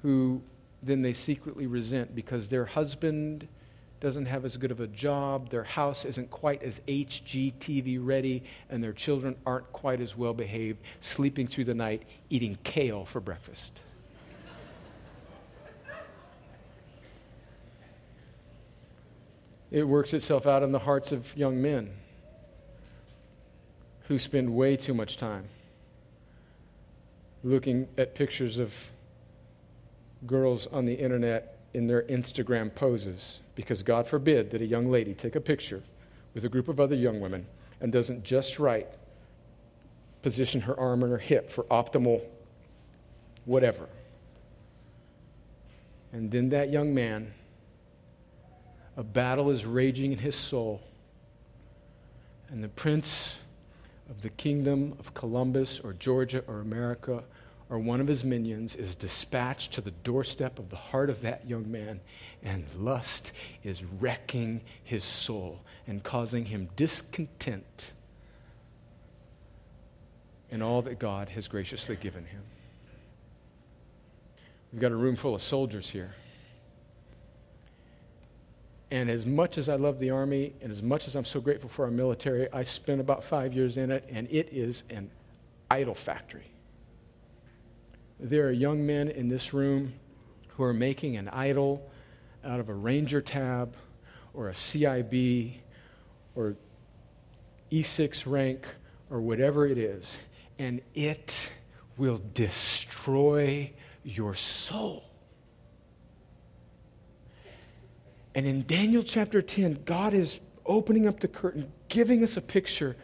who 0.01 0.41
then 0.81 1.01
they 1.01 1.13
secretly 1.13 1.67
resent 1.67 2.15
because 2.15 2.47
their 2.47 2.65
husband 2.65 3.47
doesn't 3.99 4.25
have 4.25 4.45
as 4.45 4.57
good 4.57 4.71
of 4.71 4.79
a 4.79 4.87
job, 4.87 5.49
their 5.49 5.63
house 5.63 6.05
isn't 6.05 6.31
quite 6.31 6.63
as 6.63 6.81
HGTV 6.87 7.99
ready, 8.01 8.43
and 8.69 8.83
their 8.83 8.93
children 8.93 9.35
aren't 9.45 9.71
quite 9.71 10.01
as 10.01 10.17
well 10.17 10.33
behaved, 10.33 10.79
sleeping 11.01 11.45
through 11.45 11.65
the 11.65 11.75
night, 11.75 12.01
eating 12.31 12.57
kale 12.63 13.05
for 13.05 13.19
breakfast. 13.19 13.79
It 19.71 19.87
works 19.87 20.13
itself 20.13 20.45
out 20.45 20.61
in 20.61 20.71
the 20.71 20.79
hearts 20.79 21.11
of 21.11 21.35
young 21.35 21.61
men 21.61 21.89
who 24.07 24.19
spend 24.19 24.53
way 24.53 24.75
too 24.75 24.93
much 24.93 25.15
time 25.15 25.45
looking 27.43 27.87
at 27.97 28.13
pictures 28.13 28.57
of 28.57 28.91
girls 30.27 30.67
on 30.67 30.85
the 30.85 30.93
internet 30.93 31.57
in 31.73 31.87
their 31.87 32.03
Instagram 32.03 32.73
poses 32.73 33.39
because 33.55 33.81
God 33.81 34.07
forbid 34.07 34.51
that 34.51 34.61
a 34.61 34.65
young 34.65 34.91
lady 34.91 35.13
take 35.13 35.35
a 35.35 35.41
picture 35.41 35.81
with 36.33 36.43
a 36.45 36.49
group 36.49 36.67
of 36.67 36.79
other 36.79 36.95
young 36.95 37.19
women 37.19 37.45
and 37.79 37.91
doesn't 37.91 38.23
just 38.23 38.59
right 38.59 38.87
position 40.21 40.61
her 40.61 40.79
arm 40.79 41.01
and 41.01 41.11
her 41.11 41.17
hip 41.17 41.49
for 41.49 41.63
optimal 41.63 42.21
whatever. 43.45 43.87
And 46.13 46.29
then 46.29 46.49
that 46.49 46.71
young 46.71 46.93
man 46.93 47.33
a 49.01 49.03
battle 49.03 49.49
is 49.49 49.65
raging 49.65 50.11
in 50.11 50.19
his 50.19 50.35
soul. 50.35 50.79
And 52.49 52.63
the 52.63 52.69
prince 52.69 53.35
of 54.11 54.21
the 54.21 54.29
kingdom 54.29 54.95
of 54.99 55.11
Columbus 55.15 55.79
or 55.83 55.93
Georgia 55.93 56.43
or 56.45 56.59
America 56.59 57.23
or 57.71 57.79
one 57.79 57.99
of 57.99 58.05
his 58.05 58.23
minions 58.23 58.75
is 58.75 58.93
dispatched 58.93 59.73
to 59.73 59.81
the 59.81 59.89
doorstep 60.03 60.59
of 60.59 60.69
the 60.69 60.75
heart 60.75 61.09
of 61.09 61.19
that 61.21 61.49
young 61.49 61.71
man, 61.71 61.99
and 62.43 62.63
lust 62.77 63.31
is 63.63 63.81
wrecking 63.99 64.61
his 64.83 65.03
soul 65.03 65.59
and 65.87 66.03
causing 66.03 66.45
him 66.45 66.69
discontent 66.75 67.93
in 70.51 70.61
all 70.61 70.83
that 70.83 70.99
God 70.99 71.27
has 71.29 71.47
graciously 71.47 71.95
given 71.95 72.23
him. 72.25 72.43
We've 74.71 74.81
got 74.81 74.91
a 74.91 74.95
room 74.95 75.15
full 75.15 75.33
of 75.33 75.41
soldiers 75.41 75.89
here. 75.89 76.13
And 78.91 79.09
as 79.09 79.25
much 79.25 79.57
as 79.57 79.69
I 79.69 79.75
love 79.75 79.99
the 79.99 80.09
Army 80.09 80.53
and 80.61 80.69
as 80.69 80.83
much 80.83 81.07
as 81.07 81.15
I'm 81.15 81.23
so 81.23 81.39
grateful 81.39 81.69
for 81.69 81.85
our 81.85 81.91
military, 81.91 82.51
I 82.51 82.63
spent 82.63 82.99
about 82.99 83.23
five 83.23 83.53
years 83.53 83.77
in 83.77 83.89
it, 83.89 84.05
and 84.09 84.27
it 84.29 84.49
is 84.51 84.83
an 84.89 85.09
idol 85.69 85.95
factory. 85.95 86.51
There 88.19 88.45
are 88.47 88.51
young 88.51 88.85
men 88.85 89.07
in 89.07 89.29
this 89.29 89.53
room 89.53 89.93
who 90.49 90.63
are 90.63 90.73
making 90.73 91.15
an 91.15 91.29
idol 91.29 91.89
out 92.43 92.59
of 92.59 92.67
a 92.67 92.73
Ranger 92.73 93.21
tab 93.21 93.75
or 94.33 94.49
a 94.49 94.53
CIB 94.53 95.53
or 96.35 96.57
E6 97.71 98.29
rank 98.29 98.67
or 99.09 99.21
whatever 99.21 99.65
it 99.65 99.77
is, 99.77 100.17
and 100.59 100.81
it 100.93 101.49
will 101.97 102.21
destroy 102.33 103.71
your 104.03 104.35
soul. 104.35 105.10
And 108.33 108.45
in 108.45 108.65
Daniel 108.65 109.03
chapter 109.03 109.41
10, 109.41 109.83
God 109.85 110.13
is 110.13 110.39
opening 110.65 111.07
up 111.07 111.19
the 111.19 111.27
curtain, 111.27 111.71
giving 111.89 112.23
us 112.23 112.37
a 112.37 112.41
picture 112.41 112.95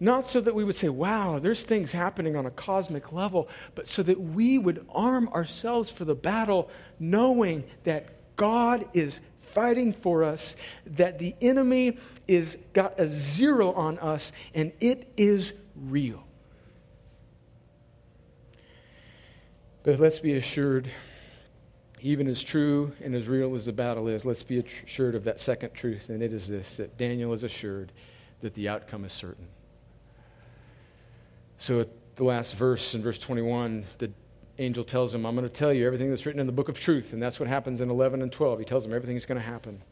not 0.00 0.26
so 0.26 0.40
that 0.40 0.54
we 0.54 0.64
would 0.64 0.76
say, 0.76 0.88
wow, 0.88 1.38
there's 1.38 1.62
things 1.62 1.90
happening 1.90 2.36
on 2.36 2.46
a 2.46 2.50
cosmic 2.50 3.12
level, 3.12 3.48
but 3.74 3.88
so 3.88 4.02
that 4.04 4.20
we 4.20 4.58
would 4.58 4.86
arm 4.90 5.28
ourselves 5.30 5.90
for 5.90 6.04
the 6.04 6.14
battle, 6.14 6.70
knowing 7.00 7.64
that 7.84 8.36
God 8.36 8.86
is 8.94 9.20
fighting 9.52 9.92
for 9.92 10.22
us, 10.22 10.54
that 10.86 11.18
the 11.18 11.34
enemy 11.40 11.98
is 12.28 12.56
got 12.74 12.98
a 12.98 13.08
zero 13.08 13.72
on 13.72 13.98
us, 13.98 14.30
and 14.54 14.72
it 14.80 15.12
is 15.16 15.52
real. 15.74 16.22
But 19.82 19.98
let's 19.98 20.20
be 20.20 20.34
assured, 20.34 20.90
even 22.00 22.28
as 22.28 22.42
true 22.42 22.92
and 23.02 23.14
as 23.14 23.28
real 23.28 23.54
as 23.54 23.64
the 23.64 23.72
battle 23.72 24.08
is, 24.08 24.24
let's 24.24 24.42
be 24.42 24.58
assured 24.58 25.14
of 25.14 25.24
that 25.24 25.40
second 25.40 25.74
truth, 25.74 26.08
and 26.08 26.22
it 26.22 26.32
is 26.32 26.48
this 26.48 26.76
that 26.76 26.96
Daniel 26.96 27.32
is 27.32 27.42
assured 27.42 27.92
that 28.40 28.54
the 28.54 28.68
outcome 28.68 29.04
is 29.04 29.12
certain. 29.12 29.46
So 31.58 31.80
at 31.80 31.88
the 32.16 32.24
last 32.24 32.54
verse, 32.54 32.94
in 32.94 33.02
verse 33.02 33.18
21, 33.18 33.84
the 33.98 34.10
angel 34.58 34.84
tells 34.84 35.14
him, 35.14 35.24
I'm 35.24 35.34
going 35.34 35.48
to 35.48 35.52
tell 35.52 35.72
you 35.72 35.86
everything 35.86 36.10
that's 36.10 36.26
written 36.26 36.40
in 36.40 36.46
the 36.46 36.52
book 36.52 36.68
of 36.68 36.78
truth. 36.78 37.12
And 37.12 37.22
that's 37.22 37.40
what 37.40 37.48
happens 37.48 37.80
in 37.80 37.90
11 37.90 38.22
and 38.22 38.30
12. 38.30 38.58
He 38.58 38.64
tells 38.64 38.84
him 38.84 38.92
everything 38.92 39.16
is 39.16 39.26
going 39.26 39.40
to 39.40 39.46
happen. 39.46 39.82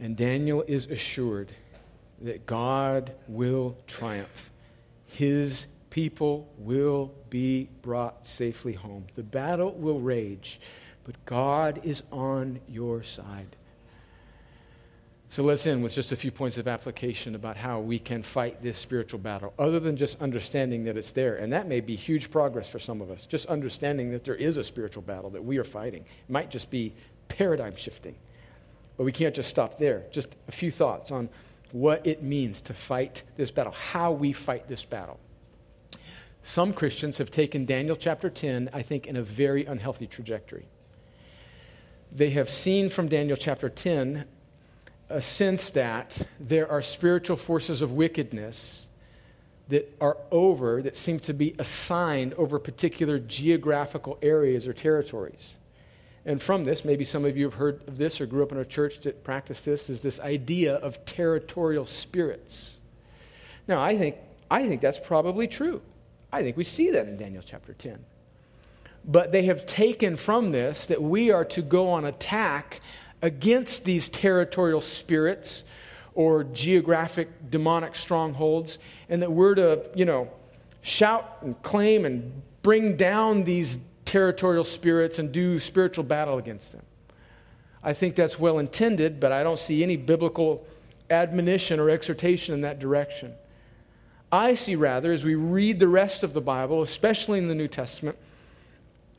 And 0.00 0.16
Daniel 0.16 0.64
is 0.66 0.86
assured 0.86 1.52
that 2.22 2.46
God 2.46 3.12
will 3.28 3.76
triumph. 3.86 4.50
His 5.06 5.66
people 5.94 6.52
will 6.58 7.14
be 7.30 7.68
brought 7.82 8.26
safely 8.26 8.72
home. 8.72 9.06
The 9.14 9.22
battle 9.22 9.70
will 9.74 10.00
rage, 10.00 10.60
but 11.04 11.14
God 11.24 11.80
is 11.84 12.02
on 12.10 12.58
your 12.66 13.04
side. 13.04 13.54
So 15.28 15.44
let's 15.44 15.68
end 15.68 15.84
with 15.84 15.94
just 15.94 16.10
a 16.10 16.16
few 16.16 16.32
points 16.32 16.58
of 16.58 16.66
application 16.66 17.36
about 17.36 17.56
how 17.56 17.78
we 17.78 18.00
can 18.00 18.24
fight 18.24 18.60
this 18.60 18.76
spiritual 18.76 19.20
battle, 19.20 19.54
other 19.56 19.78
than 19.78 19.96
just 19.96 20.20
understanding 20.20 20.82
that 20.82 20.96
it's 20.96 21.12
there. 21.12 21.36
And 21.36 21.52
that 21.52 21.68
may 21.68 21.78
be 21.78 21.94
huge 21.94 22.28
progress 22.28 22.68
for 22.68 22.80
some 22.80 23.00
of 23.00 23.08
us, 23.12 23.24
just 23.24 23.46
understanding 23.46 24.10
that 24.10 24.24
there 24.24 24.34
is 24.34 24.56
a 24.56 24.64
spiritual 24.64 25.02
battle 25.02 25.30
that 25.30 25.44
we 25.44 25.58
are 25.58 25.64
fighting. 25.64 26.02
It 26.02 26.32
might 26.32 26.50
just 26.50 26.70
be 26.70 26.92
paradigm 27.28 27.76
shifting. 27.76 28.16
But 28.96 29.04
we 29.04 29.12
can't 29.12 29.34
just 29.34 29.48
stop 29.48 29.78
there. 29.78 30.06
Just 30.10 30.26
a 30.48 30.52
few 30.52 30.72
thoughts 30.72 31.12
on 31.12 31.28
what 31.70 32.04
it 32.04 32.24
means 32.24 32.60
to 32.62 32.74
fight 32.74 33.22
this 33.36 33.52
battle, 33.52 33.72
how 33.72 34.10
we 34.10 34.32
fight 34.32 34.66
this 34.66 34.84
battle. 34.84 35.20
Some 36.46 36.74
Christians 36.74 37.16
have 37.18 37.30
taken 37.30 37.64
Daniel 37.64 37.96
chapter 37.96 38.28
10, 38.28 38.68
I 38.74 38.82
think, 38.82 39.06
in 39.06 39.16
a 39.16 39.22
very 39.22 39.64
unhealthy 39.64 40.06
trajectory. 40.06 40.66
They 42.12 42.30
have 42.30 42.50
seen 42.50 42.90
from 42.90 43.08
Daniel 43.08 43.38
chapter 43.38 43.70
10 43.70 44.26
a 45.08 45.22
sense 45.22 45.70
that 45.70 46.20
there 46.38 46.70
are 46.70 46.82
spiritual 46.82 47.36
forces 47.36 47.80
of 47.80 47.92
wickedness 47.92 48.86
that 49.68 49.96
are 50.02 50.18
over, 50.30 50.82
that 50.82 50.98
seem 50.98 51.18
to 51.20 51.32
be 51.32 51.56
assigned 51.58 52.34
over 52.34 52.58
particular 52.58 53.18
geographical 53.18 54.18
areas 54.20 54.68
or 54.68 54.74
territories. 54.74 55.54
And 56.26 56.42
from 56.42 56.64
this, 56.64 56.84
maybe 56.84 57.06
some 57.06 57.24
of 57.24 57.38
you 57.38 57.44
have 57.46 57.54
heard 57.54 57.88
of 57.88 57.96
this 57.96 58.20
or 58.20 58.26
grew 58.26 58.42
up 58.42 58.52
in 58.52 58.58
a 58.58 58.66
church 58.66 59.00
that 59.00 59.24
practiced 59.24 59.64
this, 59.64 59.88
is 59.88 60.02
this 60.02 60.20
idea 60.20 60.74
of 60.76 61.06
territorial 61.06 61.86
spirits. 61.86 62.76
Now, 63.66 63.82
I 63.82 63.96
think, 63.96 64.16
I 64.50 64.68
think 64.68 64.82
that's 64.82 64.98
probably 64.98 65.48
true. 65.48 65.80
I 66.34 66.42
think 66.42 66.56
we 66.56 66.64
see 66.64 66.90
that 66.90 67.06
in 67.06 67.16
Daniel 67.16 67.44
chapter 67.46 67.74
10. 67.74 68.04
But 69.04 69.30
they 69.30 69.44
have 69.44 69.66
taken 69.66 70.16
from 70.16 70.50
this 70.50 70.86
that 70.86 71.00
we 71.00 71.30
are 71.30 71.44
to 71.44 71.62
go 71.62 71.90
on 71.90 72.06
attack 72.06 72.80
against 73.22 73.84
these 73.84 74.08
territorial 74.08 74.80
spirits 74.80 75.62
or 76.14 76.42
geographic 76.42 77.28
demonic 77.50 77.94
strongholds, 77.94 78.78
and 79.08 79.22
that 79.22 79.30
we're 79.30 79.54
to, 79.54 79.88
you 79.94 80.04
know, 80.04 80.28
shout 80.82 81.38
and 81.42 81.60
claim 81.62 82.04
and 82.04 82.42
bring 82.62 82.96
down 82.96 83.44
these 83.44 83.78
territorial 84.04 84.64
spirits 84.64 85.20
and 85.20 85.30
do 85.30 85.60
spiritual 85.60 86.04
battle 86.04 86.38
against 86.38 86.72
them. 86.72 86.82
I 87.82 87.92
think 87.92 88.16
that's 88.16 88.40
well 88.40 88.58
intended, 88.58 89.20
but 89.20 89.30
I 89.30 89.44
don't 89.44 89.58
see 89.58 89.84
any 89.84 89.96
biblical 89.96 90.66
admonition 91.10 91.78
or 91.78 91.90
exhortation 91.90 92.54
in 92.54 92.62
that 92.62 92.80
direction. 92.80 93.34
I 94.34 94.56
see 94.56 94.74
rather, 94.74 95.12
as 95.12 95.22
we 95.22 95.36
read 95.36 95.78
the 95.78 95.86
rest 95.86 96.24
of 96.24 96.34
the 96.34 96.40
Bible, 96.40 96.82
especially 96.82 97.38
in 97.38 97.46
the 97.46 97.54
New 97.54 97.68
Testament, 97.68 98.18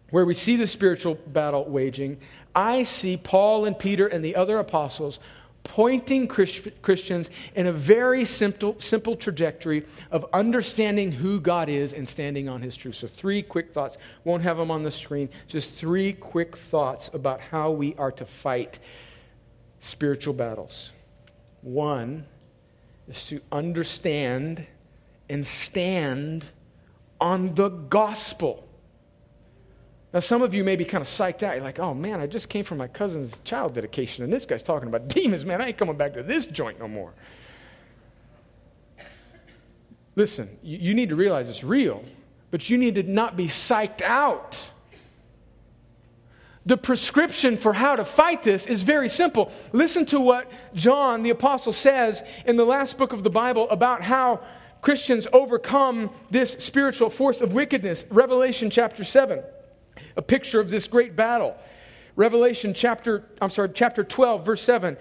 where 0.09 0.25
we 0.25 0.33
see 0.33 0.57
the 0.57 0.67
spiritual 0.67 1.15
battle 1.15 1.63
waging, 1.63 2.17
I 2.53 2.83
see 2.83 3.15
Paul 3.15 3.63
and 3.63 3.79
Peter 3.79 4.07
and 4.07 4.25
the 4.25 4.35
other 4.35 4.59
apostles 4.59 5.19
pointing 5.63 6.27
Christians 6.27 7.29
in 7.55 7.65
a 7.65 7.71
very 7.71 8.25
simple, 8.25 8.75
simple 8.79 9.15
trajectory 9.15 9.85
of 10.11 10.25
understanding 10.33 11.13
who 11.13 11.39
God 11.39 11.69
is 11.69 11.93
and 11.93 12.09
standing 12.09 12.49
on 12.49 12.61
his 12.61 12.75
truth. 12.75 12.95
So, 12.95 13.07
three 13.07 13.41
quick 13.41 13.71
thoughts. 13.71 13.97
Won't 14.25 14.43
have 14.43 14.57
them 14.57 14.69
on 14.69 14.83
the 14.83 14.91
screen. 14.91 15.29
Just 15.47 15.71
three 15.73 16.11
quick 16.11 16.57
thoughts 16.57 17.09
about 17.13 17.39
how 17.39 17.71
we 17.71 17.95
are 17.95 18.11
to 18.11 18.25
fight 18.25 18.79
spiritual 19.79 20.33
battles. 20.33 20.91
One 21.61 22.25
is 23.07 23.23
to 23.27 23.39
understand 23.49 24.67
and 25.29 25.45
stand 25.45 26.45
on 27.19 27.55
the 27.55 27.69
gospel. 27.69 28.67
Now, 30.13 30.21
some 30.21 30.41
of 30.41 30.53
you 30.53 30.63
may 30.63 30.75
be 30.75 30.85
kind 30.85 31.01
of 31.01 31.07
psyched 31.07 31.43
out. 31.43 31.55
You're 31.55 31.63
like, 31.63 31.79
oh 31.79 31.93
man, 31.93 32.21
I 32.21 32.27
just 32.27 32.47
came 32.47 32.63
from 32.63 32.77
my 32.77 32.87
cousin's 32.87 33.37
child 33.43 33.73
dedication, 33.73 34.23
and 34.23 34.31
this 34.31 34.45
guy's 34.45 34.63
talking 34.63 34.87
about 34.87 35.07
demons, 35.09 35.43
man. 35.43 35.61
I 35.61 35.67
ain't 35.67 35.77
coming 35.77 35.97
back 35.97 36.13
to 36.13 36.23
this 36.23 36.45
joint 36.45 36.79
no 36.79 36.87
more. 36.87 37.13
Listen, 40.15 40.57
you, 40.63 40.93
need 40.93 41.09
to 41.09 41.15
realize 41.17 41.49
it's 41.49 41.63
real, 41.63 42.01
but 42.49 42.69
you 42.69 42.77
need 42.77 42.95
to 42.95 43.03
not 43.03 43.35
be 43.35 43.47
psyched 43.47 44.01
out. 44.01 44.69
The 46.65 46.77
prescription 46.77 47.57
for 47.57 47.73
how 47.73 47.97
to 47.97 48.05
fight 48.05 48.41
this 48.41 48.65
is 48.65 48.83
very 48.83 49.09
simple. 49.09 49.51
Listen 49.73 50.05
to 50.07 50.21
what 50.21 50.49
John 50.73 51.21
the 51.21 51.31
Apostle 51.31 51.73
says 51.73 52.23
in 52.45 52.55
the 52.55 52.65
last 52.65 52.97
book 52.97 53.11
of 53.11 53.23
the 53.23 53.29
Bible 53.29 53.69
about 53.69 54.01
how 54.01 54.39
Christians 54.85 55.25
overcome 55.33 56.11
this 56.29 56.51
spiritual 56.59 57.09
force 57.09 57.41
of 57.41 57.55
wickedness. 57.55 58.05
Revelation 58.11 58.69
chapter 58.69 59.03
7 59.03 59.43
a 60.15 60.21
picture 60.21 60.59
of 60.59 60.69
this 60.69 60.87
great 60.87 61.15
battle. 61.15 61.55
Revelation 62.15 62.71
chapter, 62.71 63.23
I'm 63.41 63.49
sorry, 63.49 63.69
chapter 63.73 64.03
12, 64.03 64.45
verse 64.45 64.61
7. 64.61 64.95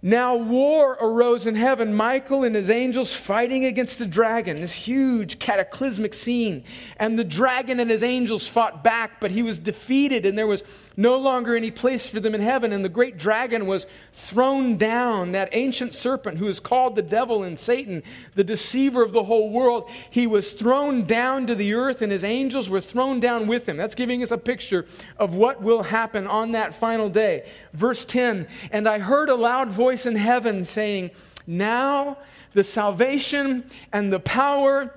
Now 0.00 0.34
war 0.36 0.96
arose 0.98 1.46
in 1.46 1.54
heaven, 1.56 1.94
Michael 1.94 2.42
and 2.44 2.56
his 2.56 2.70
angels 2.70 3.14
fighting 3.14 3.66
against 3.66 3.98
the 3.98 4.06
dragon, 4.06 4.60
this 4.60 4.72
huge 4.72 5.38
cataclysmic 5.38 6.14
scene. 6.14 6.64
And 6.96 7.18
the 7.18 7.24
dragon 7.24 7.80
and 7.80 7.90
his 7.90 8.02
angels 8.02 8.48
fought 8.48 8.82
back, 8.82 9.20
but 9.20 9.30
he 9.30 9.42
was 9.42 9.58
defeated, 9.58 10.24
and 10.24 10.38
there 10.38 10.46
was 10.46 10.62
no 10.96 11.18
longer 11.18 11.56
any 11.56 11.70
place 11.70 12.06
for 12.06 12.20
them 12.20 12.34
in 12.34 12.40
heaven. 12.40 12.72
And 12.72 12.84
the 12.84 12.88
great 12.88 13.16
dragon 13.16 13.66
was 13.66 13.86
thrown 14.12 14.76
down, 14.76 15.32
that 15.32 15.48
ancient 15.52 15.94
serpent 15.94 16.38
who 16.38 16.48
is 16.48 16.60
called 16.60 16.96
the 16.96 17.02
devil 17.02 17.42
and 17.42 17.58
Satan, 17.58 18.02
the 18.34 18.44
deceiver 18.44 19.02
of 19.02 19.12
the 19.12 19.24
whole 19.24 19.50
world. 19.50 19.88
He 20.10 20.26
was 20.26 20.52
thrown 20.52 21.04
down 21.04 21.46
to 21.46 21.54
the 21.54 21.74
earth, 21.74 22.02
and 22.02 22.12
his 22.12 22.24
angels 22.24 22.68
were 22.68 22.80
thrown 22.80 23.20
down 23.20 23.46
with 23.46 23.68
him. 23.68 23.76
That's 23.76 23.94
giving 23.94 24.22
us 24.22 24.30
a 24.30 24.38
picture 24.38 24.86
of 25.18 25.34
what 25.34 25.62
will 25.62 25.82
happen 25.82 26.26
on 26.26 26.52
that 26.52 26.74
final 26.74 27.08
day. 27.08 27.48
Verse 27.72 28.04
10 28.04 28.46
And 28.70 28.88
I 28.88 28.98
heard 28.98 29.28
a 29.28 29.34
loud 29.34 29.70
voice 29.70 30.06
in 30.06 30.16
heaven 30.16 30.64
saying, 30.64 31.10
Now 31.46 32.18
the 32.52 32.64
salvation 32.64 33.70
and 33.92 34.12
the 34.12 34.20
power 34.20 34.94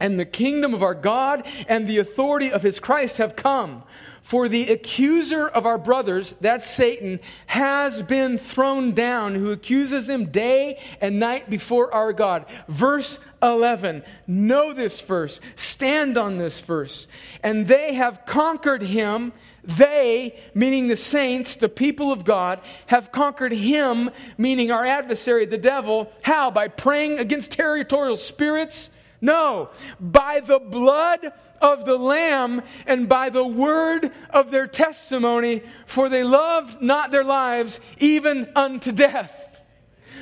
and 0.00 0.18
the 0.18 0.24
kingdom 0.24 0.74
of 0.74 0.82
our 0.82 0.94
God 0.94 1.46
and 1.68 1.86
the 1.86 1.98
authority 1.98 2.52
of 2.52 2.62
his 2.62 2.80
Christ 2.80 3.18
have 3.18 3.36
come. 3.36 3.82
For 4.24 4.48
the 4.48 4.70
accuser 4.70 5.46
of 5.46 5.66
our 5.66 5.76
brothers, 5.76 6.34
that's 6.40 6.66
Satan, 6.66 7.20
has 7.44 8.00
been 8.00 8.38
thrown 8.38 8.92
down, 8.92 9.34
who 9.34 9.52
accuses 9.52 10.06
them 10.06 10.30
day 10.30 10.80
and 11.02 11.20
night 11.20 11.50
before 11.50 11.92
our 11.92 12.14
God. 12.14 12.46
Verse 12.66 13.18
11. 13.42 14.02
Know 14.26 14.72
this 14.72 14.98
verse. 15.02 15.40
Stand 15.56 16.16
on 16.16 16.38
this 16.38 16.60
verse. 16.60 17.06
And 17.42 17.68
they 17.68 17.92
have 17.92 18.24
conquered 18.24 18.82
him. 18.82 19.34
They, 19.62 20.40
meaning 20.54 20.86
the 20.86 20.96
saints, 20.96 21.56
the 21.56 21.68
people 21.68 22.10
of 22.10 22.24
God, 22.24 22.62
have 22.86 23.12
conquered 23.12 23.52
him, 23.52 24.08
meaning 24.38 24.70
our 24.70 24.86
adversary, 24.86 25.44
the 25.44 25.58
devil. 25.58 26.10
How? 26.22 26.50
By 26.50 26.68
praying 26.68 27.18
against 27.18 27.50
territorial 27.50 28.16
spirits 28.16 28.88
no, 29.24 29.70
by 29.98 30.40
the 30.40 30.58
blood 30.58 31.32
of 31.60 31.86
the 31.86 31.96
Lamb 31.96 32.62
and 32.86 33.08
by 33.08 33.30
the 33.30 33.46
word 33.46 34.12
of 34.30 34.50
their 34.50 34.66
testimony, 34.66 35.62
for 35.86 36.10
they 36.10 36.22
loved 36.22 36.82
not 36.82 37.10
their 37.10 37.24
lives 37.24 37.80
even 37.98 38.50
unto 38.54 38.92
death. 38.92 39.40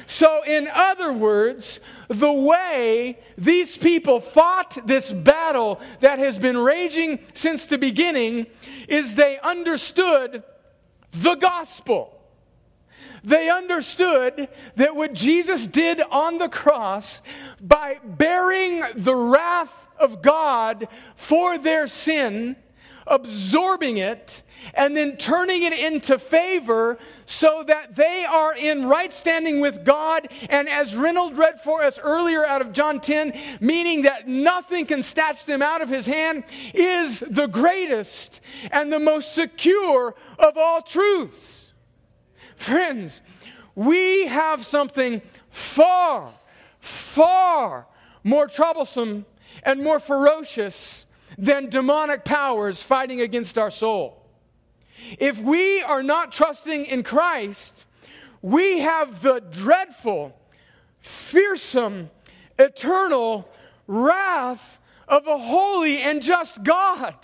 So, 0.07 0.43
in 0.45 0.69
other 0.73 1.13
words, 1.13 1.81
the 2.09 2.33
way 2.33 3.19
these 3.37 3.77
people 3.77 4.21
fought 4.21 4.87
this 4.87 5.11
battle 5.11 5.81
that 6.01 6.19
has 6.19 6.39
been 6.39 6.59
raging 6.59 7.19
since 7.35 7.67
the 7.67 7.79
beginning 7.79 8.47
is 8.89 9.15
they 9.15 9.39
understood 9.41 10.45
the 11.13 11.35
gospel. 11.35 12.12
They 13.25 13.49
understood 13.51 14.49
that 14.77 14.97
what 14.97 15.13
Jesus 15.13 15.67
did 15.67 16.01
on 16.11 16.39
the 16.39 16.49
cross 16.49 17.23
by 17.61 17.99
bearing 18.05 18.83
the 18.95 19.15
wrath 19.15 19.87
of 19.99 20.23
God 20.23 20.89
for 21.15 21.57
their 21.57 21.87
sin, 21.87 22.57
absorbing 23.07 23.99
it, 23.99 24.43
and 24.75 24.97
then 24.97 25.17
turning 25.17 25.63
it 25.63 25.73
into 25.73 26.19
favor 26.19 26.99
so 27.27 27.65
that 27.67 27.95
they 27.95 28.25
are 28.25 28.55
in 28.55 28.87
right 28.87 29.13
standing 29.13 29.61
with 29.61 29.85
God. 29.85 30.29
And 30.49 30.69
as 30.69 30.95
Reynold 30.95 31.37
read 31.37 31.61
for 31.61 31.83
us 31.83 31.99
earlier 31.99 32.45
out 32.45 32.61
of 32.61 32.73
John 32.73 33.01
10, 33.01 33.39
meaning 33.61 34.03
that 34.03 34.29
nothing 34.29 34.87
can 34.87 35.03
snatch 35.03 35.45
them 35.45 35.63
out 35.63 35.83
of 35.83 35.89
his 35.89 36.07
hand, 36.07 36.45
is 36.75 37.21
the 37.21 37.47
greatest 37.47 38.41
and 38.71 38.93
the 38.93 39.01
most 39.01 39.33
secure 39.33 40.15
of 40.39 40.57
all 40.57 40.83
truths. 40.83 41.62
Friends, 42.63 43.21
we 43.75 44.27
have 44.27 44.65
something 44.65 45.21
far, 45.51 46.33
far 46.79 47.89
more 48.23 48.47
troublesome 48.47 49.27
and 49.65 49.83
more 49.83 49.99
ferocious 49.99 51.05
than 51.37 51.71
demonic 51.71 52.25
powers 52.25 52.81
fighting 52.81 53.21
against 53.21 53.59
our 53.59 53.73
soul. 53.73 54.25
If 55.19 55.41
we 55.41 55.83
are 55.83 56.05
not 56.05 56.31
trusting 56.31 56.87
in 56.87 57.03
Christ, 57.03 57.85
we 58.43 58.79
have 58.79 59.23
the 59.23 59.41
dreadful, 59.41 60.33
fearsome, 61.01 62.11
eternal 62.61 63.49
wrath 63.89 64.79
of 65.09 65.27
a 65.27 65.37
holy 65.37 65.99
and 65.99 66.23
just 66.23 66.63
God. 66.63 67.17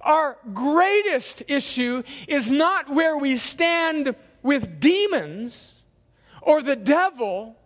Our 0.00 0.38
greatest 0.54 1.42
issue 1.48 2.04
is 2.28 2.52
not 2.52 2.88
where 2.88 3.16
we 3.16 3.36
stand 3.36 4.14
with 4.42 4.80
demons 4.80 5.74
or 6.42 6.62
the 6.62 6.76
devil, 6.76 7.56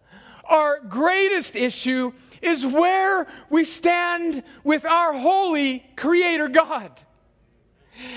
our 0.44 0.80
greatest 0.80 1.56
issue 1.56 2.12
is 2.40 2.66
where 2.66 3.26
we 3.48 3.64
stand 3.64 4.42
with 4.64 4.84
our 4.84 5.12
holy 5.12 5.84
Creator 5.96 6.48
God. 6.48 6.90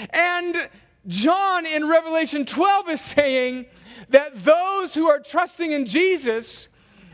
And 0.10 0.70
John 1.08 1.66
in 1.66 1.88
Revelation 1.88 2.46
12 2.46 2.90
is 2.90 3.02
saying 3.02 3.68
that 4.10 4.44
those 4.44 4.94
who 4.94 5.08
are 5.08 5.20
trusting 5.20 5.72
in 5.72 5.86
Jesus 5.86 6.68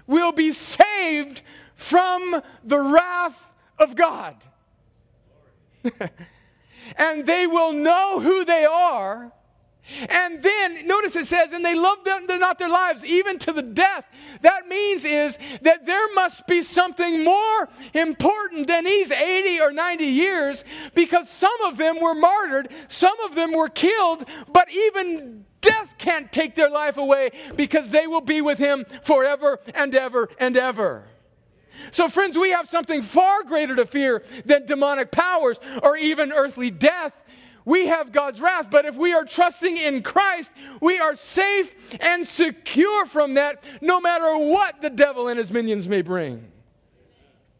will 0.07 0.31
be 0.31 0.53
saved 0.53 1.41
from 1.75 2.41
the 2.63 2.79
wrath 2.79 3.37
of 3.77 3.95
God. 3.95 4.35
and 6.95 7.25
they 7.25 7.47
will 7.47 7.73
know 7.73 8.19
who 8.19 8.45
they 8.45 8.65
are 8.65 9.31
and 10.09 10.41
then 10.41 10.87
notice 10.87 11.15
it 11.15 11.25
says, 11.25 11.51
and 11.51 11.65
they 11.65 11.75
love 11.75 12.03
them 12.03 12.25
they're 12.27 12.39
not 12.39 12.59
their 12.59 12.69
lives, 12.69 13.03
even 13.03 13.39
to 13.39 13.51
the 13.51 13.61
death. 13.61 14.05
That 14.41 14.67
means 14.67 15.05
is 15.05 15.37
that 15.61 15.85
there 15.85 16.13
must 16.13 16.47
be 16.47 16.63
something 16.63 17.23
more 17.23 17.69
important 17.93 18.67
than 18.67 18.85
these 18.85 19.11
80 19.11 19.61
or 19.61 19.71
90 19.71 20.05
years 20.05 20.63
because 20.93 21.29
some 21.29 21.61
of 21.65 21.77
them 21.77 21.99
were 21.99 22.15
martyred, 22.15 22.69
some 22.87 23.19
of 23.21 23.35
them 23.35 23.51
were 23.51 23.69
killed, 23.69 24.25
but 24.51 24.71
even 24.71 25.45
death 25.61 25.89
can't 25.97 26.31
take 26.31 26.55
their 26.55 26.69
life 26.69 26.97
away 26.97 27.31
because 27.55 27.91
they 27.91 28.07
will 28.07 28.21
be 28.21 28.41
with 28.41 28.57
him 28.57 28.85
forever 29.03 29.59
and 29.75 29.93
ever 29.95 30.29
and 30.39 30.57
ever. 30.57 31.05
So, 31.89 32.07
friends, 32.07 32.37
we 32.37 32.51
have 32.51 32.69
something 32.69 33.01
far 33.01 33.43
greater 33.43 33.75
to 33.75 33.85
fear 33.85 34.23
than 34.45 34.65
demonic 34.65 35.11
powers 35.11 35.57
or 35.81 35.97
even 35.97 36.31
earthly 36.31 36.69
death 36.69 37.13
we 37.65 37.87
have 37.87 38.11
God's 38.11 38.41
wrath. 38.41 38.69
But 38.69 38.85
if 38.85 38.95
we 38.95 39.13
are 39.13 39.25
trusting 39.25 39.77
in 39.77 40.03
Christ, 40.03 40.51
we 40.81 40.99
are 40.99 41.15
safe 41.15 41.73
and 41.99 42.27
secure 42.27 43.05
from 43.05 43.35
that, 43.35 43.63
no 43.81 43.99
matter 43.99 44.37
what 44.37 44.81
the 44.81 44.89
devil 44.89 45.27
and 45.27 45.37
his 45.37 45.51
minions 45.51 45.87
may 45.87 46.01
bring. 46.01 46.51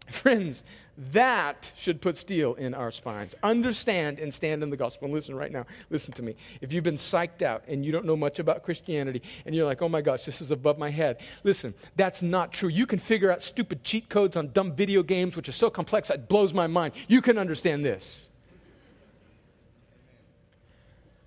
Friends, 0.10 0.64
that 1.12 1.72
should 1.78 2.02
put 2.02 2.18
steel 2.18 2.54
in 2.56 2.74
our 2.74 2.92
spines. 2.92 3.34
Understand 3.42 4.20
and 4.20 4.34
stand 4.34 4.62
in 4.62 4.70
the 4.70 4.78
gospel. 4.78 5.06
And 5.06 5.14
listen 5.14 5.36
right 5.36 5.52
now, 5.52 5.66
listen 5.90 6.14
to 6.14 6.22
me. 6.22 6.36
If 6.60 6.74
you've 6.74 6.84
been 6.84 6.96
psyched 6.96 7.42
out 7.42 7.64
and 7.68 7.84
you 7.86 7.92
don't 7.92 8.06
know 8.06 8.18
much 8.18 8.40
about 8.40 8.64
Christianity 8.64 9.22
and 9.46 9.56
you're 9.56 9.66
like, 9.66 9.82
oh 9.82 9.90
my 9.90 10.02
gosh, 10.02 10.26
this 10.26 10.42
is 10.42 10.52
above 10.52 10.78
my 10.78 10.90
head, 10.90 11.22
listen, 11.44 11.74
that's 11.96 12.22
not 12.22 12.52
true. 12.52 12.70
You 12.70 12.86
can 12.86 13.00
figure 13.00 13.32
out 13.32 13.42
stupid 13.42 13.84
cheat 13.84 14.10
codes 14.10 14.38
on 14.38 14.52
dumb 14.52 14.76
video 14.76 15.02
games, 15.02 15.36
which 15.36 15.50
are 15.50 15.54
so 15.54 15.70
complex, 15.70 16.10
it 16.10 16.28
blows 16.28 16.54
my 16.54 16.68
mind. 16.68 16.94
You 17.08 17.22
can 17.22 17.38
understand 17.38 17.86
this. 17.86 18.28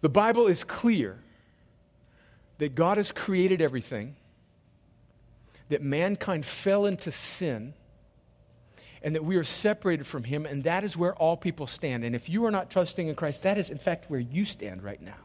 The 0.04 0.10
Bible 0.10 0.48
is 0.48 0.64
clear 0.64 1.18
that 2.58 2.74
God 2.74 2.98
has 2.98 3.10
created 3.10 3.62
everything, 3.62 4.16
that 5.70 5.80
mankind 5.80 6.44
fell 6.44 6.84
into 6.84 7.10
sin, 7.10 7.72
and 9.02 9.14
that 9.14 9.24
we 9.24 9.36
are 9.36 9.44
separated 9.44 10.06
from 10.06 10.24
Him, 10.24 10.44
and 10.44 10.62
that 10.64 10.84
is 10.84 10.94
where 10.94 11.14
all 11.14 11.38
people 11.38 11.66
stand. 11.66 12.04
And 12.04 12.14
if 12.14 12.28
you 12.28 12.44
are 12.44 12.50
not 12.50 12.70
trusting 12.70 13.08
in 13.08 13.14
Christ, 13.14 13.44
that 13.44 13.56
is, 13.56 13.70
in 13.70 13.78
fact, 13.78 14.10
where 14.10 14.20
you 14.20 14.44
stand 14.44 14.82
right 14.82 15.00
now 15.00 15.16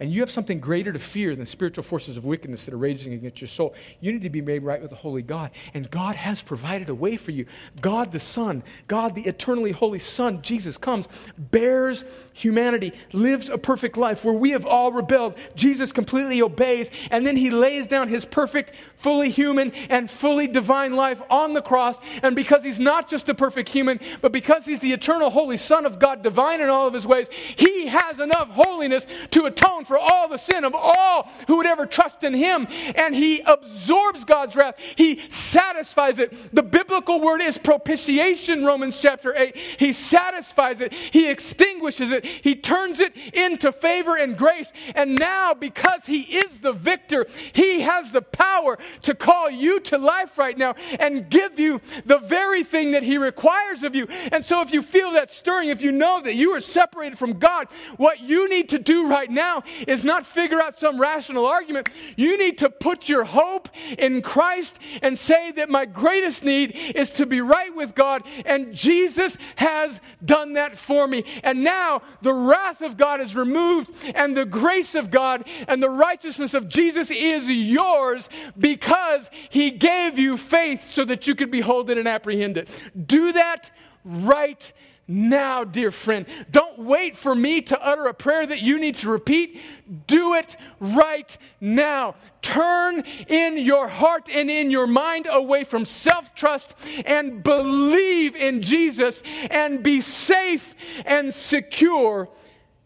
and 0.00 0.12
you 0.12 0.20
have 0.20 0.30
something 0.30 0.60
greater 0.60 0.92
to 0.92 0.98
fear 0.98 1.34
than 1.34 1.46
spiritual 1.46 1.84
forces 1.84 2.16
of 2.16 2.24
wickedness 2.24 2.64
that 2.64 2.74
are 2.74 2.78
raging 2.78 3.12
against 3.12 3.40
your 3.40 3.48
soul, 3.48 3.74
you 4.00 4.12
need 4.12 4.22
to 4.22 4.30
be 4.30 4.40
made 4.40 4.62
right 4.62 4.80
with 4.80 4.90
the 4.90 4.96
Holy 4.96 5.22
God. 5.22 5.50
And 5.74 5.90
God 5.90 6.16
has 6.16 6.42
provided 6.42 6.88
a 6.88 6.94
way 6.94 7.16
for 7.16 7.30
you. 7.30 7.46
God 7.80 8.12
the 8.12 8.20
Son, 8.20 8.62
God 8.88 9.14
the 9.14 9.26
eternally 9.26 9.72
holy 9.72 9.98
Son, 9.98 10.42
Jesus 10.42 10.76
comes, 10.76 11.08
bears 11.38 12.04
humanity, 12.32 12.92
lives 13.12 13.48
a 13.48 13.58
perfect 13.58 13.96
life 13.96 14.24
where 14.24 14.34
we 14.34 14.50
have 14.50 14.66
all 14.66 14.92
rebelled. 14.92 15.34
Jesus 15.54 15.92
completely 15.92 16.42
obeys, 16.42 16.90
and 17.10 17.26
then 17.26 17.36
he 17.36 17.50
lays 17.50 17.86
down 17.86 18.08
his 18.08 18.24
perfect, 18.24 18.72
fully 18.96 19.30
human, 19.30 19.72
and 19.88 20.10
fully 20.10 20.46
divine 20.46 20.92
life 20.94 21.20
on 21.30 21.54
the 21.54 21.62
cross. 21.62 21.98
And 22.22 22.36
because 22.36 22.62
he's 22.62 22.80
not 22.80 23.08
just 23.08 23.28
a 23.28 23.34
perfect 23.34 23.68
human, 23.68 24.00
but 24.20 24.32
because 24.32 24.66
he's 24.66 24.80
the 24.80 24.92
eternal 24.92 25.30
holy 25.30 25.56
Son 25.56 25.86
of 25.86 25.98
God, 25.98 26.22
divine 26.22 26.60
in 26.60 26.68
all 26.68 26.86
of 26.86 26.94
his 26.94 27.06
ways, 27.06 27.28
he 27.30 27.86
has 27.86 28.18
enough 28.18 28.48
holiness 28.50 29.06
to 29.30 29.46
atone 29.46 29.84
for 29.86 29.98
all 29.98 30.28
the 30.28 30.36
sin 30.36 30.64
of 30.64 30.74
all 30.74 31.30
who 31.46 31.56
would 31.56 31.66
ever 31.66 31.86
trust 31.86 32.24
in 32.24 32.34
him. 32.34 32.66
And 32.94 33.14
he 33.14 33.40
absorbs 33.40 34.24
God's 34.24 34.56
wrath, 34.56 34.76
he 34.96 35.20
satisfies 35.30 36.18
it. 36.18 36.54
The 36.54 36.62
biblical 36.62 37.20
word 37.20 37.40
is 37.40 37.58
propitiation, 37.58 38.64
Romans 38.64 38.98
chapter 38.98 39.34
8. 39.36 39.56
He 39.56 39.92
satisfies 39.92 40.80
it, 40.80 40.92
he 40.92 41.28
extinguishes 41.30 42.12
it, 42.12 42.24
he 42.24 42.54
turns 42.54 43.00
it 43.00 43.16
into 43.32 43.72
favor 43.72 44.16
and 44.16 44.36
grace. 44.36 44.72
And 44.94 45.16
now, 45.16 45.54
because 45.54 46.06
he 46.06 46.22
is 46.22 46.58
the 46.60 46.72
victor, 46.72 47.26
he 47.52 47.80
has 47.80 48.12
the 48.12 48.22
power 48.22 48.78
to 49.02 49.14
call 49.14 49.50
you 49.50 49.80
to 49.80 49.98
life 49.98 50.38
right 50.38 50.56
now 50.56 50.74
and 50.98 51.28
give 51.28 51.58
you 51.58 51.80
the 52.04 52.18
very 52.18 52.64
thing 52.64 52.92
that 52.92 53.02
he 53.02 53.18
requires 53.18 53.82
of 53.82 53.94
you. 53.94 54.06
And 54.32 54.44
so, 54.44 54.60
if 54.60 54.72
you 54.72 54.82
feel 54.82 55.12
that 55.12 55.30
stirring, 55.30 55.68
if 55.68 55.82
you 55.82 55.92
know 55.92 56.20
that 56.20 56.34
you 56.34 56.52
are 56.52 56.60
separated 56.60 57.18
from 57.18 57.38
God, 57.38 57.68
what 57.96 58.20
you 58.20 58.48
need 58.48 58.70
to 58.70 58.78
do 58.78 59.08
right 59.08 59.30
now 59.30 59.62
is 59.86 60.04
not 60.04 60.26
figure 60.26 60.60
out 60.60 60.78
some 60.78 61.00
rational 61.00 61.46
argument. 61.46 61.88
You 62.16 62.38
need 62.38 62.58
to 62.58 62.70
put 62.70 63.08
your 63.08 63.24
hope 63.24 63.68
in 63.98 64.22
Christ 64.22 64.78
and 65.02 65.18
say 65.18 65.52
that 65.52 65.68
my 65.68 65.84
greatest 65.84 66.44
need 66.44 66.76
is 66.94 67.10
to 67.12 67.26
be 67.26 67.40
right 67.40 67.74
with 67.74 67.94
God, 67.94 68.22
and 68.44 68.74
Jesus 68.74 69.38
has 69.56 70.00
done 70.24 70.54
that 70.54 70.76
for 70.76 71.06
me. 71.06 71.24
And 71.42 71.64
now 71.64 72.02
the 72.22 72.34
wrath 72.34 72.82
of 72.82 72.96
God 72.96 73.20
is 73.20 73.34
removed, 73.34 73.90
and 74.14 74.36
the 74.36 74.44
grace 74.44 74.94
of 74.94 75.10
God 75.10 75.46
and 75.68 75.82
the 75.82 75.90
righteousness 75.90 76.54
of 76.54 76.68
Jesus 76.68 77.10
is 77.10 77.48
yours 77.48 78.28
because 78.58 79.30
he 79.50 79.70
gave 79.70 80.18
you 80.18 80.36
faith 80.36 80.92
so 80.92 81.04
that 81.04 81.26
you 81.26 81.34
could 81.34 81.50
behold 81.50 81.90
it 81.90 81.98
and 81.98 82.08
apprehend 82.08 82.56
it. 82.56 82.68
Do 83.06 83.32
that 83.32 83.70
right 84.04 84.72
now, 85.08 85.62
dear 85.62 85.92
friend. 85.92 86.26
Don't 86.50 86.80
wait 86.80 87.16
for 87.16 87.34
me 87.34 87.62
to 87.62 87.80
utter 87.80 88.06
a 88.06 88.14
prayer 88.14 88.44
that 88.44 88.60
you 88.60 88.78
need 88.78 88.96
to 88.96 89.10
repeat. 89.10 89.60
Do 90.06 90.34
it 90.34 90.56
right 90.80 91.36
now. 91.60 92.16
Turn 92.42 93.04
in 93.28 93.56
your 93.58 93.86
heart 93.86 94.28
and 94.28 94.50
in 94.50 94.70
your 94.70 94.88
mind 94.88 95.28
away 95.30 95.62
from 95.62 95.84
self 95.84 96.34
trust 96.34 96.74
and 97.04 97.42
believe 97.42 98.34
in 98.34 98.62
Jesus 98.62 99.22
and 99.50 99.82
be 99.82 100.00
safe 100.00 100.74
and 101.04 101.32
secure 101.32 102.28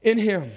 in 0.02 0.18
Him. 0.18 0.52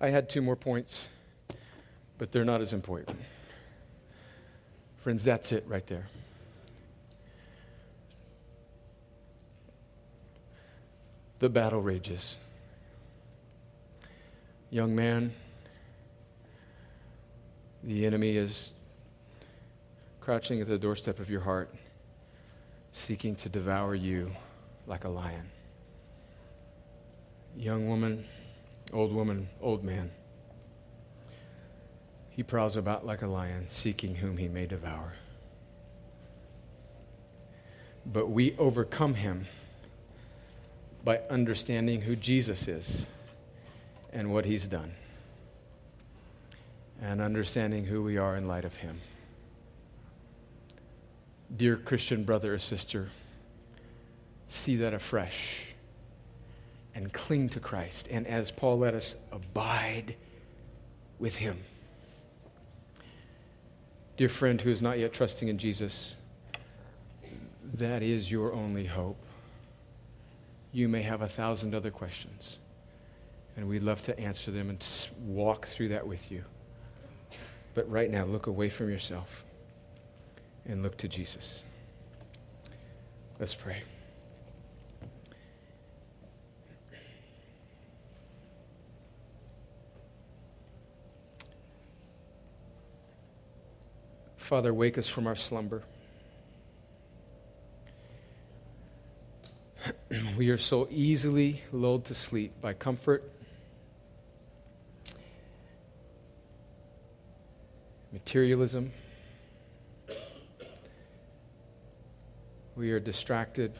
I 0.00 0.10
had 0.10 0.28
two 0.28 0.42
more 0.42 0.56
points, 0.56 1.06
but 2.18 2.30
they're 2.30 2.44
not 2.44 2.60
as 2.60 2.74
important. 2.74 3.18
Friends, 5.04 5.22
that's 5.22 5.52
it 5.52 5.66
right 5.68 5.86
there. 5.86 6.06
The 11.40 11.50
battle 11.50 11.82
rages. 11.82 12.36
Young 14.70 14.96
man, 14.96 15.34
the 17.82 18.06
enemy 18.06 18.38
is 18.38 18.70
crouching 20.22 20.62
at 20.62 20.68
the 20.68 20.78
doorstep 20.78 21.20
of 21.20 21.28
your 21.28 21.42
heart, 21.42 21.68
seeking 22.94 23.36
to 23.36 23.50
devour 23.50 23.94
you 23.94 24.30
like 24.86 25.04
a 25.04 25.10
lion. 25.10 25.50
Young 27.58 27.88
woman, 27.88 28.24
old 28.90 29.12
woman, 29.12 29.50
old 29.60 29.84
man. 29.84 30.10
He 32.34 32.42
prowls 32.42 32.74
about 32.74 33.06
like 33.06 33.22
a 33.22 33.28
lion, 33.28 33.66
seeking 33.68 34.16
whom 34.16 34.38
he 34.38 34.48
may 34.48 34.66
devour. 34.66 35.12
But 38.04 38.28
we 38.28 38.56
overcome 38.58 39.14
him 39.14 39.46
by 41.04 41.20
understanding 41.30 42.00
who 42.00 42.16
Jesus 42.16 42.66
is 42.66 43.06
and 44.12 44.32
what 44.32 44.44
he's 44.46 44.64
done, 44.64 44.94
and 47.00 47.20
understanding 47.20 47.84
who 47.84 48.02
we 48.02 48.16
are 48.16 48.36
in 48.36 48.48
light 48.48 48.64
of 48.64 48.74
him. 48.74 49.00
Dear 51.56 51.76
Christian 51.76 52.24
brother 52.24 52.54
or 52.54 52.58
sister, 52.58 53.10
see 54.48 54.74
that 54.76 54.92
afresh 54.92 55.66
and 56.96 57.12
cling 57.12 57.48
to 57.50 57.60
Christ. 57.60 58.08
And 58.10 58.26
as 58.26 58.50
Paul 58.50 58.80
let 58.80 58.94
us, 58.94 59.14
abide 59.30 60.16
with 61.20 61.36
him. 61.36 61.62
Dear 64.16 64.28
friend 64.28 64.60
who 64.60 64.70
is 64.70 64.80
not 64.80 64.98
yet 64.98 65.12
trusting 65.12 65.48
in 65.48 65.58
Jesus, 65.58 66.14
that 67.74 68.02
is 68.02 68.30
your 68.30 68.52
only 68.52 68.86
hope. 68.86 69.18
You 70.72 70.88
may 70.88 71.02
have 71.02 71.22
a 71.22 71.28
thousand 71.28 71.74
other 71.74 71.90
questions, 71.90 72.58
and 73.56 73.68
we'd 73.68 73.82
love 73.82 74.02
to 74.02 74.18
answer 74.18 74.52
them 74.52 74.70
and 74.70 74.86
walk 75.20 75.66
through 75.66 75.88
that 75.88 76.06
with 76.06 76.30
you. 76.30 76.44
But 77.74 77.90
right 77.90 78.10
now, 78.10 78.24
look 78.24 78.46
away 78.46 78.68
from 78.68 78.88
yourself 78.88 79.44
and 80.64 80.82
look 80.82 80.96
to 80.98 81.08
Jesus. 81.08 81.64
Let's 83.40 83.54
pray. 83.54 83.82
Father, 94.44 94.74
wake 94.74 94.98
us 94.98 95.08
from 95.08 95.26
our 95.26 95.36
slumber. 95.36 95.82
we 100.36 100.50
are 100.50 100.58
so 100.58 100.86
easily 100.90 101.62
lulled 101.72 102.04
to 102.04 102.14
sleep 102.14 102.52
by 102.60 102.74
comfort, 102.74 103.24
materialism. 108.12 108.92
We 112.76 112.90
are 112.90 113.00
distracted. 113.00 113.72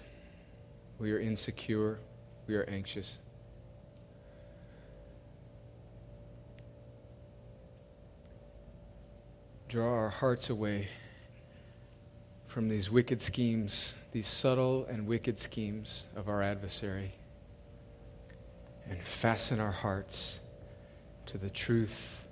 We 0.99 1.12
are 1.12 1.21
insecure. 1.21 1.99
We 2.47 2.55
are 2.55 2.65
anxious. 2.65 3.19
Draw 9.75 9.93
our 9.93 10.09
hearts 10.09 10.51
away 10.51 10.87
from 12.47 12.68
these 12.68 12.89
wicked 12.89 13.20
schemes, 13.20 13.93
these 14.12 14.29
subtle 14.29 14.87
and 14.89 15.05
wicked 15.05 15.37
schemes 15.37 16.05
of 16.14 16.29
our 16.29 16.45
adversary, 16.45 17.12
and 18.89 19.03
fasten 19.03 19.59
our 19.59 19.72
hearts 19.72 20.39
to 21.27 21.39
the 21.39 21.51
truth 21.51 22.22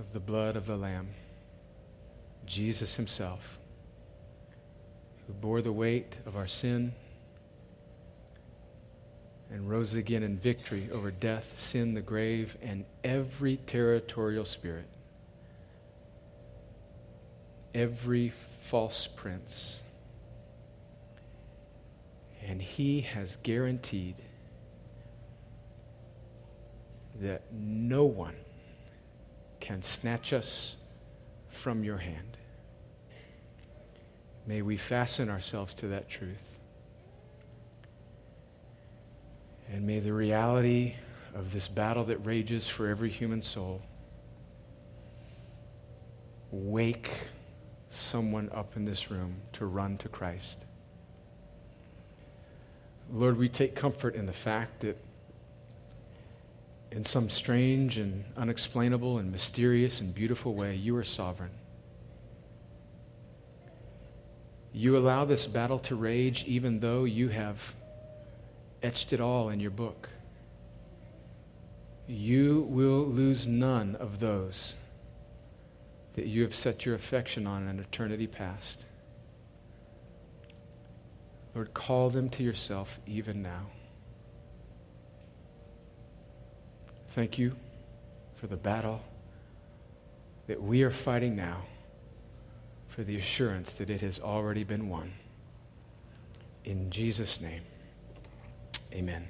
of 0.00 0.12
the 0.12 0.18
blood 0.18 0.56
of 0.56 0.66
the 0.66 0.76
Lamb, 0.76 1.10
Jesus 2.44 2.96
Himself, 2.96 3.60
who 5.28 5.32
bore 5.34 5.62
the 5.62 5.70
weight 5.70 6.16
of 6.26 6.34
our 6.34 6.48
sin 6.48 6.92
and 9.48 9.70
rose 9.70 9.94
again 9.94 10.24
in 10.24 10.36
victory 10.36 10.88
over 10.90 11.12
death, 11.12 11.52
sin, 11.56 11.94
the 11.94 12.00
grave, 12.00 12.56
and 12.60 12.84
every 13.04 13.58
territorial 13.58 14.44
spirit 14.44 14.88
every 17.74 18.32
false 18.62 19.06
prince. 19.06 19.82
And 22.46 22.60
he 22.60 23.02
has 23.02 23.36
guaranteed 23.42 24.16
that 27.20 27.42
no 27.52 28.04
one 28.04 28.36
can 29.60 29.82
snatch 29.82 30.32
us 30.32 30.76
from 31.50 31.84
your 31.84 31.98
hand. 31.98 32.36
May 34.46 34.62
we 34.62 34.76
fasten 34.76 35.30
ourselves 35.30 35.72
to 35.74 35.88
that 35.88 36.08
truth. 36.08 36.58
And 39.70 39.86
may 39.86 40.00
the 40.00 40.12
reality 40.12 40.94
of 41.34 41.52
this 41.52 41.68
battle 41.68 42.04
that 42.04 42.18
rages 42.26 42.68
for 42.68 42.88
every 42.88 43.08
human 43.08 43.40
soul 43.40 43.82
wake 46.50 47.10
someone 47.94 48.50
up 48.54 48.76
in 48.76 48.84
this 48.84 49.10
room 49.10 49.36
to 49.52 49.66
run 49.66 49.96
to 49.98 50.08
Christ. 50.08 50.64
Lord, 53.12 53.36
we 53.36 53.48
take 53.48 53.74
comfort 53.74 54.14
in 54.14 54.26
the 54.26 54.32
fact 54.32 54.80
that 54.80 54.96
in 56.90 57.04
some 57.04 57.28
strange 57.28 57.98
and 57.98 58.24
unexplainable 58.36 59.18
and 59.18 59.30
mysterious 59.30 60.00
and 60.00 60.14
beautiful 60.14 60.54
way, 60.54 60.74
you 60.74 60.96
are 60.96 61.04
sovereign. 61.04 61.50
You 64.72 64.96
allow 64.96 65.24
this 65.24 65.46
battle 65.46 65.78
to 65.80 65.94
rage 65.94 66.44
even 66.44 66.80
though 66.80 67.04
you 67.04 67.28
have 67.28 67.74
etched 68.82 69.12
it 69.12 69.20
all 69.20 69.50
in 69.50 69.60
your 69.60 69.70
book. 69.70 70.08
You 72.06 72.66
will 72.68 73.04
lose 73.04 73.46
none 73.46 73.96
of 73.96 74.20
those 74.20 74.74
that 76.14 76.26
you 76.26 76.42
have 76.42 76.54
set 76.54 76.84
your 76.84 76.94
affection 76.94 77.46
on 77.46 77.68
in 77.68 77.78
eternity 77.78 78.26
past. 78.26 78.84
Lord, 81.54 81.72
call 81.74 82.10
them 82.10 82.28
to 82.30 82.42
yourself 82.42 82.98
even 83.06 83.42
now. 83.42 83.66
Thank 87.10 87.38
you 87.38 87.56
for 88.36 88.46
the 88.46 88.56
battle 88.56 89.02
that 90.46 90.62
we 90.62 90.82
are 90.82 90.90
fighting 90.90 91.36
now, 91.36 91.62
for 92.88 93.04
the 93.04 93.16
assurance 93.18 93.74
that 93.74 93.90
it 93.90 94.00
has 94.00 94.18
already 94.18 94.64
been 94.64 94.88
won. 94.88 95.12
In 96.64 96.90
Jesus' 96.90 97.40
name, 97.40 97.62
amen. 98.92 99.28